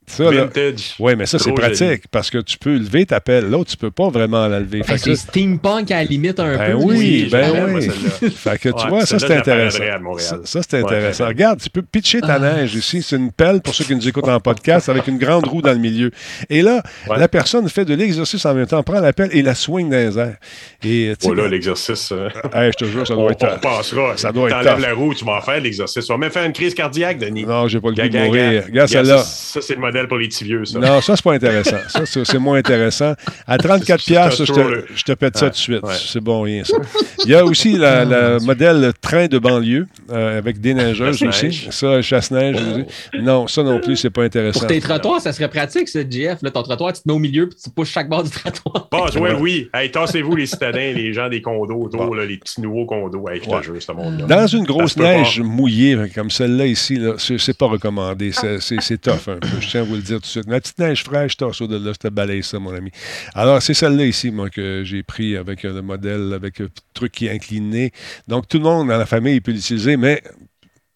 [0.06, 0.16] Vintage.
[0.16, 0.94] Ça, là, Vintage.
[0.98, 2.00] oui, mais ça, c'est pratique joli.
[2.10, 3.48] parce que tu peux lever ta pelle.
[3.50, 4.80] L'autre, tu peux pas vraiment la lever.
[4.82, 6.84] Que c'est steampunk à la limite un Ben peu.
[6.84, 7.80] oui, Oui, ben j'aime, moi,
[8.22, 8.30] oui.
[8.36, 9.78] Fait que tu Ouais, vois, ça, c'est intéressant.
[10.18, 11.24] Ça, ça, c'est intéressant.
[11.24, 11.28] ouais.
[11.30, 12.38] Regarde, tu peux pitcher ta Ah.
[12.38, 13.02] neige ici.
[13.02, 15.72] C'est une pelle pour ceux qui nous écoutent en podcast avec une grande roue dans
[15.72, 16.10] le milieu.
[16.50, 17.18] Et là, Ouais.
[17.18, 19.96] la personne fait de l'exercice en même temps, prend la pelle et la swing dans
[19.96, 20.36] les airs.
[20.84, 22.10] Et, Voilà l'exercice.
[22.12, 23.46] euh, hey, je te jure, ça On, doit être.
[23.56, 24.16] on passera.
[24.16, 26.04] ça doit être la roue, tu vas en faire l'exercice.
[26.04, 27.44] Tu vas même faire une crise cardiaque, Denis.
[27.46, 28.64] Non, j'ai pas le goût de mourir.
[28.66, 29.18] Regarde celle-là.
[29.18, 30.78] Ça, ça, c'est le modèle pour les petits vieux, ça.
[30.78, 31.76] Non, ça, c'est pas intéressant.
[31.88, 33.14] Ça, c'est c'est moins intéressant.
[33.46, 35.82] À 34 piastres, je te, je te pète ça tout de suite.
[35.82, 35.94] ouais.
[35.96, 36.76] C'est bon, rien, ça.
[37.24, 41.68] Il y a aussi la, la modèle train de banlieue euh, avec des neigeuses aussi.
[41.70, 42.56] Ça, chasse-neige.
[42.58, 43.22] je dis.
[43.22, 44.60] Non, ça non plus, c'est pas intéressant.
[44.60, 46.38] Pour tes trottoirs, ça serait pratique, ce GF.
[46.42, 48.88] Là, ton trottoir, tu te mets au milieu puis tu pousses chaque bord du trottoir.
[48.90, 49.68] Bon, ouais, oui.
[49.74, 53.28] Hey, tassez-vous, les citadins, les gens des condos autour, là, les petits nouveaux condos.
[53.28, 53.62] Hey, je te Ouais.
[53.62, 54.26] jure, ce monde-là.
[54.26, 58.32] Dans une grosse neige mouillée comme celle-là ici, là, c'est c'est pas recommandé.
[58.32, 59.48] C'est- C'est c'est tough un peu.
[59.60, 60.48] Je tiens vous le dire tout de suite.
[60.48, 62.90] La petite neige fraîche, au de là, je te ça, mon ami.
[63.34, 67.12] Alors, c'est celle-là ici, moi, que j'ai pris avec euh, le modèle, avec le truc
[67.12, 67.92] qui est incliné.
[68.28, 70.22] Donc, tout le monde dans la famille peut l'utiliser, mais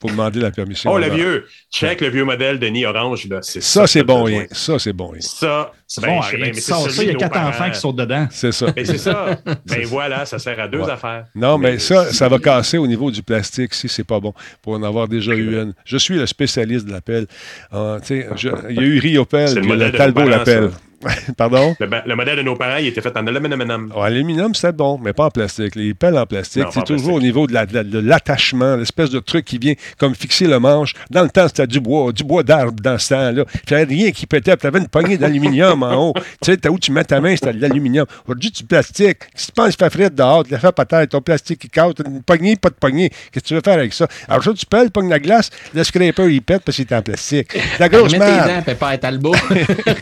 [0.01, 0.93] faut demander la permission.
[0.93, 1.47] Oh, le vieux.
[1.73, 3.39] Check le vieux modèle Denis Orange, là.
[3.43, 4.43] C'est Ça, c'est bon, rien.
[4.43, 4.57] besoin.
[4.57, 5.21] Ça, c'est bon, rien.
[5.21, 7.49] Ça, C'est ben, bon, je sais bien, rien celui ça, il y a quatre parents.
[7.49, 8.29] enfants qui sautent dedans.
[8.31, 8.67] C'est ça.
[8.77, 9.39] Mais c'est ça.
[9.67, 10.91] Ben voilà, ça sert à deux Ouais.
[10.93, 11.25] affaires.
[11.35, 14.75] Non, mais ça, ça va casser au niveau du plastique si c'est pas bon, pour
[14.75, 15.75] en avoir déjà eu une.
[15.85, 17.27] Je suis le spécialiste de l'appel.
[17.71, 20.71] Tu sais, je- Il y a eu Riopel, le le de Talbot l'appel.
[21.37, 21.77] Pardon?
[21.79, 23.93] Le, le modèle de nos parents, il était fait en aluminium.
[23.95, 25.77] En aluminium, c'est bon, mais pas en plastique.
[25.77, 29.11] Les pelles en plastique, c'est toujours au niveau de la- de la- de l'attachement, l'espèce
[29.11, 30.95] de truc qui vient comme fixer le manche.
[31.11, 33.45] Dans le temps, c'était du bois, du bois d'arbre dans ce temps-là.
[33.67, 36.15] Tu n'avais rien qui pétait, tu avais une poignée d'aluminium en haut.
[36.43, 38.07] Tu sais, t'as où tu mets ta main, c'était de l'aluminium.
[38.27, 39.19] Aujourd'hui, du plastique.
[39.35, 41.95] Si tu penses qu'il fait frais dehors, tu le fais peut-être, ton plastique qui casse,
[41.97, 43.11] t'as une poignée, pas de poignée.
[43.31, 44.09] Qu'est-ce que tu veux faire avec ça?
[44.29, 47.03] Alors ça, tu pelles, pognes la glace, le scraper, il pète parce qu'il est en
[47.03, 47.57] plastique.
[47.79, 48.49] La grosse Remets tes merde.
[48.49, 49.35] dents, Pépère Talbot.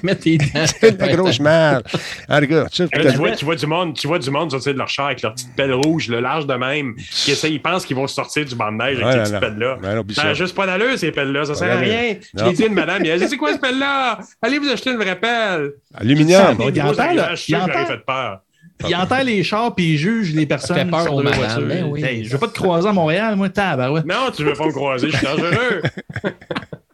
[0.02, 0.44] Remets tes dents.
[0.90, 1.84] C'est la grosse merde.
[2.28, 4.72] Ah, tu sais, Là, tu, vois, tu, vois du monde, tu vois du monde sortir
[4.72, 7.84] de leur char avec leur petite pelle rouge, le large de même, qui ils pensent
[7.84, 9.78] qu'ils vont sortir du banc de neige avec Ouais, ces petites pelles-là.
[9.82, 11.44] Ouais, Ça n'a juste pas d'allure, ces pelles-là.
[11.44, 12.16] Ça sert à Ouais, rien.
[12.36, 14.18] Je l'ai dit à une madame, elle a dit C'est quoi cette pelle-là?
[14.42, 15.72] Allez vous acheter une vraie pelle.
[15.94, 16.56] Aluminium.
[16.58, 17.86] Il entend, là, il entend.
[17.86, 18.40] fait peur.
[18.86, 22.04] Il enterre les chars puis il juge les personnes fait peur aux ben oui.
[22.04, 24.04] Hey, je veux pas te croiser à Montréal, moi, tabarouette.
[24.04, 25.82] Non, tu veux pas me croiser, je suis dangereux.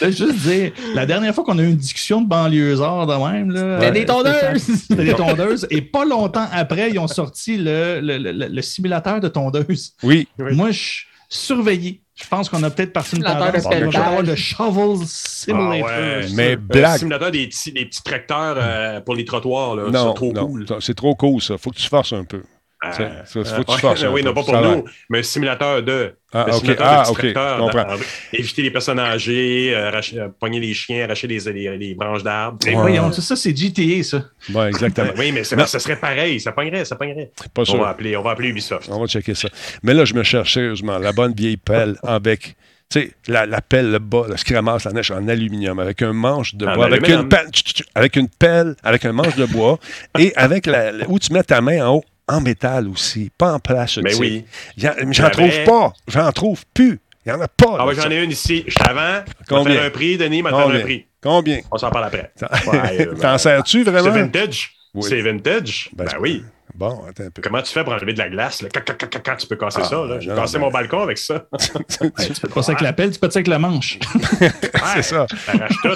[0.00, 3.50] Là, juste dire, la dernière fois qu'on a eu une discussion de banlieusards de même,
[3.50, 3.78] là.
[3.80, 4.62] C'était euh, des tondeuses.
[4.88, 5.66] C'était des tondeuses.
[5.70, 9.92] Et pas longtemps après, ils ont sorti le, le, le- le simulateur de tondeuse.
[10.02, 10.28] Oui.
[10.38, 10.54] Oui.
[10.54, 12.02] Moi, je surveillé.
[12.14, 13.66] Je pense qu'on a peut-être parti une de tendance.
[13.66, 13.96] Pelletage.
[13.96, 15.88] avoir le Shovel Simulator.
[15.90, 16.26] Ah ouais.
[16.34, 16.98] Mais blague.
[16.98, 19.84] simulateur des petits, des petits tracteurs euh, pour les trottoirs, là.
[19.90, 20.66] Non, c'est trop non, cool.
[20.80, 21.56] c'est trop cool, ça.
[21.58, 22.42] Faut que tu forces un peu.
[22.84, 25.20] Ah, Ça, ça, faut que tu ouais, forces un oui, non, pas pour nous, mais
[25.20, 26.14] un simulateur de.
[26.32, 26.54] Ah, ok.
[26.54, 27.60] simulateur Ah, de ok.
[27.60, 27.84] comprends.
[27.96, 28.02] dans-
[28.32, 32.58] éviter les personnes âgées, euh, euh, pogner les chiens, arracher les, les, les branches d'arbres.
[32.64, 32.80] Mais Ouais.
[32.80, 34.24] voyons, ça, c'est GTA, ça.
[34.52, 35.12] Ouais, exactement.
[35.16, 37.30] Oui, mais c'est- ça serait pareil, ça pognerait, ça pognerait.
[37.54, 38.88] Pas On va, appeler, on va appeler Ubisoft.
[38.90, 39.48] On va checker ça.
[39.84, 42.56] Mais là, je me cherche sérieusement la bonne vieille pelle bec.
[42.90, 45.78] Tu sais, la, la pelle, le bas, là, ce qui ramasse la neige en aluminium,
[45.78, 48.74] avec un manche de En bois, avec une, pelle, tch, tch, tch, avec une pelle,
[48.82, 49.78] avec un manche de bois,
[50.18, 53.52] et avec la, la- où tu mets ta main en haut, en métal aussi, pas
[53.54, 54.02] en plastique.
[54.04, 54.44] Mais oui.
[54.76, 55.92] J'en trouve pas.
[56.08, 57.00] J'en trouve plus.
[57.24, 57.76] Il n'y en a pas.
[57.78, 58.02] Ah, ouais, ça.
[58.02, 58.64] j'en ai une ici.
[58.66, 59.22] Je t'avance.
[59.50, 59.74] On va Combien?
[59.76, 61.06] faire un prix, Denis, on va faire un prix.
[61.22, 61.60] Combien?
[61.70, 62.32] On s'en parle après.
[62.40, 62.48] T'en
[63.34, 64.10] euh, sers-tu C'est vraiment?
[64.10, 64.72] vintage.
[64.94, 65.04] Oui.
[65.08, 65.88] C'est vintage.
[65.92, 66.44] Ben, Ben, c'est- oui.
[66.74, 67.42] Bon, attends un peu.
[67.42, 68.62] Comment tu fais pour enlever de la glace?
[68.62, 68.68] là?
[68.74, 69.96] Quand, quand, quand, quand tu peux casser Ah, ça?
[70.06, 70.18] là?
[70.20, 71.44] J'ai cassé ben- mon balcon avec ça.
[71.58, 73.98] Tu peux passer avec la pelle, tu peux passer avec la manche?
[74.94, 75.26] C'est ça.
[75.26, 75.88] Tout.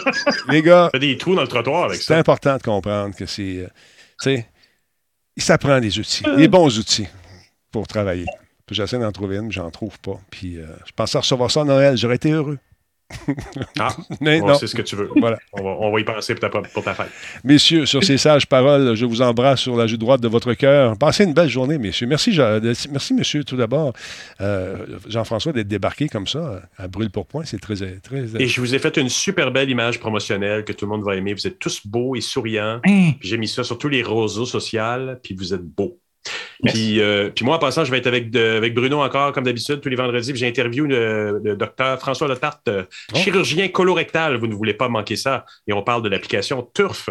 [0.50, 2.18] Les gars, Fais des trous dans le trottoir avec c'est ça.
[2.18, 3.42] important de comprendre que c'est.
[3.60, 3.66] euh,
[4.22, 4.46] tu sais,
[5.42, 7.06] ça prend des outils, des bons outils
[7.70, 8.26] pour travailler.
[8.66, 10.18] Puis j'essaie d'en trouver une, mais j'en trouve pas.
[10.30, 12.58] Puis euh, je pensais recevoir ça à Noël, j'aurais été heureux.
[13.78, 14.54] Ah, Mais on non.
[14.54, 15.10] sait ce que tu veux.
[15.16, 15.38] Voilà.
[15.52, 17.10] On va, on va y penser pour ta, pour ta fête.
[17.44, 20.96] Messieurs, sur ces sages paroles, je vous embrasse sur la joue droite de votre cœur.
[20.98, 22.06] Passez une belle journée, messieurs.
[22.06, 22.38] Merci,
[22.90, 23.92] merci monsieur, tout d'abord,
[24.40, 27.44] euh, Jean-François, d'être débarqué comme ça, à brûle pour point.
[27.44, 28.24] C'est très, très.
[28.40, 31.16] Et je vous ai fait une super belle image promotionnelle que tout le monde va
[31.16, 31.34] aimer.
[31.34, 32.80] Vous êtes tous beaux et souriants.
[32.84, 33.12] Hein?
[33.20, 35.98] Puis j'ai mis ça sur tous les réseaux sociaux, puis vous êtes beaux.
[36.64, 39.44] Puis, euh, puis moi, en passant, je vais être avec, de- avec Bruno encore, comme
[39.44, 40.32] d'habitude, tous les vendredis.
[40.32, 42.82] puis J'ai interviewé le, le docteur François Letarte, euh,
[43.12, 43.16] Oh.
[43.16, 44.36] chirurgien colorectal.
[44.36, 45.44] Vous ne voulez pas manquer ça.
[45.66, 47.08] Et on parle de l'application Turf.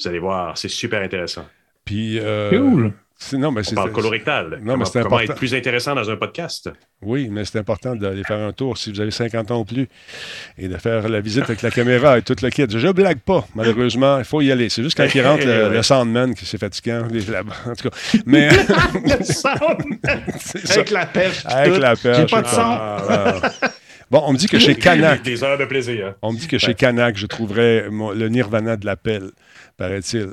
[0.00, 1.46] Vous allez voir, c'est super intéressant.
[1.84, 2.18] Puis.
[2.20, 2.92] euh, Cool.
[3.32, 3.74] Non, mais On c'est.
[3.74, 4.58] parle colorectal.
[4.62, 5.32] Non, comment, c'est comment important.
[5.32, 6.70] être plus intéressant dans un podcast?
[7.02, 9.88] Oui, mais c'est important d'aller faire un tour si vous avez 50 ans ou plus
[10.58, 12.64] et de faire la visite avec la caméra et tout le kit.
[12.68, 14.18] Je blague pas, malheureusement.
[14.18, 14.68] Il faut y aller.
[14.68, 17.06] C'est juste quand il rentre le, le Sandman qui c'est fatigant.
[17.10, 17.96] les- la- en tout cas.
[18.26, 18.48] Mais.
[18.94, 21.44] Le avec la perche.
[21.44, 21.80] puis Avec tout.
[21.80, 22.18] la perche.
[22.18, 22.60] J'ai pas de son.
[22.60, 23.68] Ah, ah.
[24.10, 26.08] Bon, on me dit que chez Canac, Des heures de plaisir.
[26.08, 26.14] hein.
[26.22, 29.30] on me dit que chez Canac, je trouverais le nirvana de l'appel,
[29.76, 30.28] paraît-il.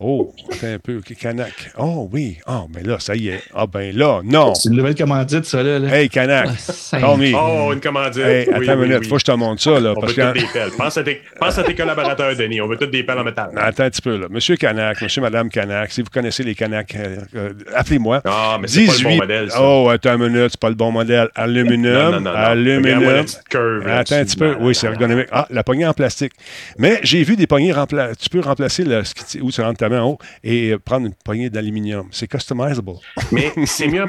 [0.00, 0.98] Oh, attends un peu.
[0.98, 1.52] OK, Canac.
[1.78, 2.38] Oh oui.
[2.46, 3.42] Oh, mais là, ça y est.
[3.54, 4.54] Ah ben là, non.
[4.54, 5.78] C'est une nouvelle commandite, ça, là.
[5.78, 5.96] là.
[5.96, 7.32] Hey, Call me.
[7.34, 8.22] Oh, une commandite.
[8.22, 9.08] Hey, Oui, attends oui, une minute, oui.
[9.08, 9.92] faut que je te montre ça, là.
[9.96, 10.32] On parce veut que...
[10.32, 10.70] toutes des pelles.
[10.76, 12.60] Pense à tes, pense à tes collaborateurs, Denis.
[12.60, 13.50] On veut toutes des pelles en métal.
[13.56, 14.26] Attends un petit peu, là.
[14.30, 18.20] Monsieur Canac, Monsieur, Madame Canac, si vous connaissez les Canac, euh, euh, appelez-moi.
[18.24, 19.58] Ah, mais c'est pas le bon 18 modèle, ça.
[19.62, 21.28] Oh, attends une minute, c'est pas le bon modèle.
[21.34, 22.36] Aluminium, Non, non, non, non.
[22.36, 23.24] aluminium.
[23.48, 23.86] Curve.
[23.88, 24.56] Attends un petit peu.
[24.60, 25.28] Oui, c'est ergonomique.
[25.32, 26.32] Ah, la poignée en plastique.
[26.78, 29.78] Mais j'ai vu des poignées rempla- Tu peux remplacer le, ce qui- où tu rentres
[29.78, 32.06] ta main en haut et euh, prendre une poignée d'aluminium.
[32.10, 32.92] C'est customizable.
[33.32, 34.06] Mais c'est mieux, en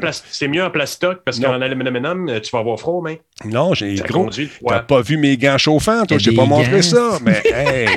[0.50, 3.16] mieux plastoc parce qu'en aluminium, euh, tu vas avoir froid aux mains.
[3.44, 4.30] Non, j'ai gros.
[4.68, 6.18] T'as pas vu mes gants chauffants, toi?
[6.18, 7.20] T'ai pas des montré ça.
[7.24, 7.88] Mais hey!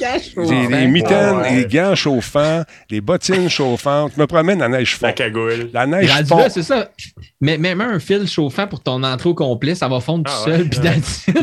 [0.00, 1.54] J'ai des mitaines, Ouais.
[1.56, 4.12] les gants chauffants, les bottines chauffantes.
[4.16, 5.14] Je me promène en neige La fond.
[5.14, 5.70] cagoule.
[5.72, 6.38] La neige Rendu fond.
[6.38, 6.90] là, c'est ça.
[7.40, 10.50] Mais même un fil chauffant pour ton entrée au complet, ça va fondre Ah tout
[10.50, 10.62] seul.
[10.62, 10.80] ouais, puis.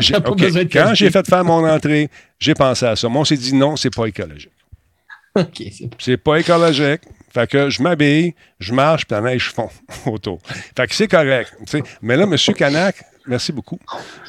[0.00, 2.08] J'ai- pas besoin de Quand j'ai fait faire mon entrée,
[2.38, 3.08] j'ai pensé à ça.
[3.08, 4.50] Moi, on s'est dit non, c'est pas écologique.
[5.98, 7.02] C'est pas écologique.
[7.32, 9.68] Fait que je m'habille, je marche, puis la neige fond
[10.06, 10.40] autour.
[10.76, 11.54] Fait que c'est correct.
[12.00, 12.36] Mais là, M.
[12.54, 13.78] Canac, merci beaucoup.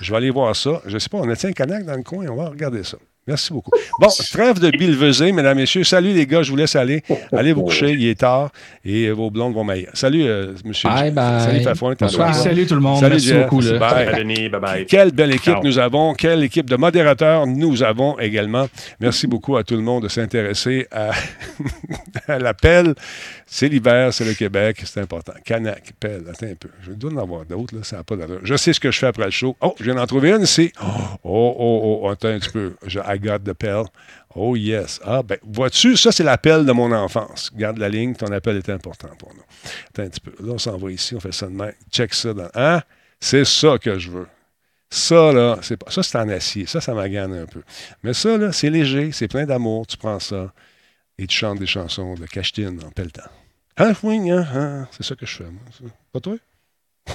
[0.02, 0.82] Je vais aller voir ça.
[0.86, 2.98] Je sais pas, on a un Canac dans le coin, on va regarder ça.
[3.28, 3.72] Merci beaucoup.
[4.00, 5.84] Bon, trêve de bilvesé, mesdames, messieurs.
[5.84, 7.04] Salut les gars, je vous laisse aller.
[7.34, 8.52] Allez vous coucher, il est tard
[8.86, 9.90] et vos blondes vont maillir.
[9.94, 10.90] Salut, euh, monsieur.
[10.90, 11.42] Bye bye.
[11.42, 11.96] Salut Fafouin.
[12.34, 13.00] Salut tout le monde.
[13.00, 13.44] Salut, Merci Jeff.
[13.44, 13.62] beaucoup.
[13.62, 13.78] Là.
[13.80, 14.06] Bye.
[14.06, 14.50] Bye, Denis.
[14.50, 14.86] Bye bye.
[14.86, 15.64] Quelle belle équipe Ciao.
[15.64, 16.14] nous avons.
[16.14, 18.68] Quelle équipe de modérateurs nous avons également.
[19.00, 21.12] Merci beaucoup à tout le monde de s'intéresser à,
[22.28, 22.94] à l'appel.
[23.50, 25.32] C'est l'hiver, c'est le Québec, c'est important.
[25.46, 26.70] Canac, pelle, attends un peu.
[26.82, 28.42] Je dois en avoir d'autres, là, ça n'a pas d'allure.
[28.44, 29.56] Je sais ce que je fais après le show.
[29.62, 30.74] Oh, je viens d'en trouver une, c'est...
[31.24, 32.76] Oh, oh, oh, attends un petit peu.
[32.86, 33.86] Je, I got the pelle.
[34.36, 35.00] Oh, yes.
[35.02, 37.50] Ah, ben, vois-tu, ça, c'est l'appel de mon enfance.
[37.56, 39.44] Garde la ligne, ton appel est important pour nous.
[39.90, 40.34] Attends un petit peu.
[40.46, 41.56] Là, on s'en va ici, on fait ça de.
[41.90, 42.34] Check ça.
[42.34, 42.50] Dans...
[42.54, 42.82] Hein?
[43.18, 44.28] C'est ça que je veux.
[44.90, 45.90] Ça, là, c'est pas...
[45.90, 46.66] ça, c'est en acier.
[46.66, 47.62] Ça, ça m'agane un peu.
[48.04, 49.88] Mais ça, là, c'est léger, c'est plein d'amour.
[49.88, 50.52] Tu prends ça
[51.18, 53.30] et tu chantes des chansons de Cachetine en pelletant.
[53.80, 54.88] Hein.
[54.92, 55.46] C'est ça que je fais.
[56.12, 56.36] Pas toi?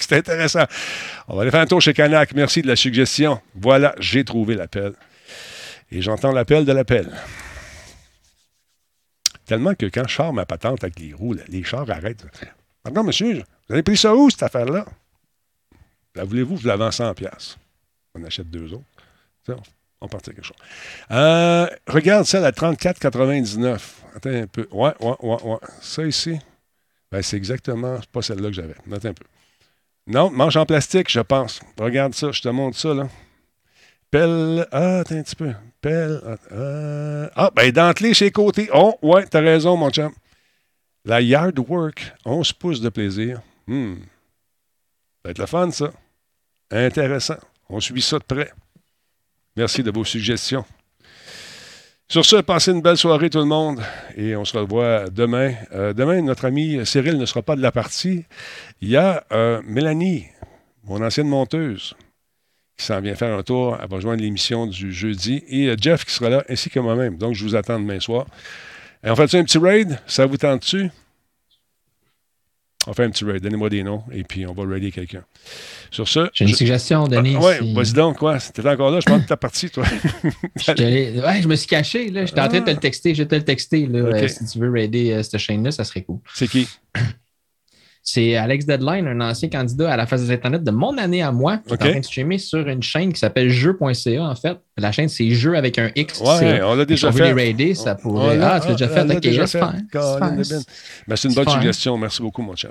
[0.00, 0.64] c'est intéressant.
[1.28, 2.32] On va aller faire un tour chez Canac.
[2.34, 3.40] Merci de la suggestion.
[3.54, 4.94] Voilà, j'ai trouvé l'appel.
[5.90, 7.12] Et j'entends l'appel de l'appel.
[9.44, 12.26] Tellement que quand je ma patente avec les roues, les chars arrêtent.
[12.82, 13.34] Pardon, monsieur,
[13.68, 14.86] vous avez pris ça où, cette affaire-là?
[16.14, 16.56] La voulez-vous?
[16.56, 17.56] Je la vends 100 pièces.
[18.14, 19.64] On achète deux autres.
[20.00, 20.56] On partit quelque chose.
[21.10, 23.80] Euh, regarde celle à 34,99.
[24.14, 24.66] Attends un peu.
[24.70, 25.58] Ouais, ouais, ouais, ouais.
[25.80, 26.38] Ça ici,
[27.10, 28.74] ben, c'est exactement pas celle-là que j'avais.
[28.92, 29.24] Attends un peu.
[30.06, 31.60] Non, manche en plastique, je pense.
[31.78, 33.08] Regarde ça, je te montre ça, là.
[34.10, 34.66] Pelle.
[34.70, 35.52] Ah, attends un petit peu.
[35.80, 36.20] Pelle.
[36.52, 38.68] euh, ah, ben, dentelé chez côté.
[38.72, 40.12] Oh, ouais, t'as raison, mon chum.
[41.04, 43.40] La Yard Work, 11 pouces de plaisir.
[43.66, 43.96] Hmm.
[43.96, 44.00] Ça
[45.24, 45.90] va être le fun, ça.
[46.70, 47.38] Intéressant.
[47.68, 48.50] On suit ça de près.
[49.56, 50.66] Merci de vos suggestions.
[52.08, 53.80] Sur ce, passez une belle soirée tout le monde
[54.14, 55.54] et on se revoit demain.
[55.72, 58.26] Euh, demain, notre ami Cyril ne sera pas de la partie.
[58.82, 60.26] Il y a euh, Mélanie,
[60.84, 61.94] mon ancienne monteuse,
[62.76, 63.78] qui s'en vient faire un tour.
[63.82, 65.42] Elle va joindre l'émission du jeudi.
[65.48, 67.16] Et euh, Jeff qui sera là, ainsi que moi-même.
[67.16, 68.26] Donc, je vous attends demain soir.
[69.02, 69.98] On fait un petit raid?
[70.06, 70.90] Ça vous tente dessus?
[72.86, 73.42] On fait un petit raid.
[73.42, 75.24] Donnez-moi des noms et puis on va raider quelqu'un.
[75.90, 76.28] Sur ce.
[76.32, 77.34] J'ai une je- suggestion, Denis.
[77.36, 78.38] Ah, ouais, si- vas-y donc, quoi?
[78.38, 79.00] T'étais encore là?
[79.00, 79.84] Je pense que t'es parti, toi.
[80.56, 82.10] Je, ouais, je me suis caché.
[82.10, 82.26] là.
[82.26, 83.14] J'étais en train de te le texter.
[83.14, 83.86] Je vais te le texter.
[83.86, 83.98] Là.
[84.00, 86.18] Euh, si tu veux raider euh, cette chaîne-là, ça serait cool.
[86.34, 86.68] C'est qui?
[88.08, 91.32] C'est Alex Deadline, un ancien candidat à la phase des Internet de mon année à
[91.32, 94.56] moi, qui est en train de streamer sur une chaîne qui s'appelle jeu.ca, en fait.
[94.78, 96.20] La chaîne, c'est jeu avec un X.
[96.20, 97.24] Ouais, on l'a déjà fait.
[97.24, 98.38] les raider, ça pourrait.
[98.40, 99.00] Ah, tu l'as déjà fait?
[99.00, 99.08] Ok,
[99.96, 100.44] de
[101.08, 101.16] Ben.
[101.16, 101.98] C'est une bonne suggestion.
[101.98, 102.70] Merci beaucoup, mon chum.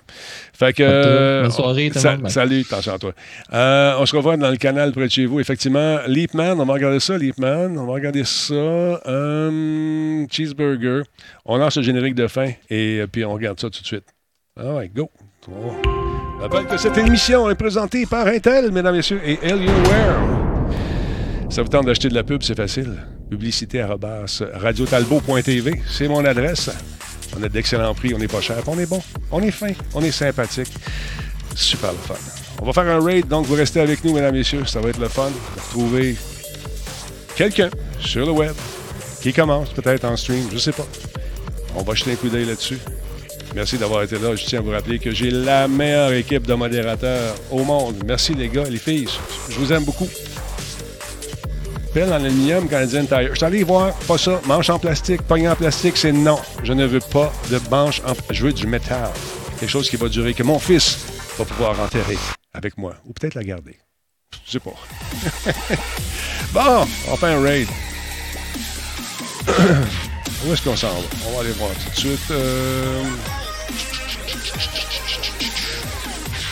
[0.53, 0.81] Fait que.
[0.83, 2.21] Euh, Bonne soirée, tout le sa- monde.
[2.21, 2.31] Bye.
[2.31, 3.11] Salut, attention à toi.
[3.53, 5.41] Euh, on se revoit dans le canal près de chez vous.
[5.41, 7.75] Effectivement, Leapman, on va regarder ça, Leapman.
[7.77, 8.53] On va regarder ça.
[8.53, 11.01] Euh, cheeseburger.
[11.45, 14.05] On lance le générique de fin et euh, puis on regarde ça tout de suite.
[14.57, 15.09] Ah ouais, go.
[15.47, 20.17] On rappelle que cette émission est présentée par Intel, mesdames, messieurs, et Alienware.
[21.49, 22.95] Ça vous tente d'acheter de la pub, c'est facile.
[23.29, 26.71] Publicité radiotalbot.tv, c'est mon adresse.
[27.37, 29.01] On a d'excellents prix, on n'est pas cher, on est bon,
[29.31, 30.73] on est fin, on est sympathique.
[31.55, 32.15] Super le fun.
[32.61, 34.65] On va faire un raid, donc vous restez avec nous, mesdames, messieurs.
[34.65, 36.15] Ça va être le fun de retrouver
[37.35, 37.69] quelqu'un
[37.99, 38.53] sur le web
[39.21, 40.87] qui commence peut-être en stream, je sais pas.
[41.75, 42.79] On va jeter un coup d'œil là-dessus.
[43.55, 44.35] Merci d'avoir été là.
[44.35, 47.95] Je tiens à vous rappeler que j'ai la meilleure équipe de modérateurs au monde.
[48.05, 49.07] Merci les gars, les filles.
[49.49, 50.09] Je vous aime beaucoup.
[51.93, 53.29] Pelle en aluminium, Canadian Tire.
[53.29, 54.41] Je suis allé voir, pas ça.
[54.45, 56.37] Manche en plastique, poignée en plastique, c'est non.
[56.63, 59.09] Je ne veux pas de manche en Je veux du métal.
[59.57, 60.97] Quelque chose qui va durer, que mon fils
[61.37, 62.17] va pouvoir enterrer
[62.53, 62.95] avec moi.
[63.05, 63.77] Ou peut-être la garder.
[64.45, 64.75] Je sais pas.
[66.53, 67.69] bon, on fait un raid.
[70.45, 70.99] Où est-ce qu'on s'en va?
[71.27, 72.31] On va aller voir tout de suite.
[72.31, 73.01] Euh...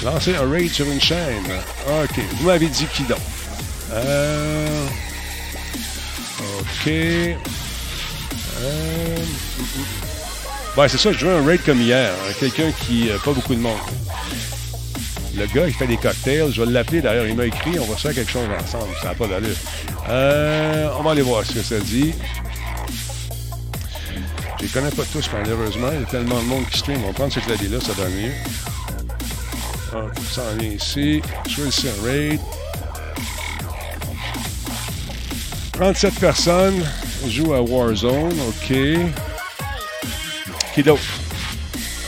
[0.04, 1.44] Lancer un raid sur une chaîne.
[2.04, 2.20] OK.
[2.40, 3.20] Vous m'avez dit qui donc?
[3.92, 4.86] Euh...
[6.60, 6.88] OK.
[6.88, 7.36] Euh...
[10.88, 12.12] C'est ça, je veux un raid comme hier.
[12.12, 13.10] hein, Quelqu'un qui...
[13.10, 13.78] euh, pas beaucoup de monde.
[15.36, 16.52] Le gars, il fait des cocktails.
[16.54, 17.26] Je vais l'appeler d'ailleurs.
[17.28, 17.80] Il m'a écrit.
[17.80, 18.94] On va faire quelque chose ensemble.
[19.02, 19.56] Ça n'a pas d'allure.
[20.10, 22.14] Euh, on va aller voir ce que ça dit.
[24.64, 25.90] Je les connais pas tous, malheureusement.
[25.92, 27.04] Il y a tellement de monde qui stream.
[27.04, 28.32] On va prendre ce clavier-là, ça donne mieux.
[29.94, 31.22] Ok, ça en vient ici.
[31.50, 32.40] Choisissez un raid.
[35.74, 36.82] 37 personnes
[37.28, 38.40] jouent à Warzone.
[38.40, 38.74] OK.
[40.74, 41.02] Qui d'autre?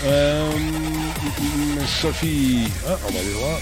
[0.06, 0.49] Euh,
[1.86, 2.72] Sophie.
[2.88, 3.60] Ah, on va aller voir.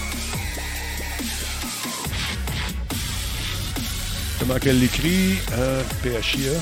[4.38, 5.38] Comment qu'elle l'écrit?
[5.50, 6.52] Euh, PHIA.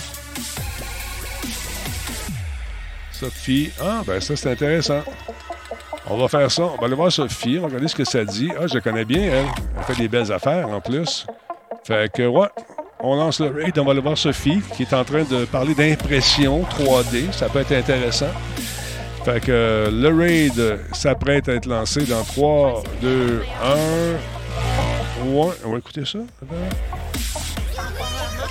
[3.22, 3.70] Sophie.
[3.80, 5.00] Ah, ben ça, c'est intéressant.
[6.10, 6.62] On va faire ça.
[6.62, 7.56] On va aller voir Sophie.
[7.58, 8.50] On va regarder ce que ça dit.
[8.58, 9.46] Ah, je la connais bien, elle.
[9.78, 11.24] Elle fait des belles affaires, en plus.
[11.86, 12.48] Fait que, ouais.
[12.98, 13.78] On lance le raid.
[13.78, 17.30] On va aller voir Sophie, qui est en train de parler d'impression 3D.
[17.32, 18.30] Ça peut être intéressant.
[19.24, 23.44] Fait que le raid s'apprête à être lancé dans 3, 2,
[25.22, 25.26] 1.
[25.28, 26.18] Ouais, on va écouter ça.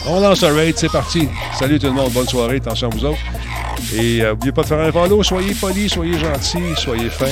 [0.08, 1.28] On lance le raid, c'est parti.
[1.60, 3.20] Salut tout le monde, bonne soirée, attention à vous autres.
[3.96, 7.26] Et n'oubliez pas de faire un follow, soyez polis, soyez gentils, soyez fins.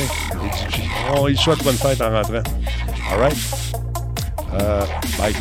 [1.16, 2.44] on y souhaite bonne fête en rentrant.
[3.12, 3.38] All right?
[5.18, 5.34] bye.